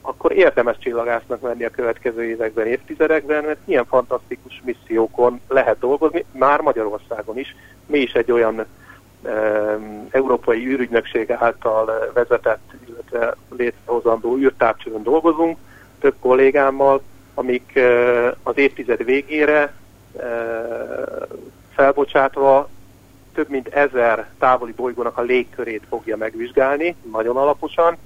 akkor 0.01 0.31
érdemes 0.31 0.77
csillagásznak 0.77 1.41
menni 1.41 1.63
a 1.63 1.69
következő 1.69 2.23
években, 2.23 2.67
évtizedekben, 2.67 3.43
mert 3.43 3.59
milyen 3.65 3.85
fantasztikus 3.85 4.61
missziókon 4.65 5.41
lehet 5.47 5.79
dolgozni, 5.79 6.25
már 6.31 6.61
Magyarországon 6.61 7.37
is. 7.37 7.55
Mi 7.85 7.99
is 7.99 8.13
egy 8.13 8.31
olyan 8.31 8.65
Európai 10.09 10.67
űrügynökség 10.67 11.31
által 11.31 12.11
vezetett, 12.13 12.71
illetve 12.87 13.35
létrehozandó 13.49 14.37
űrtávcsövön 14.37 15.03
dolgozunk, 15.03 15.57
több 15.99 16.15
kollégámmal, 16.19 17.01
amik 17.33 17.79
az 18.43 18.57
évtized 18.57 19.03
végére 19.03 19.73
felbocsátva 21.73 22.69
több 23.33 23.49
mint 23.49 23.67
ezer 23.67 24.29
távoli 24.39 24.71
bolygónak 24.71 25.17
a 25.17 25.21
légkörét 25.21 25.83
fogja 25.89 26.17
megvizsgálni, 26.17 26.95
nagyon 27.11 27.37
alaposan, 27.37 27.97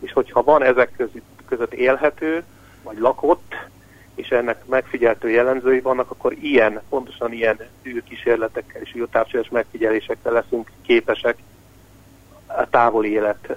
és 0.00 0.12
hogyha 0.12 0.42
van 0.42 0.62
ezek 0.62 0.92
között, 0.96 1.22
között 1.48 1.74
élhető, 1.74 2.44
vagy 2.82 2.98
lakott, 2.98 3.54
és 4.14 4.28
ennek 4.28 4.66
megfigyeltő 4.66 5.30
jellemzői 5.30 5.80
vannak, 5.80 6.10
akkor 6.10 6.32
ilyen, 6.40 6.80
pontosan 6.88 7.32
ilyen 7.32 7.58
űrkísérletekkel 7.86 8.80
és 8.80 8.94
űrtávcsöves 8.96 9.48
megfigyelésekkel 9.48 10.32
leszünk 10.32 10.70
képesek 10.82 11.36
a 12.46 12.70
távoli 12.70 13.12
élet 13.12 13.38
eh, 13.48 13.56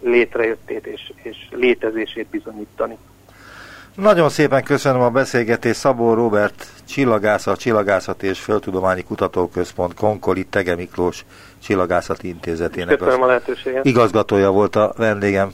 létrejöttét 0.00 0.86
és, 0.86 1.12
és 1.22 1.36
létezését 1.50 2.26
bizonyítani. 2.26 2.98
Nagyon 3.94 4.28
szépen 4.28 4.62
köszönöm 4.62 5.00
a 5.00 5.10
beszélgetést 5.10 5.78
Szabó 5.78 6.14
Robert 6.14 6.66
Csillagásza, 6.88 7.50
a 7.50 7.56
Csillagászat 7.56 8.22
és 8.22 8.40
Földtudományi 8.40 9.02
Kutatóközpont 9.02 9.94
Konkoli 9.94 10.44
Tege 10.44 10.74
Miklós 10.74 11.24
Csillagászati 11.62 12.28
Intézetének. 12.28 12.96
Köszönöm 12.96 13.22
a 13.22 13.26
lehetőséget. 13.26 13.84
Igazgatója 13.84 14.50
volt 14.50 14.76
a 14.76 14.92
vendégem. 14.96 15.52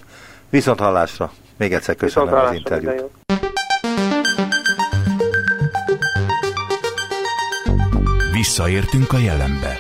Viszont 0.51 0.79
hallásra! 0.79 1.33
Még 1.61 1.73
egyszer 1.73 1.97
köszönöm 1.97 2.35
az 2.35 2.55
interjút. 2.55 3.11
Visszaértünk 8.33 9.13
a 9.13 9.19
jelenbe. 9.19 9.79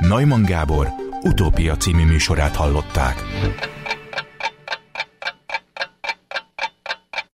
Neumann 0.00 0.44
Gábor 0.44 0.88
utópia 1.22 1.76
című 1.76 2.04
műsorát 2.04 2.56
hallották. 2.56 3.14